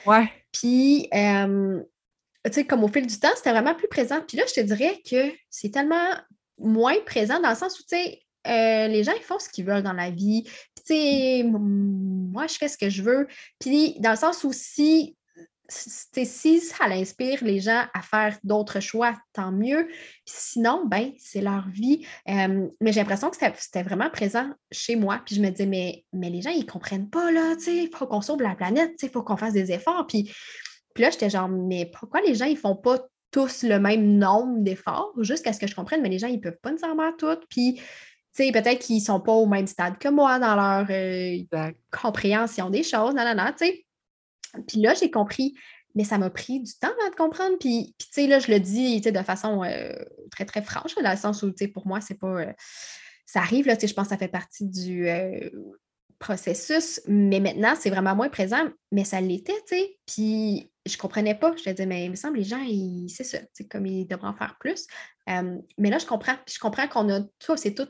Ouais. 0.06 0.30
Puis, 0.52 1.08
tu 1.12 2.52
sais, 2.52 2.64
comme 2.64 2.84
au 2.84 2.88
fil 2.88 3.06
du 3.06 3.18
temps, 3.18 3.32
c'était 3.36 3.52
vraiment 3.52 3.74
plus 3.74 3.88
présent. 3.88 4.20
Puis 4.26 4.36
là, 4.36 4.44
je 4.46 4.54
te 4.54 4.60
dirais 4.60 5.00
que 5.08 5.32
c'est 5.50 5.70
tellement 5.70 6.10
moins 6.58 6.96
présent 7.06 7.40
dans 7.40 7.50
le 7.50 7.56
sens 7.56 7.78
où, 7.78 7.82
tu 7.82 7.96
sais, 7.96 8.20
euh, 8.46 8.88
les 8.88 9.04
gens, 9.04 9.12
ils 9.16 9.22
font 9.22 9.38
ce 9.38 9.48
qu'ils 9.48 9.64
veulent 9.64 9.82
dans 9.82 9.92
la 9.92 10.10
vie. 10.10 10.42
Puis, 10.42 10.84
tu 10.86 10.94
sais, 10.94 11.42
moi, 11.44 12.46
je 12.46 12.54
fais 12.54 12.68
ce 12.68 12.76
que 12.76 12.90
je 12.90 13.02
veux. 13.02 13.26
Puis, 13.58 13.96
dans 14.00 14.10
le 14.10 14.16
sens 14.16 14.44
où 14.44 14.52
si, 14.52 15.16
si 15.68 16.60
ça 16.60 16.84
inspire 16.84 17.42
les 17.42 17.60
gens 17.60 17.84
à 17.94 18.02
faire 18.02 18.38
d'autres 18.44 18.80
choix, 18.80 19.16
tant 19.32 19.50
mieux. 19.50 19.86
Puis 19.86 20.34
sinon, 20.36 20.84
ben, 20.86 21.12
c'est 21.18 21.40
leur 21.40 21.68
vie. 21.68 22.06
mais 22.26 22.92
j'ai 22.92 23.00
l'impression 23.00 23.30
que 23.30 23.36
c'était 23.36 23.82
vraiment 23.82 24.10
présent 24.10 24.50
chez 24.70 24.96
moi. 24.96 25.22
Puis 25.24 25.36
je 25.36 25.40
me 25.40 25.50
disais, 25.50 25.66
mais, 25.66 26.04
mais 26.12 26.30
les 26.30 26.42
gens, 26.42 26.50
ils 26.50 26.66
ne 26.66 26.70
comprennent 26.70 27.08
pas, 27.08 27.30
là, 27.32 27.56
tu 27.56 27.64
sais, 27.64 27.76
il 27.84 27.96
faut 27.96 28.06
qu'on 28.06 28.20
sauve 28.20 28.42
la 28.42 28.54
planète, 28.54 28.92
il 29.02 29.08
faut 29.08 29.22
qu'on 29.22 29.36
fasse 29.36 29.54
des 29.54 29.72
efforts. 29.72 30.06
Puis 30.06 30.30
puis 30.94 31.02
là, 31.02 31.10
j'étais 31.10 31.28
genre, 31.28 31.48
mais 31.48 31.86
pourquoi 31.86 32.20
les 32.20 32.34
gens, 32.34 32.46
ils 32.46 32.56
font 32.56 32.76
pas 32.76 33.00
tous 33.32 33.64
le 33.64 33.80
même 33.80 34.16
nombre 34.16 34.62
d'efforts? 34.62 35.12
Jusqu'à 35.18 35.52
ce 35.52 35.58
que 35.58 35.66
je 35.66 35.74
comprenne, 35.74 36.00
mais 36.00 36.08
les 36.08 36.20
gens, 36.20 36.28
ils 36.28 36.40
peuvent 36.40 36.58
pas 36.62 36.70
nécessairement 36.70 37.12
tout. 37.18 37.36
Puis, 37.50 37.74
tu 37.74 37.82
sais, 38.32 38.52
peut-être 38.52 38.78
qu'ils 38.78 39.02
sont 39.02 39.20
pas 39.20 39.32
au 39.32 39.46
même 39.46 39.66
stade 39.66 39.98
que 39.98 40.08
moi 40.08 40.38
dans 40.38 40.54
leur 40.54 40.86
euh, 40.88 41.72
compréhension 41.90 42.70
des 42.70 42.84
choses, 42.84 43.14
non, 43.14 43.24
non, 43.24 43.34
non, 43.34 43.50
tu 43.58 43.66
sais. 43.66 43.83
Puis 44.66 44.80
là, 44.80 44.94
j'ai 44.94 45.10
compris, 45.10 45.54
mais 45.94 46.04
ça 46.04 46.18
m'a 46.18 46.30
pris 46.30 46.60
du 46.60 46.72
temps 46.74 46.92
à 47.06 47.10
de 47.10 47.14
comprendre. 47.14 47.56
Puis, 47.58 47.94
tu 47.98 48.06
sais, 48.10 48.26
là, 48.26 48.38
je 48.38 48.50
le 48.50 48.60
dis 48.60 49.00
de 49.00 49.22
façon 49.22 49.62
euh, 49.62 49.92
très, 50.30 50.44
très 50.44 50.62
franche, 50.62 50.94
dans 50.96 51.10
le 51.10 51.16
sens 51.16 51.42
où, 51.42 51.50
tu 51.50 51.64
sais, 51.64 51.68
pour 51.68 51.86
moi, 51.86 52.00
c'est 52.00 52.18
pas. 52.18 52.40
Euh, 52.40 52.52
ça 53.26 53.40
arrive, 53.40 53.66
là, 53.66 53.76
tu 53.76 53.82
sais, 53.82 53.86
je 53.88 53.94
pense 53.94 54.06
que 54.06 54.10
ça 54.10 54.18
fait 54.18 54.28
partie 54.28 54.64
du 54.66 55.08
processus, 56.18 57.00
mais 57.06 57.40
maintenant, 57.40 57.74
c'est 57.78 57.90
vraiment 57.90 58.14
moins 58.14 58.28
présent, 58.28 58.68
mais 58.92 59.04
ça 59.04 59.20
l'était, 59.20 59.60
tu 59.66 59.76
sais. 59.76 59.98
Puis 60.06 60.70
je 60.86 60.96
comprenais 60.96 61.34
pas. 61.34 61.54
Je 61.56 61.64
te 61.64 61.70
disais, 61.70 61.86
mais 61.86 62.04
il 62.04 62.10
me 62.10 62.16
semble 62.16 62.38
les 62.38 62.44
gens, 62.44 62.64
c'est 63.08 63.24
ça, 63.24 63.38
c'est 63.52 63.66
comme 63.66 63.86
ils 63.86 64.06
devraient 64.06 64.28
en 64.28 64.34
faire 64.34 64.56
plus. 64.60 64.86
mais 65.26 65.90
là, 65.90 65.98
je 65.98 66.06
comprends. 66.06 66.36
Puis 66.46 66.54
je 66.54 66.60
comprends 66.60 66.88
qu'on 66.88 67.10
a 67.10 67.20
tout, 67.38 67.56
c'est 67.56 67.74
tout 67.74 67.88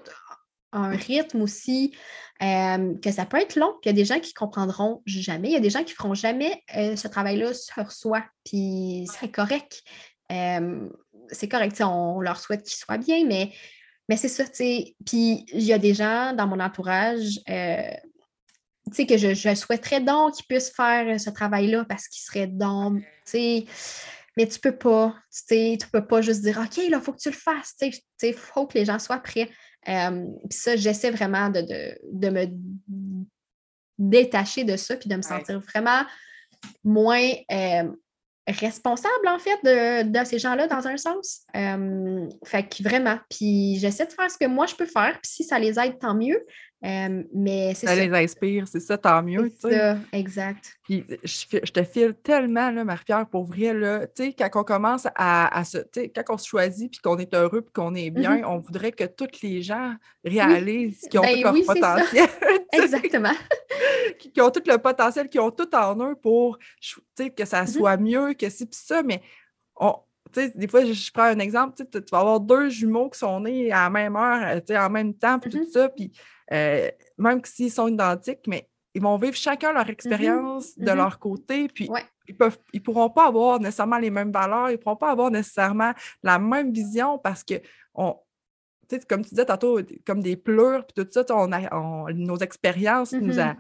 un 0.75 0.91
rythme 0.91 1.43
aussi, 1.43 1.95
que 2.41 3.11
ça 3.11 3.27
peut 3.27 3.39
être 3.39 3.57
long, 3.57 3.75
qu'il 3.83 3.91
y 3.91 3.95
a 3.95 3.97
des 3.97 4.05
gens 4.05 4.21
qui 4.21 4.35
comprendront 4.35 5.03
jamais. 5.07 5.49
Il 5.49 5.55
y 5.55 5.57
a 5.57 5.61
des 5.61 5.71
gens 5.71 5.85
qui 5.85 5.95
feront 5.95 6.15
jamais 6.15 6.63
ce 6.69 7.09
travail-là 7.09 7.55
sur 7.55 7.93
soi. 7.93 8.25
Puis 8.45 9.09
c'est 9.19 9.31
correct. 9.31 9.83
c'est 10.29 11.49
correct, 11.49 11.81
on 11.81 12.21
leur 12.21 12.39
souhaite 12.39 12.63
qu'ils 12.65 12.77
soient 12.77 12.99
bien, 12.99 13.25
mais, 13.27 13.53
mais 14.09 14.17
c'est 14.17 14.29
ça, 14.29 14.45
tu 14.45 14.55
sais. 14.55 14.97
Puis 15.07 15.47
il 15.53 15.63
y 15.63 15.73
a 15.73 15.79
des 15.79 15.95
gens 15.95 16.33
dans 16.35 16.47
mon 16.47 16.61
entourage 16.61 17.41
que 19.03 19.17
je, 19.17 19.55
souhaiterais 19.55 20.01
donc 20.01 20.35
qu'ils 20.35 20.47
puissent 20.47 20.73
faire 20.75 21.19
ce 21.21 21.31
travail-là 21.31 21.85
parce 21.89 22.09
qu'ils 22.09 22.23
seraient 22.23 22.47
donc, 22.47 23.03
mais 24.37 24.49
tu 24.49 24.59
peux 24.59 24.77
pas, 24.77 25.15
tu 25.49 25.79
tu 25.79 25.89
peux 25.93 26.07
pas 26.07 26.21
juste 26.21 26.43
dire, 26.43 26.59
OK, 26.59 26.77
là, 26.77 26.99
il 26.99 27.01
faut 27.01 27.13
que 27.13 27.21
tu 27.21 27.31
le 27.31 27.37
fasses, 27.37 27.75
il 28.23 28.35
faut 28.35 28.67
que 28.67 28.77
les 28.77 28.85
gens 28.85 28.99
soient 28.99 29.19
prêts. 29.19 29.49
Puis 29.85 30.59
ça, 30.59 30.77
j'essaie 30.77 31.11
vraiment 31.11 31.51
de, 31.51 32.31
me 32.31 32.47
détacher 33.99 34.65
de 34.65 34.77
ça 34.77 34.97
puis 34.97 35.09
de 35.09 35.17
me 35.17 35.23
sentir 35.23 35.61
vraiment 35.61 36.05
moins 36.83 37.31
responsable, 38.47 39.29
en 39.29 39.39
fait, 39.39 39.59
de, 39.65 40.25
ces 40.25 40.39
gens-là 40.39 40.67
dans 40.67 40.87
un 40.87 40.97
sens. 40.97 41.47
fait 42.45 42.69
que 42.69 42.83
vraiment, 42.83 43.19
puis 43.31 43.79
j'essaie 43.79 44.07
de 44.07 44.13
faire 44.13 44.31
ce 44.31 44.39
que 44.39 44.47
moi 44.47 44.67
je 44.67 44.75
peux 44.75 44.87
faire, 44.87 45.19
puis 45.23 45.31
si 45.31 45.45
ça 45.45 45.59
les 45.59 45.79
aide, 45.79 45.99
tant 45.99 46.15
mieux. 46.15 46.45
Mais 47.33 47.73
c'est 47.75 47.87
ça. 47.87 47.95
les 47.95 48.13
inspire, 48.13 48.69
c'est 48.69 48.81
ça, 48.81 48.99
tant 48.99 49.23
mieux. 49.23 49.51
C'est 49.59 49.73
ça, 49.73 49.97
exact. 50.13 50.77
Puis 50.83 51.05
je, 51.23 51.73
te 51.73 51.83
file 51.83 52.15
tellement, 52.23 52.71
là, 52.71 52.85
Marie-Pierre, 52.85 53.27
pour 53.27 53.45
vrai, 53.45 53.73
là, 53.73 54.07
tu 54.07 54.25
sais, 54.25 54.33
quand 54.35 54.51
on 54.61 54.65
commence 54.65 55.07
à, 55.15 55.65
se, 55.65 55.79
tu 55.79 55.87
sais, 55.95 56.09
quand 56.11 56.35
on 56.35 56.39
se 56.39 56.47
choisit, 56.47 56.91
puis 56.91 57.01
qu'on 57.01 57.17
est 57.17 57.33
heureux, 57.35 57.63
puis 57.63 57.73
qu'on 57.73 57.95
est 57.95 58.11
bien, 58.11 58.39
mm-hmm. 58.39 58.47
on 58.47 58.59
voudrait 58.59 58.93
que 58.93 59.05
tous 59.05 59.41
les 59.43 59.63
gens 59.63 59.95
réalisent 60.25 61.09
qu'ils 61.11 61.21
ont 61.21 61.23
ben 61.23 61.37
tout 61.37 61.43
leur 61.43 61.65
potentiel. 61.65 62.29
Exactement. 62.73 63.35
qui 64.19 64.41
ont 64.43 64.51
tout 64.51 64.63
le 64.67 64.77
potentiel, 64.77 65.29
qui 65.29 65.39
ont 65.39 65.51
tout 65.51 65.75
en 65.75 65.97
eux 66.05 66.17
pour, 66.17 66.59
tu 66.81 67.01
sais, 67.17 67.31
que 67.31 67.47
ça 67.47 67.65
mm-hmm. 67.65 67.79
soit 67.79 67.97
mieux, 67.97 68.35
que 68.35 68.51
c'est 68.51 68.73
ça, 68.75 69.03
mais 69.03 69.23
on, 69.77 69.95
des 70.35 70.69
fois, 70.69 70.85
je, 70.85 71.13
prends 71.13 71.25
un 71.25 71.39
exemple, 71.39 71.85
tu 71.91 71.99
vas 72.13 72.21
avoir 72.21 72.41
deux 72.41 72.69
jumeaux 72.69 73.11
qui 73.11 73.19
sont 73.19 73.41
nés 73.41 73.73
à 73.73 73.85
la 73.85 73.91
même 73.91 74.17
heure, 74.17 74.61
en 74.71 74.91
même 74.91 75.15
temps, 75.15 75.39
puis 75.39 75.51
tout 75.51 75.59
mm-hmm. 75.59 75.73
ça, 75.73 75.89
puis 75.89 76.13
euh, 76.53 76.91
même 77.19 77.41
s'ils 77.45 77.73
sont 77.73 77.89
identiques, 77.89 78.47
mais 78.47 78.69
ils 78.95 79.03
vont 79.03 79.17
vivre 79.17 79.35
chacun 79.35 79.73
leur 79.73 79.89
expérience 79.89 80.79
de 80.79 80.93
leur 80.93 81.19
côté, 81.19 81.69
puis 81.69 81.91
ils 82.29 82.37
peuvent, 82.37 82.59
ils 82.73 82.83
pourront 82.83 83.11
pas 83.11 83.27
avoir 83.27 83.59
nécessairement 83.59 83.99
les 83.99 84.11
mêmes 84.11 84.33
valeurs, 84.33 84.71
ils 84.71 84.79
pourront 84.79 84.97
pas 84.97 85.11
avoir 85.11 85.31
nécessairement 85.31 85.93
la 86.23 86.39
même 86.39 86.73
vision 86.73 87.19
parce 87.19 87.43
que 87.43 87.55
on, 87.95 88.17
comme 89.09 89.23
tu 89.23 89.31
disais 89.31 89.47
tantôt, 89.47 89.81
comme 90.07 90.23
des 90.23 90.37
pleurs, 90.37 90.87
puis 90.87 91.05
tout 91.05 91.11
ça, 91.11 91.25
on 91.31 91.51
a, 91.53 92.13
nos 92.13 92.37
expériences 92.37 93.13
nous 93.13 93.41
a 93.41 93.57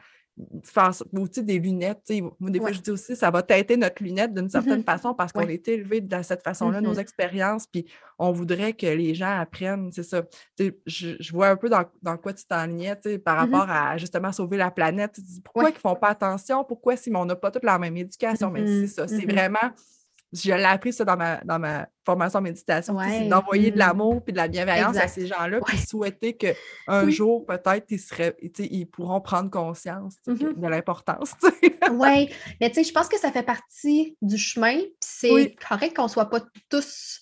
faire 0.64 0.90
aussi 1.12 1.42
des 1.44 1.58
lunettes. 1.58 2.10
Moi, 2.40 2.50
des 2.50 2.58
fois, 2.58 2.72
je 2.72 2.80
dis 2.80 2.90
aussi, 2.90 3.14
ça 3.14 3.30
va 3.30 3.42
têter 3.42 3.76
notre 3.76 4.02
lunette 4.02 4.34
d'une 4.34 4.48
certaine 4.48 4.80
mm-hmm. 4.80 4.84
façon 4.84 5.14
parce 5.14 5.32
qu'on 5.32 5.48
est 5.48 5.66
élevé 5.68 6.00
de 6.00 6.22
cette 6.22 6.42
façon-là, 6.42 6.80
nos 6.80 6.94
expériences, 6.94 7.66
puis 7.66 7.86
on 8.18 8.32
voudrait 8.32 8.72
que 8.72 8.86
les 8.86 9.14
gens 9.14 9.38
apprennent, 9.38 9.90
c'est 9.92 10.02
ça. 10.02 10.22
Je, 10.86 11.32
vois 11.32 11.48
un 11.48 11.56
peu 11.56 11.68
dans, 11.68 12.16
quoi 12.16 12.32
tu 12.32 12.44
t'enlignais 12.46 12.96
par 13.24 13.36
mm-hmm. 13.36 13.52
rapport 13.52 13.70
à 13.70 13.96
justement 13.96 14.32
sauver 14.32 14.56
la 14.56 14.70
planète. 14.70 15.18
pourquoi 15.44 15.70
ils 15.70 15.74
ne 15.74 15.78
font 15.78 15.94
pas 15.94 16.08
attention? 16.08 16.64
Pourquoi 16.64 16.96
si 16.96 17.10
on 17.14 17.24
n'a 17.24 17.36
pas 17.36 17.50
toute 17.50 17.64
la 17.64 17.78
même 17.78 17.96
éducation? 17.96 18.50
Mais 18.50 18.66
c'est 18.66 18.86
ça, 18.88 19.08
c'est 19.08 19.30
vraiment 19.30 19.70
je 20.34 20.52
l'ai 20.52 20.64
appris 20.64 20.92
ça 20.92 21.04
dans 21.04 21.16
ma, 21.16 21.40
dans 21.44 21.58
ma 21.58 21.86
formation 22.04 22.40
en 22.40 22.42
méditation, 22.42 22.98
c'est 23.00 23.28
d'envoyer 23.28 23.70
de 23.70 23.76
mm. 23.76 23.78
l'amour 23.78 24.22
et 24.26 24.32
de 24.32 24.36
la 24.36 24.48
bienveillance 24.48 24.96
à 24.96 25.08
ces 25.08 25.26
gens-là, 25.26 25.60
puis 25.64 25.78
souhaiter 25.78 26.36
qu'un 26.36 27.08
jour, 27.08 27.46
peut-être, 27.46 27.86
ils, 27.90 28.00
seraient, 28.00 28.36
ils 28.40 28.86
pourront 28.86 29.20
prendre 29.20 29.50
conscience 29.50 30.16
mm-hmm. 30.26 30.60
de 30.60 30.68
l'importance. 30.68 31.32
oui, 31.92 32.28
mais 32.60 32.68
tu 32.70 32.76
sais, 32.76 32.84
je 32.84 32.92
pense 32.92 33.08
que 33.08 33.18
ça 33.18 33.30
fait 33.30 33.42
partie 33.42 34.16
du 34.20 34.36
chemin, 34.36 34.78
puis 34.78 34.90
c'est 35.00 35.56
correct 35.68 35.96
qu'on 35.96 36.04
ne 36.04 36.08
soit 36.08 36.28
pas 36.28 36.40
tous 36.68 37.20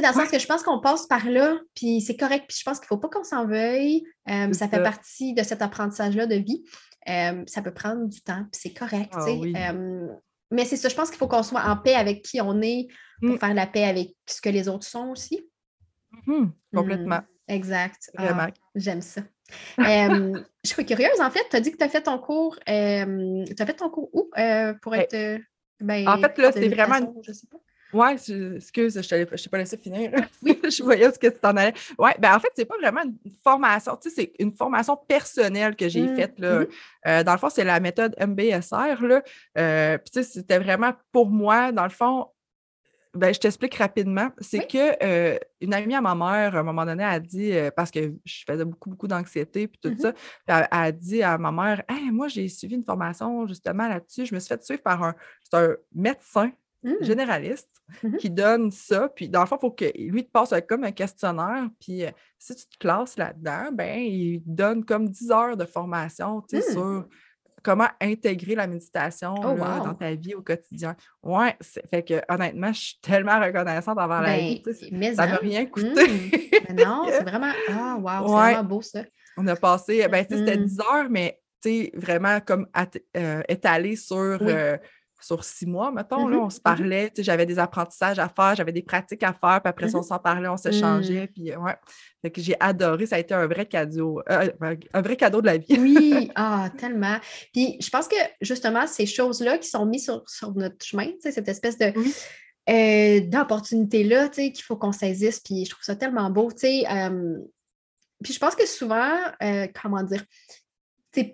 dans 0.00 0.08
le 0.08 0.14
sens 0.14 0.30
que 0.30 0.38
je 0.38 0.46
pense 0.46 0.62
qu'on 0.62 0.80
passe 0.80 1.06
par 1.06 1.28
là, 1.28 1.58
puis 1.74 2.00
c'est 2.00 2.16
correct, 2.16 2.46
puis 2.48 2.56
je 2.58 2.64
pense 2.64 2.78
qu'il 2.78 2.86
ne 2.86 2.88
faut 2.88 2.96
pas 2.96 3.08
qu'on 3.08 3.24
s'en 3.24 3.46
veuille. 3.46 4.04
Euh, 4.28 4.52
ça, 4.52 4.68
fait 4.68 4.82
partie 4.82 5.34
de 5.34 5.42
cet 5.42 5.60
apprentissage-là 5.60 6.26
de 6.26 6.36
vie. 6.36 6.64
Euh, 7.08 7.42
ça 7.46 7.60
peut 7.60 7.74
prendre 7.74 8.06
du 8.06 8.22
temps, 8.22 8.44
puis 8.50 8.60
c'est 8.62 8.72
correct. 8.72 9.12
Ah, 9.14 9.26
euh, 9.28 10.08
mais 10.52 10.64
c'est 10.64 10.76
ça, 10.76 10.88
je 10.88 10.94
pense 10.94 11.08
qu'il 11.08 11.18
faut 11.18 11.28
qu'on 11.28 11.42
soit 11.42 11.64
en 11.64 11.76
paix 11.76 11.94
avec 11.94 12.22
qui 12.22 12.40
on 12.40 12.60
est 12.62 12.88
pour 13.20 13.34
mm. 13.34 13.38
faire 13.38 13.54
la 13.54 13.66
paix 13.66 13.84
avec 13.84 14.14
ce 14.26 14.40
que 14.40 14.48
les 14.48 14.68
autres 14.68 14.86
sont 14.86 15.08
aussi. 15.08 15.48
Mm-hmm. 16.26 16.50
Complètement. 16.74 17.20
Mm. 17.20 17.52
exact. 17.52 18.10
Ah, 18.16 18.48
j'aime 18.74 19.00
ça. 19.00 19.22
je 19.78 20.44
suis 20.64 20.86
curieuse, 20.86 21.20
en 21.20 21.30
fait, 21.30 21.46
tu 21.50 21.56
as 21.56 21.60
dit 21.60 21.72
que 21.72 21.76
tu 21.76 21.84
as 21.84 21.88
fait 21.88 22.02
ton 22.02 22.18
cours. 22.18 22.58
tu 22.66 22.72
as 22.72 23.66
fait 23.66 23.76
ton 23.76 23.90
cours 23.90 24.10
où 24.12 24.30
euh, 24.38 24.74
pour 24.74 24.94
être. 24.94 25.14
Euh, 25.14 25.38
ben, 25.80 26.06
en 26.06 26.18
fait, 26.18 26.38
là, 26.38 26.52
c'est 26.52 26.68
vraiment. 26.68 27.14
Je 27.22 27.32
sais 27.32 27.46
pas. 27.50 27.58
Oui, 27.92 28.12
excuse, 28.12 28.94
je 28.94 29.14
ne 29.14 29.24
t'ai 29.24 29.48
pas 29.50 29.58
laissé 29.58 29.76
finir. 29.76 30.10
Oui. 30.42 30.58
je 30.64 30.82
voyais 30.82 31.10
ce 31.12 31.18
que 31.18 31.26
tu 31.26 31.38
t'en 31.38 31.56
allais. 31.56 31.74
Oui, 31.98 32.10
ben 32.18 32.34
en 32.34 32.40
fait, 32.40 32.48
c'est 32.54 32.64
pas 32.64 32.76
vraiment 32.80 33.02
une 33.02 33.32
formation, 33.44 33.96
tu 33.96 34.08
sais, 34.08 34.14
c'est 34.16 34.32
une 34.42 34.52
formation 34.52 34.96
personnelle 34.96 35.76
que 35.76 35.88
j'ai 35.88 36.02
mmh, 36.02 36.16
faite. 36.16 36.38
Là. 36.38 36.60
Mmh. 36.60 36.66
Euh, 37.06 37.24
dans 37.24 37.32
le 37.32 37.38
fond, 37.38 37.50
c'est 37.50 37.64
la 37.64 37.80
méthode 37.80 38.14
MBSR. 38.18 39.02
Là. 39.02 39.22
Euh, 39.58 39.98
puis, 39.98 40.10
tu 40.10 40.22
sais, 40.22 40.40
c'était 40.40 40.58
vraiment 40.58 40.92
pour 41.10 41.28
moi, 41.28 41.72
dans 41.72 41.84
le 41.84 41.90
fond, 41.90 42.28
ben, 43.14 43.34
je 43.34 43.40
t'explique 43.40 43.74
rapidement. 43.74 44.30
C'est 44.38 44.66
que 44.66 45.04
euh, 45.04 45.38
une 45.60 45.74
amie 45.74 45.94
à 45.94 46.00
ma 46.00 46.14
mère, 46.14 46.56
à 46.56 46.60
un 46.60 46.62
moment 46.62 46.86
donné, 46.86 47.04
a 47.04 47.20
dit, 47.20 47.52
parce 47.76 47.90
que 47.90 48.14
je 48.24 48.42
faisais 48.46 48.64
beaucoup, 48.64 48.88
beaucoup 48.88 49.06
d'anxiété 49.06 49.68
puis 49.68 49.78
tout 49.82 49.90
mmh 49.90 49.98
ça, 49.98 50.12
elle, 50.46 50.68
a 50.70 50.92
dit 50.92 51.22
à 51.22 51.36
ma 51.36 51.52
mère 51.52 51.82
Hey, 51.90 52.10
moi, 52.10 52.28
j'ai 52.28 52.48
suivi 52.48 52.74
une 52.74 52.84
formation 52.84 53.46
justement 53.46 53.86
là-dessus. 53.86 54.24
Je 54.24 54.34
me 54.34 54.40
suis 54.40 54.48
fait 54.48 54.64
suivre 54.64 54.82
par 54.82 55.02
un, 55.02 55.14
un 55.52 55.74
médecin 55.94 56.52
Mmh. 56.84 56.94
généraliste 57.02 57.68
mmh 58.02 58.16
qui 58.16 58.30
donne 58.30 58.70
ça. 58.70 59.08
Puis, 59.08 59.28
dans 59.28 59.40
le 59.42 59.46
fond, 59.46 59.56
il 59.56 59.60
faut 59.60 59.70
que 59.70 59.84
lui 59.96 60.24
te 60.24 60.30
passe 60.30 60.52
comme 60.68 60.82
un 60.84 60.92
questionnaire. 60.92 61.68
Puis, 61.80 62.04
euh, 62.04 62.10
si 62.38 62.54
tu 62.56 62.66
te 62.66 62.78
classes 62.78 63.16
là-dedans, 63.16 63.70
ben, 63.72 63.98
il 64.00 64.42
donne 64.46 64.84
comme 64.84 65.08
10 65.08 65.30
heures 65.30 65.56
de 65.56 65.64
formation 65.64 66.42
mmh. 66.52 66.60
sur 66.72 67.06
comment 67.62 67.86
intégrer 68.00 68.56
la 68.56 68.66
méditation 68.66 69.34
Oh, 69.38 69.54
là, 69.54 69.78
wow. 69.78 69.84
dans 69.84 69.94
ta 69.94 70.12
vie 70.14 70.34
au 70.34 70.42
quotidien. 70.42 70.96
Ouais, 71.22 71.56
fait 71.90 72.02
que 72.02 72.20
honnêtement, 72.28 72.72
je 72.72 72.80
suis 72.80 72.98
tellement 73.00 73.38
reconnaissante 73.40 73.98
envers 73.98 74.20
la 74.22 74.28
Ben, 74.28 74.40
vie. 74.40 74.62
mais 74.90 75.14
Ça 75.14 75.22
hein? 75.22 75.28
m'a 75.28 75.36
rien 75.36 75.66
coûté. 75.66 75.88
Mm. 76.08 76.30
Mais 76.70 76.84
non, 76.84 77.04
c'est 77.08 77.22
vraiment. 77.22 77.52
Ah, 77.68 77.96
wow, 78.00 78.26
c'est 78.26 78.32
Ouais. 78.34 78.52
vraiment 78.54 78.64
beau 78.64 78.82
ça. 78.82 79.02
On 79.36 79.46
a 79.46 79.54
passé, 79.54 80.08
ben, 80.08 80.24
tu 80.26 80.34
sais, 80.34 80.40
c'était 80.44 80.58
Mm. 80.58 80.64
10 80.64 80.80
heures, 80.80 81.10
mais 81.10 81.38
tu 81.62 81.68
sais, 81.70 81.92
vraiment 81.94 82.40
comme 82.40 82.66
euh, 83.16 83.42
étalé 83.48 83.94
sur, 83.94 84.38
Oui. 84.40 84.48
euh, 84.50 84.76
sur 85.22 85.44
six 85.44 85.66
mois, 85.66 85.90
mettons. 85.92 86.26
là, 86.28 86.36
Mhm, 86.36 86.42
on 86.44 86.50
se 86.50 86.60
parlait, 86.60 87.08
tu 87.10 87.16
sais, 87.16 87.22
j'avais 87.22 87.46
des 87.46 87.58
apprentissages 87.58 88.18
à 88.18 88.28
faire, 88.28 88.54
j'avais 88.56 88.72
des 88.72 88.82
pratiques 88.82 89.22
à 89.22 89.32
faire, 89.32 89.60
puis 89.62 89.68
après 89.70 89.86
Mhm. 89.86 89.96
on 89.96 90.02
s'en 90.02 90.18
parlait, 90.18 90.48
on 90.48 90.54
Mm. 90.54 90.58
s'échangeait, 90.58 91.26
puis 91.28 91.52
euh, 91.52 91.58
ouais. 91.58 91.76
Fait 92.22 92.30
que 92.30 92.40
j'ai 92.40 92.56
adoré, 92.60 93.06
ça 93.06 93.16
a 93.16 93.18
été 93.18 93.34
un 93.34 93.46
vrai 93.46 93.66
cadeau, 93.66 94.20
euh, 94.30 94.50
un 94.92 95.02
vrai 95.02 95.16
cadeau 95.16 95.40
de 95.40 95.46
la 95.46 95.56
vie. 95.58 95.78
Oui, 95.78 96.30
ah, 96.36 96.70
tellement. 96.78 97.18
Puis 97.52 97.76
je 97.80 97.90
pense 97.90 98.08
que 98.08 98.16
justement, 98.40 98.86
ces 98.86 99.06
choses-là 99.06 99.58
qui 99.58 99.68
sont 99.68 99.86
mises 99.86 100.04
sur, 100.04 100.22
sur 100.28 100.54
notre 100.54 100.84
chemin, 100.84 101.06
tu 101.06 101.20
sais, 101.20 101.32
cette 101.32 101.48
espèce 101.48 101.78
de. 101.78 101.92
Euh, 102.70 103.20
d'opportunité-là, 103.20 104.28
tu 104.28 104.34
sais, 104.36 104.52
qu'il 104.52 104.62
faut 104.64 104.76
qu'on 104.76 104.92
saisisse, 104.92 105.40
puis 105.40 105.64
je 105.64 105.70
trouve 105.70 105.82
ça 105.82 105.96
tellement 105.96 106.30
beau, 106.30 106.52
tu 106.52 106.58
sais. 106.58 106.84
euh, 106.88 107.38
puis 108.22 108.32
je 108.32 108.38
pense 108.38 108.54
que 108.54 108.66
souvent, 108.68 109.16
comment 109.82 110.04
dire, 110.04 110.24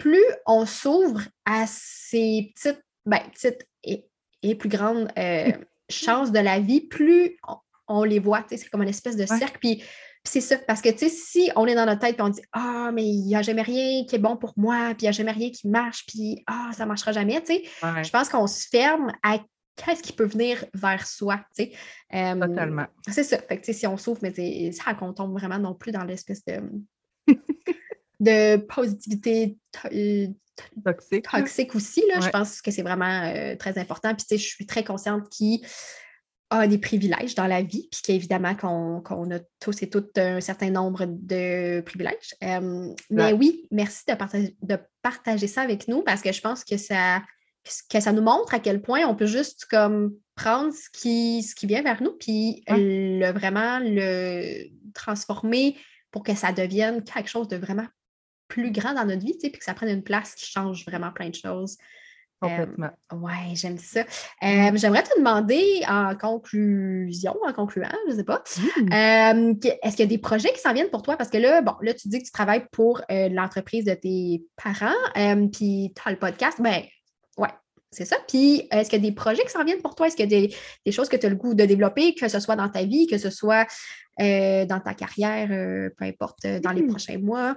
plus 0.00 0.24
on 0.46 0.64
s'ouvre 0.64 1.20
à 1.44 1.66
ces 1.68 2.50
petites, 2.54 2.82
ben, 3.04 3.20
petites 3.30 3.68
et, 4.42 4.54
plus 4.54 4.68
grandes 4.68 5.08
euh, 5.18 5.52
chances 5.90 6.32
de 6.32 6.38
la 6.38 6.60
vie, 6.60 6.80
plus 6.82 7.36
on, 7.46 7.56
on 7.88 8.04
les 8.04 8.18
voit, 8.18 8.44
c'est 8.48 8.68
comme 8.70 8.82
une 8.82 8.88
espèce 8.88 9.16
de 9.16 9.22
Ouais. 9.22 9.38
cercle, 9.38 9.58
puis 9.60 9.82
c'est 10.24 10.40
ça, 10.40 10.58
parce 10.58 10.82
que, 10.82 10.90
si 10.96 11.50
on 11.56 11.66
est 11.66 11.74
dans 11.74 11.86
notre 11.86 12.00
tête 12.00 12.18
et 12.18 12.22
on 12.22 12.28
dit 12.28 12.42
Ah, 12.52 12.90
mais 12.92 13.04
il 13.06 13.24
n'y 13.24 13.34
a 13.36 13.42
jamais 13.42 13.62
rien 13.62 14.04
qui 14.04 14.16
est 14.16 14.18
bon 14.18 14.36
pour 14.36 14.52
moi, 14.56 14.88
puis 14.88 14.98
il 15.00 15.04
n'y 15.04 15.08
a 15.08 15.12
jamais 15.12 15.32
rien 15.32 15.50
qui 15.50 15.68
marche, 15.68 16.04
puis 16.06 16.42
Ah, 16.46 16.70
ça 16.76 16.84
ne 16.84 16.88
marchera 16.88 17.12
jamais, 17.12 17.42
Ouais, 17.48 18.04
je 18.04 18.10
pense 18.10 18.28
qu'on 18.28 18.46
se 18.46 18.68
ferme 18.68 19.12
à 19.22 19.38
qu'est-ce 19.76 20.02
qui 20.02 20.12
peut 20.12 20.26
venir 20.26 20.64
vers 20.74 21.06
soi. 21.06 21.40
Euh, 21.60 22.34
totalement. 22.34 22.86
c'est 23.08 23.22
ça. 23.22 23.38
Fait 23.38 23.60
que, 23.60 23.72
si 23.72 23.86
on 23.86 23.96
s'ouvre, 23.96 24.18
mais 24.22 24.32
c'est 24.34 24.72
ça 24.72 24.92
qu'on 24.94 25.14
tombe 25.14 25.32
vraiment 25.32 25.58
non 25.58 25.74
plus 25.74 25.92
dans 25.92 26.04
l'espèce 26.04 26.44
de, 26.44 26.60
de 28.20 28.56
positivité 28.56 29.56
euh, 29.92 30.26
Toxique. 30.84 31.28
toxique 31.30 31.74
aussi. 31.74 32.02
Là. 32.08 32.20
Je 32.20 32.28
pense 32.30 32.60
que 32.62 32.70
c'est 32.70 32.82
vraiment 32.82 33.22
euh, 33.24 33.56
très 33.56 33.78
important. 33.78 34.14
Puis, 34.14 34.26
tu 34.26 34.36
sais, 34.36 34.38
je 34.38 34.48
suis 34.48 34.66
très 34.66 34.84
consciente 34.84 35.28
qu'il 35.30 35.60
a 36.50 36.66
des 36.66 36.78
privilèges 36.78 37.34
dans 37.34 37.46
la 37.46 37.62
vie, 37.62 37.88
puis 37.92 38.00
qu'évidemment 38.02 38.54
qu'on 38.54 39.30
a 39.30 39.38
tous 39.60 39.82
et 39.82 39.90
toutes 39.90 40.16
un 40.16 40.40
certain 40.40 40.70
nombre 40.70 41.04
de 41.06 41.82
privilèges. 41.82 42.34
Euh, 42.42 42.92
mais 43.10 43.24
Ouais. 43.24 43.32
oui, 43.34 43.68
merci 43.70 44.04
de 44.08 44.14
partager, 44.14 44.56
de 44.62 44.78
partager 45.02 45.46
ça 45.46 45.60
avec 45.60 45.88
nous 45.88 46.02
parce 46.02 46.22
que 46.22 46.32
je 46.32 46.40
pense 46.40 46.64
que 46.64 46.78
ça, 46.78 47.22
que 47.90 48.00
ça 48.00 48.12
nous 48.12 48.22
montre 48.22 48.54
à 48.54 48.60
quel 48.60 48.80
point 48.80 49.00
on 49.06 49.14
peut 49.14 49.26
juste 49.26 49.66
comme 49.66 50.14
prendre 50.36 50.72
ce 50.72 50.88
qui, 50.90 51.42
ce 51.42 51.54
qui 51.54 51.66
vient 51.66 51.82
vers 51.82 52.02
nous, 52.02 52.12
puis 52.12 52.62
le, 52.68 53.30
vraiment 53.32 53.78
le 53.82 54.68
transformer 54.94 55.76
pour 56.10 56.22
que 56.22 56.34
ça 56.34 56.52
devienne 56.52 57.04
quelque 57.04 57.28
chose 57.28 57.48
de 57.48 57.56
vraiment 57.56 57.86
plus 58.48 58.70
grand 58.72 58.94
dans 58.94 59.04
notre 59.04 59.22
vie, 59.24 59.34
tu 59.34 59.40
sais, 59.40 59.50
puis 59.50 59.58
que 59.58 59.64
ça 59.64 59.74
prenne 59.74 59.90
une 59.90 60.02
place 60.02 60.34
qui 60.34 60.46
change 60.50 60.84
vraiment 60.86 61.12
plein 61.12 61.28
de 61.28 61.34
choses. 61.34 61.76
Complètement. 62.40 62.90
Ouais, 63.12 63.54
j'aime 63.54 63.78
ça. 63.78 64.00
Euh, 64.00 64.70
J'aimerais 64.74 65.02
te 65.02 65.18
demander 65.18 65.82
en 65.88 66.14
conclusion, 66.14 67.34
en 67.44 67.52
concluant, 67.52 67.88
je 68.06 68.12
ne 68.12 68.16
sais 68.16 68.24
pas, 68.24 68.42
Mm. 68.76 68.92
euh, 68.92 69.54
est-ce 69.82 69.96
qu'il 69.96 70.04
y 70.04 70.08
a 70.08 70.10
des 70.16 70.18
projets 70.18 70.52
qui 70.52 70.60
s'en 70.60 70.72
viennent 70.72 70.90
pour 70.90 71.02
toi? 71.02 71.16
Parce 71.16 71.30
que 71.30 71.38
là, 71.38 71.62
bon, 71.62 71.74
là, 71.82 71.94
tu 71.94 72.06
dis 72.08 72.20
que 72.20 72.24
tu 72.24 72.30
travailles 72.30 72.64
pour 72.70 73.00
euh, 73.10 73.28
l'entreprise 73.28 73.84
de 73.84 73.94
tes 73.94 74.44
parents, 74.62 74.94
euh, 75.16 75.48
puis 75.48 75.92
tu 75.96 76.02
as 76.04 76.10
le 76.12 76.18
podcast. 76.18 76.60
Ben, 76.60 76.82
ouais, 77.38 77.48
c'est 77.90 78.04
ça. 78.04 78.16
Puis, 78.28 78.68
euh, 78.72 78.78
est-ce 78.78 78.90
qu'il 78.90 79.02
y 79.02 79.06
a 79.06 79.10
des 79.10 79.14
projets 79.16 79.42
qui 79.42 79.50
s'en 79.50 79.64
viennent 79.64 79.82
pour 79.82 79.96
toi? 79.96 80.06
Est-ce 80.06 80.14
qu'il 80.14 80.30
y 80.30 80.36
a 80.36 80.40
des, 80.40 80.54
des 80.86 80.92
choses 80.92 81.08
que 81.08 81.16
tu 81.16 81.26
as 81.26 81.30
le 81.30 81.34
goût 81.36 81.54
de 81.54 81.64
développer, 81.64 82.14
que 82.14 82.28
ce 82.28 82.38
soit 82.38 82.54
dans 82.56 82.68
ta 82.68 82.84
vie, 82.84 83.08
que 83.08 83.18
ce 83.18 83.30
soit 83.30 83.66
euh, 84.20 84.64
dans 84.64 84.78
ta 84.78 84.94
carrière, 84.94 85.48
euh, 85.50 85.90
peu 85.98 86.04
importe, 86.04 86.44
euh, 86.44 86.60
dans 86.60 86.70
les 86.72 86.82
Mm. 86.82 86.88
prochains 86.88 87.18
mois? 87.18 87.56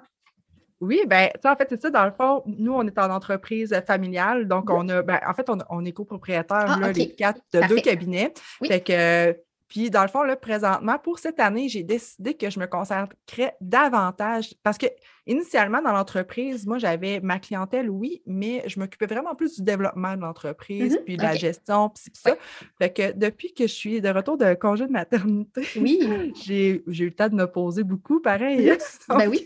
Oui, 0.81 1.01
ben, 1.07 1.29
en 1.45 1.55
fait, 1.55 1.67
c'est 1.69 1.81
ça, 1.81 1.89
dans 1.91 2.05
le 2.05 2.11
fond, 2.11 2.43
nous, 2.45 2.73
on 2.73 2.85
est 2.85 2.97
en 2.97 3.09
entreprise 3.11 3.73
familiale, 3.87 4.47
donc 4.47 4.69
Oui. 4.69 4.75
on 4.79 4.89
a, 4.89 5.01
ben, 5.03 5.19
en 5.27 5.33
fait, 5.33 5.49
on, 5.49 5.59
on 5.69 5.85
est 5.85 5.91
copropriétaires, 5.91 6.65
Ah, 6.67 6.79
là, 6.79 6.91
les 6.91 7.13
quatre, 7.13 7.39
de 7.53 7.59
Parfait. 7.59 7.75
deux 7.75 7.81
cabinets. 7.81 8.33
Oui. 8.61 8.67
Fait 8.67 8.81
que, 8.81 9.37
puis, 9.67 9.89
dans 9.89 10.01
le 10.01 10.09
fond, 10.09 10.23
là, 10.23 10.35
présentement, 10.35 10.97
pour 10.97 11.19
cette 11.19 11.39
année, 11.39 11.69
j'ai 11.69 11.83
décidé 11.83 12.33
que 12.33 12.49
je 12.49 12.59
me 12.59 12.65
consacrerais 12.67 13.55
davantage 13.61 14.53
parce 14.63 14.77
que, 14.77 14.87
initialement, 15.27 15.81
dans 15.81 15.91
l'entreprise, 15.91 16.65
moi, 16.65 16.77
j'avais 16.79 17.19
ma 17.21 17.39
clientèle, 17.39 17.89
oui, 17.89 18.21
mais 18.25 18.63
je 18.67 18.79
m'occupais 18.79 19.05
vraiment 19.05 19.35
plus 19.35 19.55
du 19.57 19.63
développement 19.63 20.15
de 20.15 20.21
l'entreprise, 20.21 20.93
Mhm, 20.97 21.03
puis 21.05 21.17
de 21.17 21.21
la 21.23 21.35
gestion, 21.35 21.89
puis 21.89 22.03
puis 22.11 22.21
ça. 22.21 22.35
Fait 22.79 22.91
que, 22.91 23.11
depuis 23.13 23.53
que 23.53 23.63
je 23.67 23.73
suis 23.73 24.01
de 24.01 24.09
retour 24.09 24.37
de 24.37 24.53
congé 24.55 24.87
de 24.87 24.91
maternité, 24.91 25.61
Oui. 25.79 25.99
j'ai 26.45 26.83
eu 26.87 27.05
le 27.05 27.11
temps 27.11 27.29
de 27.29 27.35
me 27.35 27.45
poser 27.45 27.83
beaucoup, 27.83 28.19
pareil. 28.19 28.71
Ben 29.09 29.27
oui. 29.29 29.45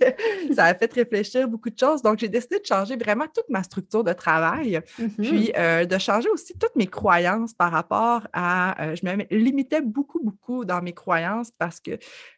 Ça 0.56 0.66
a 0.66 0.76
fait 0.76 0.92
réfléchir 0.94 1.48
beaucoup 1.48 1.70
de 1.70 1.78
choses. 1.78 2.02
Donc, 2.02 2.20
j'ai 2.20 2.30
décidé 2.30 2.60
de 2.60 2.66
changer 2.66 2.96
vraiment 2.96 3.26
toute 3.34 3.50
ma 3.50 3.64
structure 3.64 4.04
de 4.04 4.14
travail, 4.14 4.82
Mhm. 4.98 5.10
puis 5.18 5.52
euh, 5.58 5.86
de 5.86 5.98
changer 5.98 6.30
aussi 6.30 6.58
toutes 6.58 6.76
mes 6.76 6.88
croyances 6.88 7.54
par 7.54 7.72
rapport 7.72 8.28
à... 8.34 8.82
euh, 8.92 8.96
je 8.96 9.06
me 9.06 9.24
limitais 9.30 9.82
beaucoup, 9.82 10.20
beaucoup 10.24 10.64
dans 10.66 10.82
mes 10.82 10.94
croyances 10.94 11.52
parce 11.58 11.80
que 11.80 11.92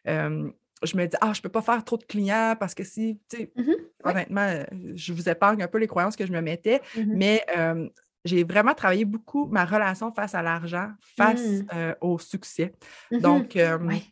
euh, 0.08 0.50
je 0.82 0.96
me 0.96 1.06
dis, 1.06 1.16
ah, 1.20 1.32
je 1.34 1.38
ne 1.40 1.42
peux 1.42 1.48
pas 1.48 1.62
faire 1.62 1.84
trop 1.84 1.96
de 1.98 2.04
clients 2.04 2.54
parce 2.58 2.74
que 2.74 2.84
si, 2.84 3.20
tu 3.28 3.36
sais, 3.36 3.52
Mhm. 3.56 3.66
Ouais. 4.04 4.12
honnêtement, 4.12 4.40
euh, 4.48 4.64
je 4.94 5.12
vous 5.12 5.28
épargne 5.28 5.62
un 5.62 5.68
peu 5.68 5.78
les 5.78 5.86
croyances 5.88 6.14
que 6.16 6.24
je 6.26 6.32
me 6.32 6.40
mettais, 6.40 6.80
Mhm. 6.96 7.04
mais 7.16 7.44
euh, 7.56 7.88
j'ai 8.24 8.44
vraiment 8.44 8.74
travaillé 8.74 9.04
beaucoup 9.04 9.46
ma 9.46 9.64
relation 9.64 10.12
face 10.12 10.34
à 10.34 10.42
l'argent, 10.42 10.90
face 11.16 11.40
Mm. 11.62 11.66
euh, 11.74 11.94
au 12.00 12.18
succès. 12.18 12.72
Mhm. 13.10 13.20
Donc, 13.20 13.56
euh, 13.56 13.78
Ouais. 13.78 14.02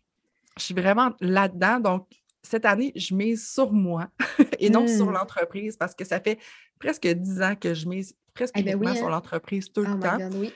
je 0.59 0.63
suis 0.65 0.75
vraiment 0.75 1.13
là-dedans. 1.21 1.79
Donc, 1.81 2.09
cette 2.43 2.65
année, 2.65 2.93
je 2.97 3.15
mise 3.15 3.49
sur 3.49 3.73
moi 3.73 4.09
et 4.61 4.71
non 4.71 4.87
sur 4.89 5.07
Mm. 5.11 5.15
l'entreprise 5.15 5.77
parce 5.77 5.95
que 5.95 6.05
ça 6.05 6.21
fait 6.21 6.39
presque 6.79 7.07
dix 7.07 7.43
ans 7.43 7.55
que 7.57 7.75
je 7.75 7.87
mise 7.89 8.15
presque 8.35 8.55
Eh 8.59 8.63
ben 8.63 8.75
oui, 8.77 8.97
sur 8.97 9.07
hein. 9.07 9.11
l'entreprise 9.11 9.73
tout 9.73 9.83
Oh 9.87 9.89
le 9.89 9.95
my 9.95 10.01
temps. 10.01 10.17
God, 10.19 10.35
oui. 10.35 10.53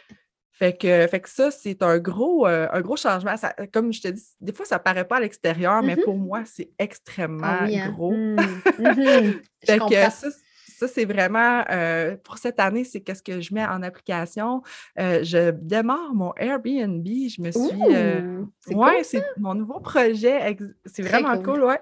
Fait 0.60 0.76
que, 0.76 1.06
fait 1.06 1.20
que 1.20 1.28
ça, 1.30 1.50
c'est 1.50 1.82
un 1.82 1.98
gros, 1.98 2.46
euh, 2.46 2.68
un 2.70 2.82
gros 2.82 2.94
changement. 2.96 3.34
Ça- 3.38 3.54
comme 3.72 3.94
je 3.94 4.02
te 4.02 4.08
dis, 4.08 4.22
des 4.42 4.52
fois, 4.52 4.66
ça 4.66 4.76
ne 4.76 4.82
paraît 4.82 5.06
pas 5.06 5.16
à 5.16 5.20
l'extérieur, 5.20 5.82
mais 5.82 5.96
Mhm. 5.96 6.02
pour 6.04 6.18
moi, 6.18 6.42
c'est 6.44 6.68
extrêmement 6.78 7.46
Ah 7.46 7.64
oui, 7.66 7.78
hein. 7.78 7.88
gros. 7.90 8.12
Mm. 8.12 8.36
Mhm. 8.78 9.40
Je 9.62 9.66
Fait 9.72 9.78
que 9.78 9.94
ça, 10.10 10.28
ça, 10.68 10.86
c'est 10.86 11.06
vraiment, 11.06 11.64
euh, 11.70 12.14
pour 12.22 12.36
cette 12.36 12.60
année, 12.60 12.84
c'est 12.84 13.00
qu'est-ce 13.00 13.22
que 13.22 13.40
je 13.40 13.54
mets 13.54 13.64
en 13.64 13.82
application. 13.82 14.62
Euh, 14.98 15.24
je 15.24 15.50
démarre 15.50 16.12
mon 16.14 16.34
Airbnb. 16.36 17.06
Je 17.06 17.40
me 17.40 17.50
suis... 17.52 17.94
euh, 17.94 18.42
c'est 18.60 18.74
ouais, 18.74 18.96
cool, 18.96 19.04
c'est 19.04 19.24
mon 19.38 19.54
nouveau 19.54 19.80
projet. 19.80 20.56
C'est 20.84 21.02
vraiment 21.02 21.36
cool. 21.38 21.44
cool, 21.54 21.64
ouais. 21.64 21.80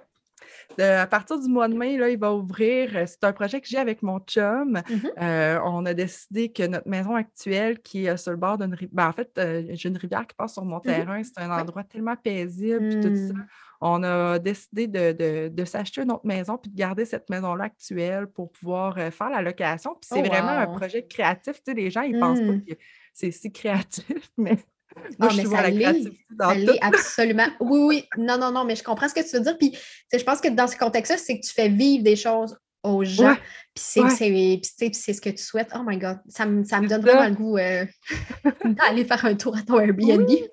À 0.78 1.06
partir 1.08 1.40
du 1.40 1.48
mois 1.48 1.66
de 1.66 1.74
mai, 1.74 1.96
là, 1.96 2.08
il 2.08 2.18
va 2.18 2.32
ouvrir. 2.34 2.96
Euh, 2.96 3.04
C'est 3.06 3.24
un 3.24 3.32
projet 3.32 3.60
que 3.60 3.66
j'ai 3.66 3.78
avec 3.78 4.02
mon 4.02 4.20
chum. 4.20 4.80
Mhm. 4.88 5.10
Euh, 5.20 5.58
on 5.64 5.84
a 5.86 5.94
décidé 5.94 6.52
que 6.52 6.64
notre 6.66 6.88
maison 6.88 7.16
actuelle, 7.16 7.80
qui 7.80 8.04
est 8.04 8.10
euh, 8.10 8.16
sur 8.16 8.30
le 8.30 8.36
bord 8.36 8.58
d'une 8.58 8.74
rivière, 8.74 9.06
en 9.08 9.12
fait, 9.12 9.30
euh, 9.38 9.64
j'ai 9.70 9.88
une 9.88 9.96
rivière 9.96 10.26
qui 10.26 10.36
passe 10.36 10.52
sur 10.52 10.64
mon 10.64 10.78
terrain. 10.78 11.20
C'est 11.24 11.38
un 11.40 11.48
Ouais. 11.54 11.62
endroit 11.62 11.82
tellement 11.84 12.14
paisible, 12.16 12.88
puis 12.90 13.00
tout 13.00 13.14
ça. 13.16 13.32
Mm. 13.34 13.46
On 13.80 14.02
a 14.02 14.38
décidé 14.38 14.86
de, 14.88 15.12
de- 15.12 15.48
de 15.48 15.64
s'acheter 15.64 16.02
une 16.02 16.10
autre 16.12 16.26
maison 16.26 16.58
puis 16.58 16.70
de 16.70 16.76
garder 16.76 17.04
cette 17.04 17.28
maison-là 17.30 17.64
actuelle 17.64 18.26
pour 18.26 18.50
pouvoir 18.52 18.98
euh, 18.98 19.10
faire 19.10 19.30
la 19.30 19.40
location. 19.42 19.92
Puis 20.00 20.08
c'est 20.12 20.20
Oh, 20.20 20.24
vraiment 20.28 20.48
un 20.50 20.66
projet 20.66 21.06
créatif. 21.06 21.54
Tu 21.56 21.62
sais, 21.66 21.74
les 21.74 21.90
gens, 21.90 22.02
ils 22.02 22.18
pensent 22.18 22.40
pas 22.40 22.52
Mm. 22.52 22.64
que 22.64 22.74
c'est 23.14 23.30
si 23.32 23.50
créatif, 23.52 24.30
mais 24.36 24.58
Moi, 25.18 25.28
je 25.30 25.36
mais 25.38 25.44
ça 25.44 25.62
la 25.62 25.70
l'est. 25.70 26.10
Ça 26.38 26.54
l'est 26.54 26.82
absolument. 26.82 27.46
Oui, 27.60 27.80
oui. 27.80 28.04
Non, 28.16 28.38
non, 28.38 28.52
non, 28.52 28.64
mais 28.64 28.76
je 28.76 28.82
comprends 28.82 29.08
ce 29.08 29.14
que 29.14 29.28
tu 29.28 29.36
veux 29.36 29.42
dire. 29.42 29.58
Puis, 29.58 29.76
je 30.12 30.22
pense 30.22 30.40
que 30.40 30.48
dans 30.48 30.66
ce 30.66 30.76
contexte-là, 30.76 31.18
c'est 31.18 31.38
que 31.40 31.46
tu 31.46 31.52
fais 31.52 31.68
vivre 31.68 32.04
des 32.04 32.16
choses 32.16 32.56
aux 32.82 33.04
gens. 33.04 33.30
Ouais. 33.30 33.36
Puis 33.74 33.84
c'est 33.86 34.00
Ouais. 34.02 34.10
ce 34.10 35.20
que 35.20 35.30
tu 35.30 35.42
souhaites. 35.42 35.70
Oh 35.74 35.82
my 35.86 35.98
God, 35.98 36.18
ça 36.28 36.46
me, 36.46 36.64
ça 36.64 36.80
me 36.80 36.88
donne 36.88 37.02
ça. 37.04 37.12
vraiment 37.12 37.28
le 37.28 37.34
goût 37.34 37.58
euh, 37.58 37.84
d'aller 38.64 39.04
faire 39.04 39.24
un 39.24 39.34
tour 39.34 39.56
à 39.56 39.62
ton 39.62 39.80
Airbnb. 39.80 40.28
Oui, 40.28 40.44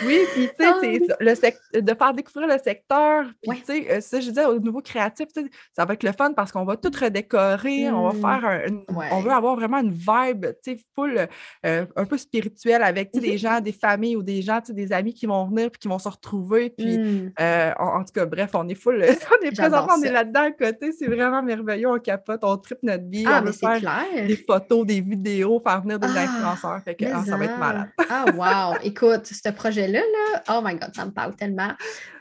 puis 0.00 0.48
tu 0.48 0.64
sais, 0.64 0.66
Ah, 0.66 0.78
oui. 0.82 1.00
le 1.20 1.80
de 1.80 1.94
faire 1.94 2.14
découvrir 2.14 2.48
le 2.48 2.58
secteur. 2.62 3.24
Puis 3.42 3.58
tu 3.60 3.64
sais, 3.66 3.90
euh, 3.90 4.00
ça, 4.00 4.20
je 4.20 4.28
disais 4.28 4.44
au 4.44 4.58
niveau 4.58 4.80
créatif, 4.80 5.28
ça 5.76 5.84
va 5.84 5.94
être 5.94 6.02
le 6.02 6.12
fun 6.12 6.32
parce 6.32 6.52
qu'on 6.52 6.64
va 6.64 6.76
tout 6.76 6.90
redécorer, 7.00 7.90
on 7.90 8.08
va 8.08 8.12
Mm. 8.14 8.20
faire 8.20 8.48
un, 8.50 8.66
une- 8.68 8.84
on 9.12 9.20
veut 9.20 9.30
avoir 9.30 9.56
vraiment 9.56 9.78
une 9.78 9.92
vibe, 9.92 10.46
tu 10.62 10.76
sais, 10.76 10.80
full, 10.94 11.26
euh, 11.66 11.86
un 11.96 12.04
peu 12.04 12.16
spirituelle 12.18 12.82
avec 12.82 13.12
des 13.12 13.38
gens, 13.38 13.60
des 13.60 13.72
familles 13.72 14.16
ou 14.16 14.22
des 14.22 14.42
gens, 14.42 14.60
tu 14.60 14.66
sais, 14.68 14.72
des 14.72 14.92
amis 14.92 15.14
qui 15.14 15.26
vont 15.26 15.46
venir 15.46 15.70
puis 15.70 15.78
qui 15.80 15.88
vont 15.88 15.98
se 15.98 16.08
retrouver. 16.08 16.70
Puis 16.70 16.98
Mm. 16.98 17.32
euh, 17.40 17.72
en, 17.78 18.00
en 18.00 18.04
tout 18.04 18.12
cas, 18.14 18.26
bref, 18.26 18.50
on 18.54 18.68
est 18.68 18.74
full, 18.74 18.96
on 19.40 19.46
est 19.46 19.56
présentement, 19.56 19.94
on 19.98 20.02
est 20.02 20.12
là-dedans 20.12 20.42
à 20.44 20.50
côté, 20.52 20.92
c'est 20.92 21.06
vraiment 21.06 21.42
merveilleux, 21.42 21.88
on 21.88 21.98
capote, 21.98 22.40
on 22.42 22.56
tripe 22.56 22.78
notre 22.82 23.08
vie, 23.08 23.24
Ah, 23.26 23.40
on 23.42 23.46
veut 23.46 23.52
c'est 23.52 23.66
faire 23.66 23.78
clair. 23.78 24.26
des 24.26 24.36
photos, 24.36 24.86
des 24.86 25.00
vidéos, 25.00 25.60
faire 25.66 25.80
venir 25.82 25.98
des 25.98 26.08
Ah, 26.14 26.20
influenceurs, 26.22 26.80
fait 26.84 26.94
que 26.94 27.04
ah, 27.12 27.22
ça 27.26 27.36
va 27.36 27.44
être 27.44 27.58
malade. 27.58 27.88
Ah, 28.10 28.24
wow! 28.34 28.76
Écoute, 28.82 29.26
ce 29.26 29.48
projet-là, 29.84 30.00
là, 30.00 30.42
oh 30.50 30.60
my 30.64 30.74
God, 30.74 30.94
ça 30.94 31.04
me 31.04 31.10
parle 31.10 31.34
tellement. 31.36 31.72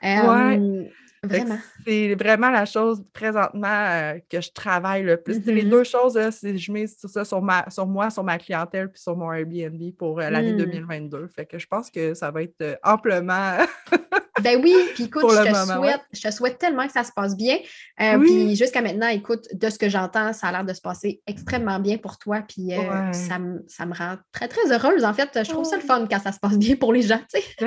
Ouais. 0.04 0.92
Euh, 1.24 1.28
Vraiment. 1.28 1.58
C'est 1.86 2.16
vraiment 2.16 2.50
la 2.50 2.66
chose 2.66 3.04
présentement 3.14 3.68
euh, 3.68 4.20
que 4.30 4.42
je 4.42 4.52
travaille 4.52 5.04
le 5.04 5.18
plus. 5.18 5.40
Les 5.46 5.64
Mm-hmm. 5.64 5.70
deux 5.70 5.84
choses, 5.84 6.20
c'est 6.32 6.58
je 6.58 6.72
mets 6.72 6.88
sur 6.88 7.10
ça 7.10 7.24
sur, 7.26 7.42
ma, 7.42 7.70
sur 7.70 7.86
moi, 7.88 8.10
sur 8.10 8.24
ma 8.24 8.38
clientèle, 8.38 8.90
puis 8.92 9.02
sur 9.02 9.16
mon 9.16 9.32
Airbnb 9.32 9.82
pour 9.98 10.20
euh, 10.20 10.30
l'année 10.30 10.54
Mm. 10.54 10.58
2022. 10.58 11.28
Fait 11.36 11.46
que 11.46 11.58
je 11.60 11.68
pense 11.68 11.90
que 11.90 12.14
ça 12.14 12.32
va 12.32 12.44
être 12.44 12.62
euh, 12.62 12.76
amplement 12.84 13.58
Ben 14.42 14.60
oui, 14.64 14.76
puis 14.96 15.04
écoute, 15.04 15.26
je 15.30 15.44
te, 15.44 15.50
moment, 15.52 15.80
souhaite, 15.80 15.96
ouais. 15.98 16.02
je 16.12 16.22
te 16.22 16.32
souhaite 16.34 16.58
tellement 16.58 16.88
que 16.88 16.92
ça 16.92 17.04
se 17.04 17.12
passe 17.16 17.38
bien. 17.38 17.56
Euh, 18.02 18.18
Oui. 18.18 18.26
Puis 18.26 18.56
jusqu'à 18.56 18.82
maintenant, 18.82 19.08
écoute, 19.08 19.46
de 19.54 19.70
ce 19.70 19.78
que 19.78 19.90
j'entends, 19.90 20.34
ça 20.34 20.48
a 20.48 20.52
l'air 20.52 20.66
de 20.66 20.74
se 20.74 20.82
passer 20.82 21.22
extrêmement 21.28 21.80
bien 21.80 21.98
pour 22.00 22.18
toi. 22.18 22.42
Puis 22.48 22.74
euh, 22.74 22.78
Ouais. 22.80 23.14
ça, 23.14 23.38
me- 23.38 23.64
ça 23.68 23.86
me 23.86 23.94
rend 23.94 24.16
très, 24.32 24.48
très 24.48 24.72
heureuse. 24.72 25.06
En 25.06 25.14
fait, 25.14 25.30
je 25.44 25.50
trouve 25.50 25.66
ça 25.66 25.76
le 25.76 25.84
fun 25.84 26.08
quand 26.10 26.20
ça 26.20 26.32
se 26.32 26.40
passe 26.40 26.58
bien 26.58 26.76
pour 26.76 26.92
les 26.92 27.04
gens. 27.04 27.22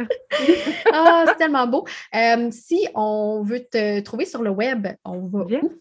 ah, 0.93 1.25
c'est 1.29 1.37
tellement 1.37 1.67
beau. 1.69 1.87
Euh, 2.15 2.49
si 2.51 2.87
on 2.95 3.43
veut 3.47 3.65
te 3.65 4.01
trouver 4.01 4.27
sur 4.27 4.43
le 4.43 4.51
web, 4.51 4.87
on 5.05 5.27
va 5.29 5.45
Bien. 5.45 5.61
où? 5.63 5.73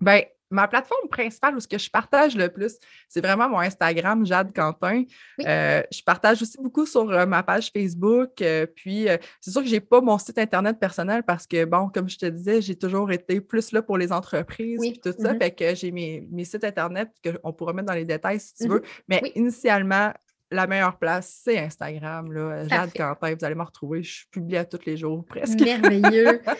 Ben, 0.00 0.22
ma 0.50 0.66
plateforme 0.68 1.08
principale 1.10 1.56
où 1.56 1.60
ce 1.60 1.68
que 1.68 1.76
je 1.76 1.90
partage 1.90 2.34
le 2.36 2.48
plus, 2.48 2.78
c'est 3.08 3.20
vraiment 3.20 3.48
mon 3.50 3.58
Instagram, 3.58 4.24
Jade 4.24 4.54
Quentin. 4.54 5.02
Oui. 5.38 5.44
Euh, 5.46 5.82
je 5.92 6.02
partage 6.02 6.40
aussi 6.40 6.56
beaucoup 6.58 6.86
sur 6.86 7.10
euh, 7.10 7.26
ma 7.26 7.42
page 7.42 7.70
Facebook. 7.70 8.40
euh, 8.40 8.64
puis, 8.66 9.08
c'est 9.40 9.50
sûr 9.50 9.60
que 9.62 9.66
je 9.68 9.74
n'ai 9.74 9.80
pas 9.80 10.00
mon 10.00 10.16
site 10.16 10.38
Internet 10.38 10.78
personnel 10.78 11.22
parce 11.24 11.46
que, 11.46 11.64
bon, 11.66 11.88
comme 11.90 12.08
je 12.08 12.16
te 12.16 12.26
disais, 12.26 12.62
j'ai 12.62 12.76
toujours 12.76 13.10
été 13.10 13.40
plus 13.40 13.72
là 13.72 13.82
pour 13.82 13.98
les 13.98 14.10
entreprises 14.12 14.78
Oui. 14.80 14.92
puis 14.92 15.00
tout 15.12 15.20
ça. 15.20 15.34
Mhm. 15.34 15.38
Fait 15.40 15.50
que 15.50 15.74
j'ai 15.74 15.90
mes, 15.90 16.26
mes 16.30 16.44
sites 16.44 16.64
Internet 16.64 17.10
qu'on 17.22 17.52
pourra 17.52 17.72
mettre 17.74 17.88
dans 17.88 17.94
les 17.94 18.04
détails 18.06 18.40
si 18.40 18.54
tu 18.54 18.64
Mhm. 18.64 18.70
veux. 18.72 18.82
Mais 19.08 19.20
Oui. 19.22 19.32
initialement, 19.34 20.12
la 20.50 20.66
meilleure 20.66 20.98
place, 20.98 21.40
c'est 21.44 21.58
Instagram. 21.58 22.32
Là, 22.32 22.66
Jade. 22.68 22.92
Quentin, 22.94 23.34
vous 23.34 23.44
allez 23.44 23.54
me 23.54 23.62
retrouver. 23.62 24.02
Je 24.02 24.24
publie 24.30 24.56
à 24.56 24.64
tous 24.64 24.84
les 24.86 24.96
jours 24.96 25.24
presque. 25.24 25.60
Merveilleux. 25.60 26.40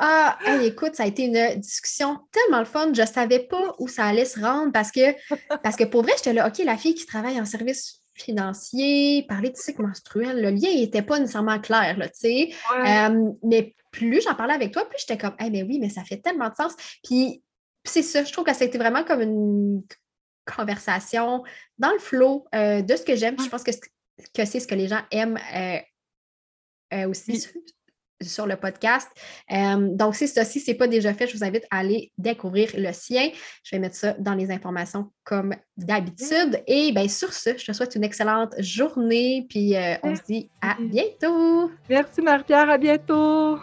Ah, 0.00 0.38
hey, 0.44 0.66
écoute, 0.66 0.94
ça 0.94 1.02
a 1.02 1.06
été 1.06 1.24
une 1.24 1.58
discussion 1.60 2.20
tellement 2.30 2.60
le 2.60 2.66
fun. 2.66 2.92
Je 2.94 3.00
ne 3.00 3.06
savais 3.06 3.40
pas 3.40 3.74
où 3.80 3.88
ça 3.88 4.04
allait 4.04 4.26
se 4.26 4.38
rendre 4.38 4.70
parce 4.70 4.92
que, 4.92 5.00
parce 5.64 5.74
que 5.74 5.82
pour 5.82 6.02
vrai, 6.02 6.12
j'étais 6.16 6.34
là, 6.34 6.46
OK, 6.46 6.58
la 6.58 6.76
fille 6.76 6.94
qui 6.94 7.04
travaille 7.04 7.40
en 7.40 7.44
service 7.44 8.04
financier, 8.14 9.24
parler 9.28 9.50
de 9.50 9.56
cycle 9.56 9.82
menstruel, 9.82 10.40
le 10.40 10.50
lien 10.50 10.72
n'était 10.72 11.02
pas 11.02 11.18
nécessairement 11.18 11.58
clair, 11.58 11.96
là, 11.98 12.08
tu 12.08 12.14
sais. 12.14 12.50
Ouais. 12.70 13.08
Euh, 13.10 13.32
mais 13.42 13.74
plus 13.90 14.22
j'en 14.22 14.36
parlais 14.36 14.54
avec 14.54 14.72
toi, 14.72 14.88
plus 14.88 14.98
j'étais 15.00 15.18
comme, 15.18 15.34
eh 15.40 15.50
mais 15.50 15.64
oui, 15.64 15.78
mais 15.80 15.88
ça 15.88 16.04
fait 16.04 16.18
tellement 16.18 16.48
de 16.48 16.54
sens. 16.54 16.74
Puis 17.02 17.42
c'est 17.84 18.02
ça, 18.02 18.22
je 18.22 18.32
trouve 18.32 18.44
que 18.44 18.54
c'était 18.54 18.78
vraiment 18.78 19.02
comme 19.02 19.22
une 19.22 19.82
conversation 20.56 21.42
dans 21.78 21.92
le 21.92 21.98
flow 21.98 22.46
euh, 22.54 22.82
de 22.82 22.96
ce 22.96 23.02
que 23.02 23.16
j'aime. 23.16 23.36
Je 23.38 23.48
pense 23.48 23.62
que, 23.62 23.70
que 23.70 24.44
c'est 24.44 24.60
ce 24.60 24.66
que 24.66 24.74
les 24.74 24.88
gens 24.88 25.00
aiment 25.10 25.38
euh, 25.54 25.78
euh, 26.94 27.08
aussi 27.08 27.32
Oui. 27.32 27.40
sur, 27.40 27.52
sur 28.20 28.46
le 28.46 28.56
podcast. 28.56 29.08
Donc. 29.50 30.16
Si 30.16 30.26
ce 30.26 30.70
n'est 30.70 30.76
pas 30.76 30.88
déjà 30.88 31.14
fait, 31.14 31.28
je 31.28 31.36
vous 31.36 31.44
invite 31.44 31.64
à 31.70 31.78
aller 31.78 32.10
découvrir 32.18 32.70
le 32.76 32.92
sien. 32.92 33.30
Je 33.62 33.76
vais 33.76 33.80
mettre 33.80 33.94
ça 33.96 34.14
dans 34.14 34.34
les 34.34 34.50
informations 34.50 35.12
comme 35.22 35.54
d'habitude. 35.76 36.62
Et 36.66 36.90
bien, 36.92 37.06
sur 37.08 37.32
ce, 37.32 37.56
je 37.56 37.64
te 37.64 37.72
souhaite 37.72 37.94
une 37.94 38.04
excellente 38.04 38.54
journée. 38.58 39.46
Puis 39.48 39.74
on 40.02 40.16
se 40.16 40.22
dit 40.22 40.50
à 40.60 40.76
bientôt. 40.80 41.70
Merci 41.88 42.20
Marie-Pierre, 42.22 42.70
à 42.70 42.78
bientôt. 42.78 43.58